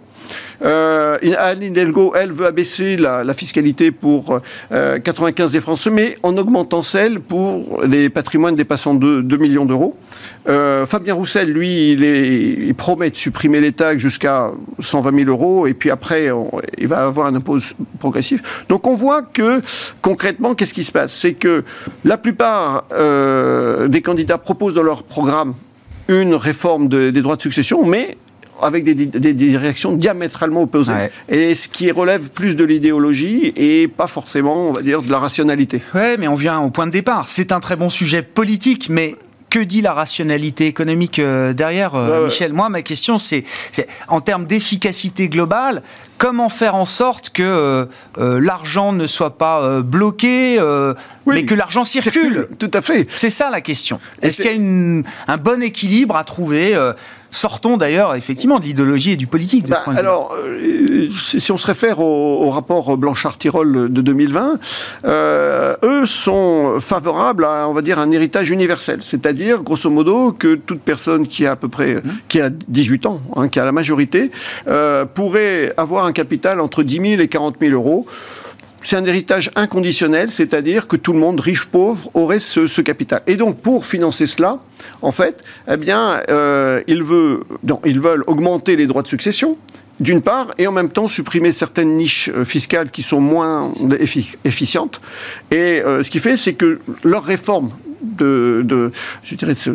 Euh, 0.63 1.17
Anne 1.37 1.63
elle, 1.75 2.31
veut 2.31 2.45
abaisser 2.45 2.97
la, 2.97 3.33
fiscalité 3.33 3.91
pour 3.91 4.39
euh, 4.71 4.99
95 4.99 5.51
des 5.51 5.59
Français, 5.59 5.89
mais 5.89 6.17
en 6.23 6.37
augmentant 6.37 6.83
celle 6.83 7.19
pour 7.19 7.81
les 7.83 8.09
patrimoines 8.09 8.55
dépassant 8.55 8.93
2, 8.93 9.23
2 9.23 9.37
millions 9.37 9.65
d'euros. 9.65 9.97
Euh, 10.47 10.85
Fabien 10.85 11.13
Roussel, 11.13 11.51
lui, 11.51 11.91
il, 11.91 12.73
promet 12.75 13.09
de 13.09 13.17
supprimer 13.17 13.61
les 13.61 13.71
taxes 13.71 13.99
jusqu'à 13.99 14.51
120 14.79 15.25
000 15.25 15.29
euros, 15.29 15.67
et 15.67 15.73
puis 15.73 15.89
après, 15.89 16.29
il 16.77 16.87
va 16.87 17.03
avoir 17.03 17.27
un 17.27 17.35
impôt 17.35 17.57
progressif. 17.99 18.65
Donc 18.67 18.87
on 18.87 18.95
voit 18.95 19.21
que, 19.21 19.61
concrètement, 20.01 20.55
qu'est-ce 20.55 20.73
qui 20.73 20.83
se 20.83 20.91
passe? 20.91 21.13
C'est 21.13 21.33
que 21.33 21.63
la 22.03 22.17
plupart 22.17 22.85
euh, 22.91 23.87
des 23.87 24.01
candidats 24.01 24.37
proposent 24.37 24.73
dans 24.73 24.83
leur 24.83 25.03
programme 25.03 25.53
une 26.07 26.35
réforme 26.35 26.87
de- 26.87 27.11
des 27.11 27.21
droits 27.21 27.37
de 27.37 27.41
succession, 27.41 27.85
mais 27.85 28.17
avec 28.61 28.83
des, 28.83 28.95
des- 28.95 29.05
des 29.05 29.33
directions 29.33 29.93
diamétralement 29.93 30.63
opposées. 30.63 30.93
Ouais. 30.93 31.11
Et 31.29 31.55
ce 31.55 31.67
qui 31.67 31.91
relève 31.91 32.29
plus 32.29 32.55
de 32.55 32.63
l'idéologie 32.63 33.53
et 33.55 33.87
pas 33.87 34.07
forcément, 34.07 34.69
on 34.69 34.73
va 34.73 34.81
dire, 34.81 35.01
de 35.01 35.11
la 35.11 35.19
rationalité. 35.19 35.81
Ouais, 35.93 36.17
mais 36.17 36.27
on 36.27 36.35
vient 36.35 36.59
au 36.59 36.69
point 36.69 36.85
de 36.87 36.91
départ. 36.91 37.27
C'est 37.27 37.51
un 37.51 37.59
très 37.59 37.75
bon 37.75 37.89
sujet 37.89 38.21
politique, 38.21 38.89
mais 38.89 39.15
que 39.49 39.59
dit 39.59 39.81
la 39.81 39.93
rationalité 39.93 40.65
économique 40.65 41.19
euh, 41.19 41.53
derrière, 41.53 41.93
euh. 41.93 42.25
Michel? 42.25 42.53
Moi, 42.53 42.69
ma 42.69 42.81
question, 42.81 43.19
c'est, 43.19 43.43
en 44.07 44.19
termes 44.19 44.47
d'efficacité 44.47 45.29
globale, 45.29 45.83
comment 46.17 46.49
faire 46.49 46.73
en 46.73 46.85
sorte 46.85 47.29
que 47.29 47.43
euh, 47.43 47.85
euh, 48.17 48.39
l'argent 48.41 48.93
ne 48.93 49.05
soit 49.05 49.37
pas 49.37 49.61
euh, 49.61 49.83
bloqué, 49.83 50.57
mais 51.27 51.45
que 51.45 51.53
l'argent 51.53 51.83
circule? 51.83 52.47
Tout 52.57 52.71
à 52.73 52.81
fait. 52.81 53.07
C'est 53.13 53.29
ça 53.29 53.51
la 53.51 53.61
question. 53.61 53.99
Est-ce 54.23 54.37
qu'il 54.41 54.49
y 54.49 54.53
a 54.53 54.57
une, 54.57 55.03
un 55.27 55.37
bon 55.37 55.61
équilibre 55.61 56.15
à 56.17 56.23
trouver 56.23 56.75
Sortons 57.33 57.77
d'ailleurs 57.77 58.15
effectivement 58.15 58.59
de 58.59 58.65
l'idéologie 58.65 59.11
et 59.11 59.15
du 59.17 59.27
politique. 59.27 59.65
De 59.65 59.71
bah, 59.71 59.83
alors, 59.95 60.35
si 61.09 61.51
on 61.51 61.57
se 61.57 61.67
réfère 61.67 61.99
au, 61.99 62.49
rapport 62.49 62.97
Blanchard-Tirol 62.97 63.91
de 63.91 64.01
2020, 64.01 64.59
eux 65.83 66.05
sont 66.05 66.79
favorables 66.79 67.45
à, 67.45 67.67
on 67.67 67.73
va 67.73 67.81
dire, 67.81 67.99
un 67.99 68.11
héritage 68.11 68.51
universel. 68.51 68.99
C'est-à-dire, 69.01 69.63
grosso 69.63 69.89
modo, 69.89 70.31
que 70.31 70.55
toute 70.55 70.81
personne 70.81 71.27
qui 71.27 71.45
a 71.45 71.51
à 71.51 71.55
peu 71.55 71.67
près, 71.67 71.95
mmh. 71.95 72.01
qui 72.27 72.39
a 72.39 72.49
18 72.49 73.05
ans, 73.07 73.21
hein, 73.35 73.47
qui 73.47 73.59
a 73.59 73.65
la 73.65 73.71
majorité, 73.71 74.31
pourrait 75.13 75.73
avoir 75.77 76.05
un 76.05 76.11
capital 76.11 76.61
entre 76.61 76.83
10 76.83 76.95
000 76.95 77.21
et 77.21 77.27
40 77.27 77.55
000 77.59 77.73
euros. 77.73 78.05
C'est 78.83 78.97
un 78.97 79.05
héritage 79.05 79.49
inconditionnel, 79.55 80.29
c'est-à-dire 80.29 80.87
que 80.87 80.97
tout 80.97 81.13
le 81.13 81.19
monde, 81.19 81.39
riche, 81.39 81.65
pauvre, 81.65 82.11
aurait 82.13 82.39
ce, 82.39 82.81
capital. 82.81 83.21
Et 83.27 83.37
donc, 83.37 83.57
pour 83.57 83.85
financer 83.85 84.27
cela, 84.27 84.59
en 85.01 85.13
fait, 85.13 85.41
eh 85.71 85.77
bien, 85.77 86.21
euh, 86.29 86.81
ils, 86.87 87.01
veulent 87.01 88.23
augmenter 88.27 88.75
les 88.75 88.85
droits 88.85 89.01
de 89.01 89.07
succession, 89.07 89.57
d'une 90.01 90.21
part, 90.21 90.53
et 90.57 90.67
en 90.67 90.73
même 90.73 90.89
temps 90.89 91.07
supprimer 91.07 91.53
certaines 91.53 91.95
niches 91.95 92.29
euh, 92.33 92.43
fiscales 92.43 92.91
qui 92.91 93.03
sont 93.03 93.21
moins 93.21 93.71
efficientes. 94.43 94.99
Et 95.49 95.55
euh, 95.81 96.03
ce 96.03 96.09
qui 96.09 96.19
fait, 96.19 96.35
c'est 96.35 96.53
que 96.53 96.81
leur 97.03 97.23
réforme 97.23 97.69
de, 98.03 98.91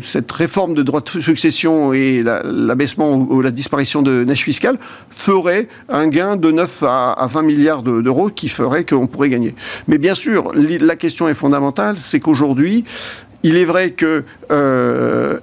cette 0.04 0.30
réforme 0.30 0.74
de 0.74 0.82
droit 0.82 1.00
de 1.00 1.20
succession 1.20 1.92
et 1.92 2.22
l'abaissement 2.22 3.14
ou, 3.16 3.40
la 3.40 3.50
disparition 3.50 4.02
de 4.02 4.24
neige 4.24 4.42
fiscale 4.42 4.78
ferait 5.10 5.68
un 5.88 6.08
gain 6.08 6.36
de 6.36 6.50
9 6.50 6.84
à, 6.86 7.26
20 7.30 7.42
milliards 7.42 7.82
d'euros 7.82 8.28
qui 8.28 8.48
ferait 8.48 8.84
qu'on 8.84 9.06
pourrait 9.06 9.30
gagner. 9.30 9.54
Mais 9.86 9.98
bien 9.98 10.14
sûr, 10.14 10.52
la 10.54 10.96
question 10.96 11.28
est 11.28 11.34
fondamentale, 11.34 11.96
c'est 11.98 12.20
qu'aujourd'hui, 12.20 12.84
il 13.42 13.56
est 13.56 13.64
vrai 13.64 13.90
que 13.90 14.24
euh, 14.50 15.38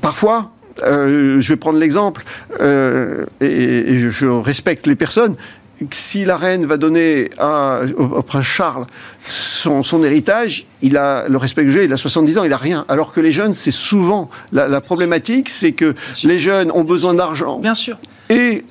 parfois, 0.00 0.52
euh, 0.82 1.40
je 1.40 1.52
vais 1.52 1.56
prendre 1.56 1.78
l'exemple, 1.78 2.24
euh, 2.60 3.24
et, 3.40 4.10
je 4.10 4.26
respecte 4.26 4.86
les 4.86 4.96
personnes, 4.96 5.36
si 5.90 6.24
la 6.24 6.36
reine 6.36 6.64
va 6.64 6.76
donner 6.76 7.30
à, 7.38 7.80
au, 7.96 8.22
prince 8.22 8.46
Charles 8.46 8.86
son, 9.22 10.04
héritage, 10.04 10.66
il 10.82 10.96
a 10.96 11.28
le 11.28 11.36
respect 11.36 11.64
que 11.64 11.70
j'ai, 11.70 11.84
il 11.84 11.92
a 11.92 11.96
70 11.96 12.38
ans, 12.38 12.44
il 12.44 12.52
a 12.52 12.56
rien. 12.56 12.84
Alors 12.88 13.12
que 13.12 13.20
les 13.20 13.32
jeunes, 13.32 13.54
c'est 13.54 13.70
souvent 13.70 14.30
la, 14.52 14.80
problématique, 14.80 15.48
c'est 15.48 15.72
que 15.72 15.94
les 16.24 16.38
jeunes 16.38 16.70
ont 16.70 16.84
besoin 16.84 17.14
d'argent. 17.14 17.58
Bien 17.58 17.74
sûr. 17.74 17.96
Et 18.28 18.64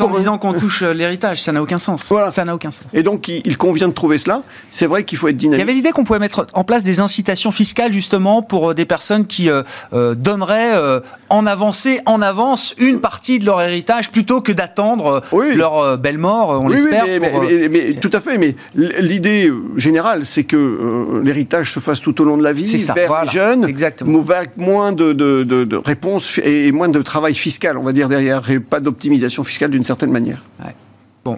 en 0.00 0.16
disant 0.16 0.38
qu'on 0.38 0.54
touche 0.54 0.82
euh, 0.82 0.94
l'héritage, 0.94 1.42
ça 1.42 1.52
n'a 1.52 1.62
aucun 1.62 1.78
sens. 1.78 2.06
Voilà. 2.08 2.30
Ça 2.30 2.44
n'a 2.44 2.54
aucun 2.54 2.70
sens. 2.70 2.86
Et 2.94 3.02
donc, 3.02 3.28
il, 3.28 3.56
convient 3.58 3.88
de 3.88 3.92
trouver 3.92 4.16
cela. 4.16 4.42
C'est 4.70 4.86
vrai 4.86 5.04
qu'il 5.04 5.18
faut 5.18 5.28
être 5.28 5.36
dynamique. 5.36 5.58
Il 5.58 5.60
y 5.60 5.62
avait 5.62 5.74
l'idée 5.74 5.90
qu'on 5.90 6.04
pouvait 6.04 6.18
mettre 6.18 6.46
en 6.54 6.64
place 6.64 6.82
des 6.82 7.00
incitations 7.00 7.52
fiscales 7.52 7.92
justement 7.92 8.42
pour 8.42 8.70
euh, 8.70 8.74
des 8.74 8.86
personnes 8.86 9.26
qui 9.26 9.50
euh, 9.50 9.62
donneraient 10.14 11.02
en 11.32 11.46
avancée, 11.46 12.00
en 12.06 12.20
avance, 12.20 12.74
une 12.78 13.00
partie 13.00 13.38
de 13.38 13.46
leur 13.46 13.60
héritage 13.60 14.10
plutôt 14.10 14.42
que 14.42 14.52
d'attendre 14.52 15.22
leur 15.32 15.98
belle 15.98 16.18
mort, 16.18 16.60
on 16.62 16.68
l'espère. 16.68 17.06
mais, 17.70 17.94
tout 17.94 18.10
à 18.12 18.20
fait. 18.20 18.38
Mais 18.38 18.54
l'idée 18.74 19.50
générale, 19.76 20.24
c'est 20.24 20.44
que 20.44 21.20
l'héritage 21.24 21.72
se 21.72 21.80
fasse 21.80 22.00
tout 22.00 22.20
au 22.20 22.24
long 22.24 22.36
de 22.36 22.42
la 22.42 22.52
vie, 22.52 22.66
ça, 22.66 22.92
vers 22.92 23.24
les 23.24 23.30
jeunes, 23.30 23.64
Exactement. 23.64 24.22
avec 24.30 24.56
moins 24.56 24.92
de, 24.92 25.12
de, 25.12 25.42
de, 25.42 25.76
réponses 25.76 26.38
et 26.44 26.70
moins 26.72 26.88
de 26.88 27.00
travail 27.00 27.34
fiscal, 27.34 27.78
on 27.78 27.82
va 27.82 27.92
dire 27.92 28.08
derrière, 28.08 28.48
et 28.50 28.60
pas 28.60 28.80
optimisation 28.84 29.42
fiscale 29.42 29.70
d'une 29.70 29.84
certaine 29.84 30.10
manière. 30.10 30.42
Bon. 31.24 31.36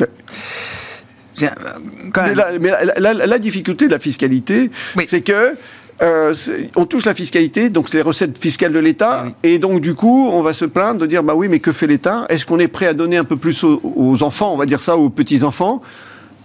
Mais, 2.60 2.72
la, 2.98 3.38
difficulté 3.38 3.86
de 3.86 3.90
la 3.90 3.98
fiscalité, 3.98 4.70
c'est 5.06 5.22
que 5.22 5.54
euh, 6.02 6.34
on 6.76 6.86
touche 6.86 7.04
la 7.06 7.14
fiscalité, 7.14 7.70
donc 7.70 7.88
c'est 7.88 7.96
les 7.96 8.02
recettes 8.02 8.38
fiscales 8.38 8.72
de 8.72 8.78
l'État, 8.78 9.26
et 9.42 9.58
donc 9.58 9.80
du 9.80 9.94
coup, 9.94 10.28
on 10.28 10.42
va 10.42 10.54
se 10.54 10.64
plaindre 10.64 11.00
de 11.00 11.06
dire 11.06 11.22
bah 11.22 11.34
oui, 11.34 11.48
mais 11.48 11.60
que 11.60 11.72
fait 11.72 11.86
l'État? 11.86 12.26
Est-ce 12.28 12.46
qu'on 12.46 12.58
est 12.58 12.68
prêt 12.68 12.86
à 12.86 12.94
donner 12.94 13.16
un 13.16 13.24
peu 13.24 13.36
plus 13.36 13.64
aux 13.64 14.22
enfants, 14.22 14.52
on 14.52 14.56
va 14.56 14.66
dire 14.66 14.80
ça, 14.80 14.96
aux 14.96 15.10
petits 15.10 15.44
enfants 15.44 15.82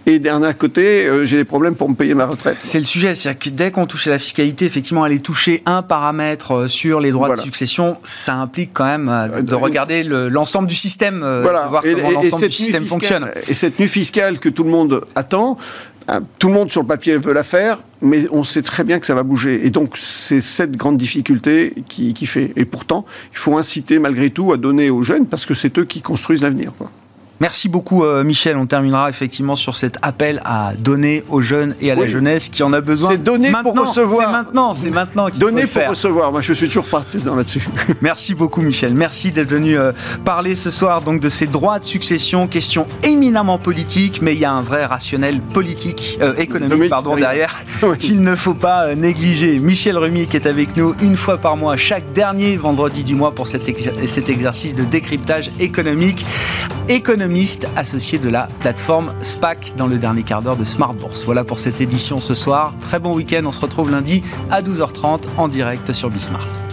et 0.06 0.18
d'un 0.18 0.52
côté, 0.54 1.06
euh, 1.06 1.24
j'ai 1.24 1.36
des 1.36 1.44
problèmes 1.44 1.74
pour 1.74 1.88
me 1.88 1.94
payer 1.94 2.14
ma 2.14 2.26
retraite. 2.26 2.56
C'est 2.62 2.78
le 2.78 2.86
sujet, 2.86 3.14
c'est-à-dire 3.14 3.38
que 3.38 3.48
dès 3.50 3.70
qu'on 3.70 3.86
touche 3.86 4.06
à 4.06 4.10
la 4.10 4.18
fiscalité, 4.18 4.64
effectivement, 4.64 5.04
aller 5.04 5.18
toucher 5.18 5.62
un 5.66 5.82
paramètre 5.82 6.52
euh, 6.52 6.68
sur 6.68 7.00
les 7.00 7.12
droits 7.12 7.34
de 7.34 7.40
succession, 7.40 7.98
ça 8.02 8.34
implique 8.34 8.70
quand 8.72 8.86
même 8.86 9.08
euh, 9.08 9.42
de 9.42 9.54
regarder 9.54 10.02
l'ensemble 10.02 10.68
du 10.68 10.74
système, 10.74 11.20
de 11.20 11.42
voir 11.42 11.82
comment 11.82 12.10
l'ensemble 12.10 12.46
du 12.46 12.52
système 12.52 12.86
fonctionne. 12.86 13.30
Et 13.46 13.54
cette 13.54 13.78
nuit 13.78 13.88
fiscale 13.88 14.38
que 14.38 14.48
tout 14.48 14.64
le 14.64 14.70
monde 14.70 15.02
attend, 15.14 15.58
tout 16.38 16.48
le 16.48 16.54
monde 16.54 16.70
sur 16.70 16.82
le 16.82 16.86
papier 16.86 17.16
veut 17.16 17.32
la 17.32 17.44
faire, 17.44 17.78
mais 18.02 18.26
on 18.30 18.42
sait 18.42 18.62
très 18.62 18.84
bien 18.84 18.98
que 18.98 19.06
ça 19.06 19.14
va 19.14 19.22
bouger. 19.22 19.66
Et 19.66 19.70
donc, 19.70 19.96
c'est 19.96 20.40
cette 20.40 20.76
grande 20.76 20.96
difficulté 20.96 21.74
qui, 21.88 22.14
qui, 22.14 22.26
fait. 22.26 22.52
Et 22.56 22.64
pourtant, 22.64 23.04
il 23.32 23.38
faut 23.38 23.56
inciter 23.56 23.98
malgré 23.98 24.30
tout 24.30 24.52
à 24.52 24.56
donner 24.56 24.90
aux 24.90 25.02
jeunes, 25.02 25.26
parce 25.26 25.46
que 25.46 25.54
c'est 25.54 25.78
eux 25.78 25.84
qui 25.84 26.02
construisent 26.02 26.42
l'avenir. 26.42 26.72
Merci 27.40 27.70
beaucoup 27.70 28.04
euh, 28.04 28.22
Michel. 28.22 28.58
On 28.58 28.66
terminera 28.66 29.08
effectivement 29.08 29.56
sur 29.56 29.74
cet 29.74 29.96
appel 30.02 30.42
à 30.44 30.74
donner 30.78 31.24
aux 31.30 31.40
jeunes 31.40 31.74
et 31.80 31.90
à 31.90 31.94
la 31.94 32.06
jeunesse 32.06 32.50
qui 32.50 32.62
en 32.62 32.74
a 32.74 32.82
besoin. 32.82 33.12
C'est 33.12 33.22
donner 33.22 33.50
pour 33.62 33.74
recevoir. 33.74 34.26
C'est 34.26 34.32
maintenant, 34.32 34.74
c'est 34.74 34.90
maintenant 34.90 35.30
qu'il 35.30 35.38
Donner 35.38 35.66
faut 35.66 35.80
pour 35.80 35.88
recevoir. 35.88 36.32
Moi, 36.32 36.42
je 36.42 36.52
suis 36.52 36.66
toujours 36.66 36.84
partisan 36.84 37.34
là-dessus. 37.34 37.66
Merci 38.02 38.34
beaucoup 38.34 38.60
Michel. 38.60 38.92
Merci 38.92 39.30
d'être 39.30 39.52
venu 39.52 39.78
euh, 39.78 39.92
parler 40.22 40.54
ce 40.54 40.70
soir 40.70 41.00
donc 41.00 41.20
de 41.20 41.30
ces 41.30 41.46
droits 41.46 41.78
de 41.78 41.86
succession, 41.86 42.46
question 42.46 42.86
éminemment 43.02 43.56
politique, 43.56 44.20
mais 44.20 44.34
il 44.34 44.40
y 44.40 44.44
a 44.44 44.52
un 44.52 44.62
vrai 44.62 44.84
rationnel 44.84 45.40
politique, 45.40 46.18
euh, 46.20 46.34
économique, 46.34 46.90
pardon, 46.90 47.16
derrière, 47.16 47.58
qu'il 47.98 48.20
ne 48.20 48.36
faut 48.36 48.52
pas 48.52 48.94
négliger. 48.94 49.60
Michel 49.60 49.96
Remy 49.96 50.26
qui 50.26 50.36
est 50.36 50.46
avec 50.46 50.76
nous 50.76 50.94
une 51.00 51.16
fois 51.16 51.38
par 51.38 51.56
mois, 51.56 51.78
chaque 51.78 52.12
dernier 52.12 52.58
vendredi 52.58 53.02
du 53.02 53.14
mois 53.14 53.34
pour 53.34 53.46
cet, 53.46 53.62
cet 54.06 54.28
exercice 54.28 54.74
de 54.74 54.84
décryptage 54.84 55.50
économique. 55.58 56.26
économique 56.88 57.29
associé 57.76 58.18
de 58.18 58.28
la 58.28 58.48
plateforme 58.58 59.12
SPAC 59.22 59.74
dans 59.76 59.86
le 59.86 59.98
dernier 59.98 60.22
quart 60.22 60.42
d'heure 60.42 60.56
de 60.56 60.64
Smart 60.64 60.94
Bourse. 60.94 61.24
Voilà 61.24 61.44
pour 61.44 61.58
cette 61.58 61.80
édition 61.80 62.18
ce 62.18 62.34
soir. 62.34 62.74
Très 62.80 62.98
bon 62.98 63.14
week-end. 63.14 63.42
On 63.46 63.52
se 63.52 63.60
retrouve 63.60 63.90
lundi 63.90 64.22
à 64.50 64.62
12h30 64.62 65.24
en 65.36 65.48
direct 65.48 65.92
sur 65.92 66.10
Bismart. 66.10 66.69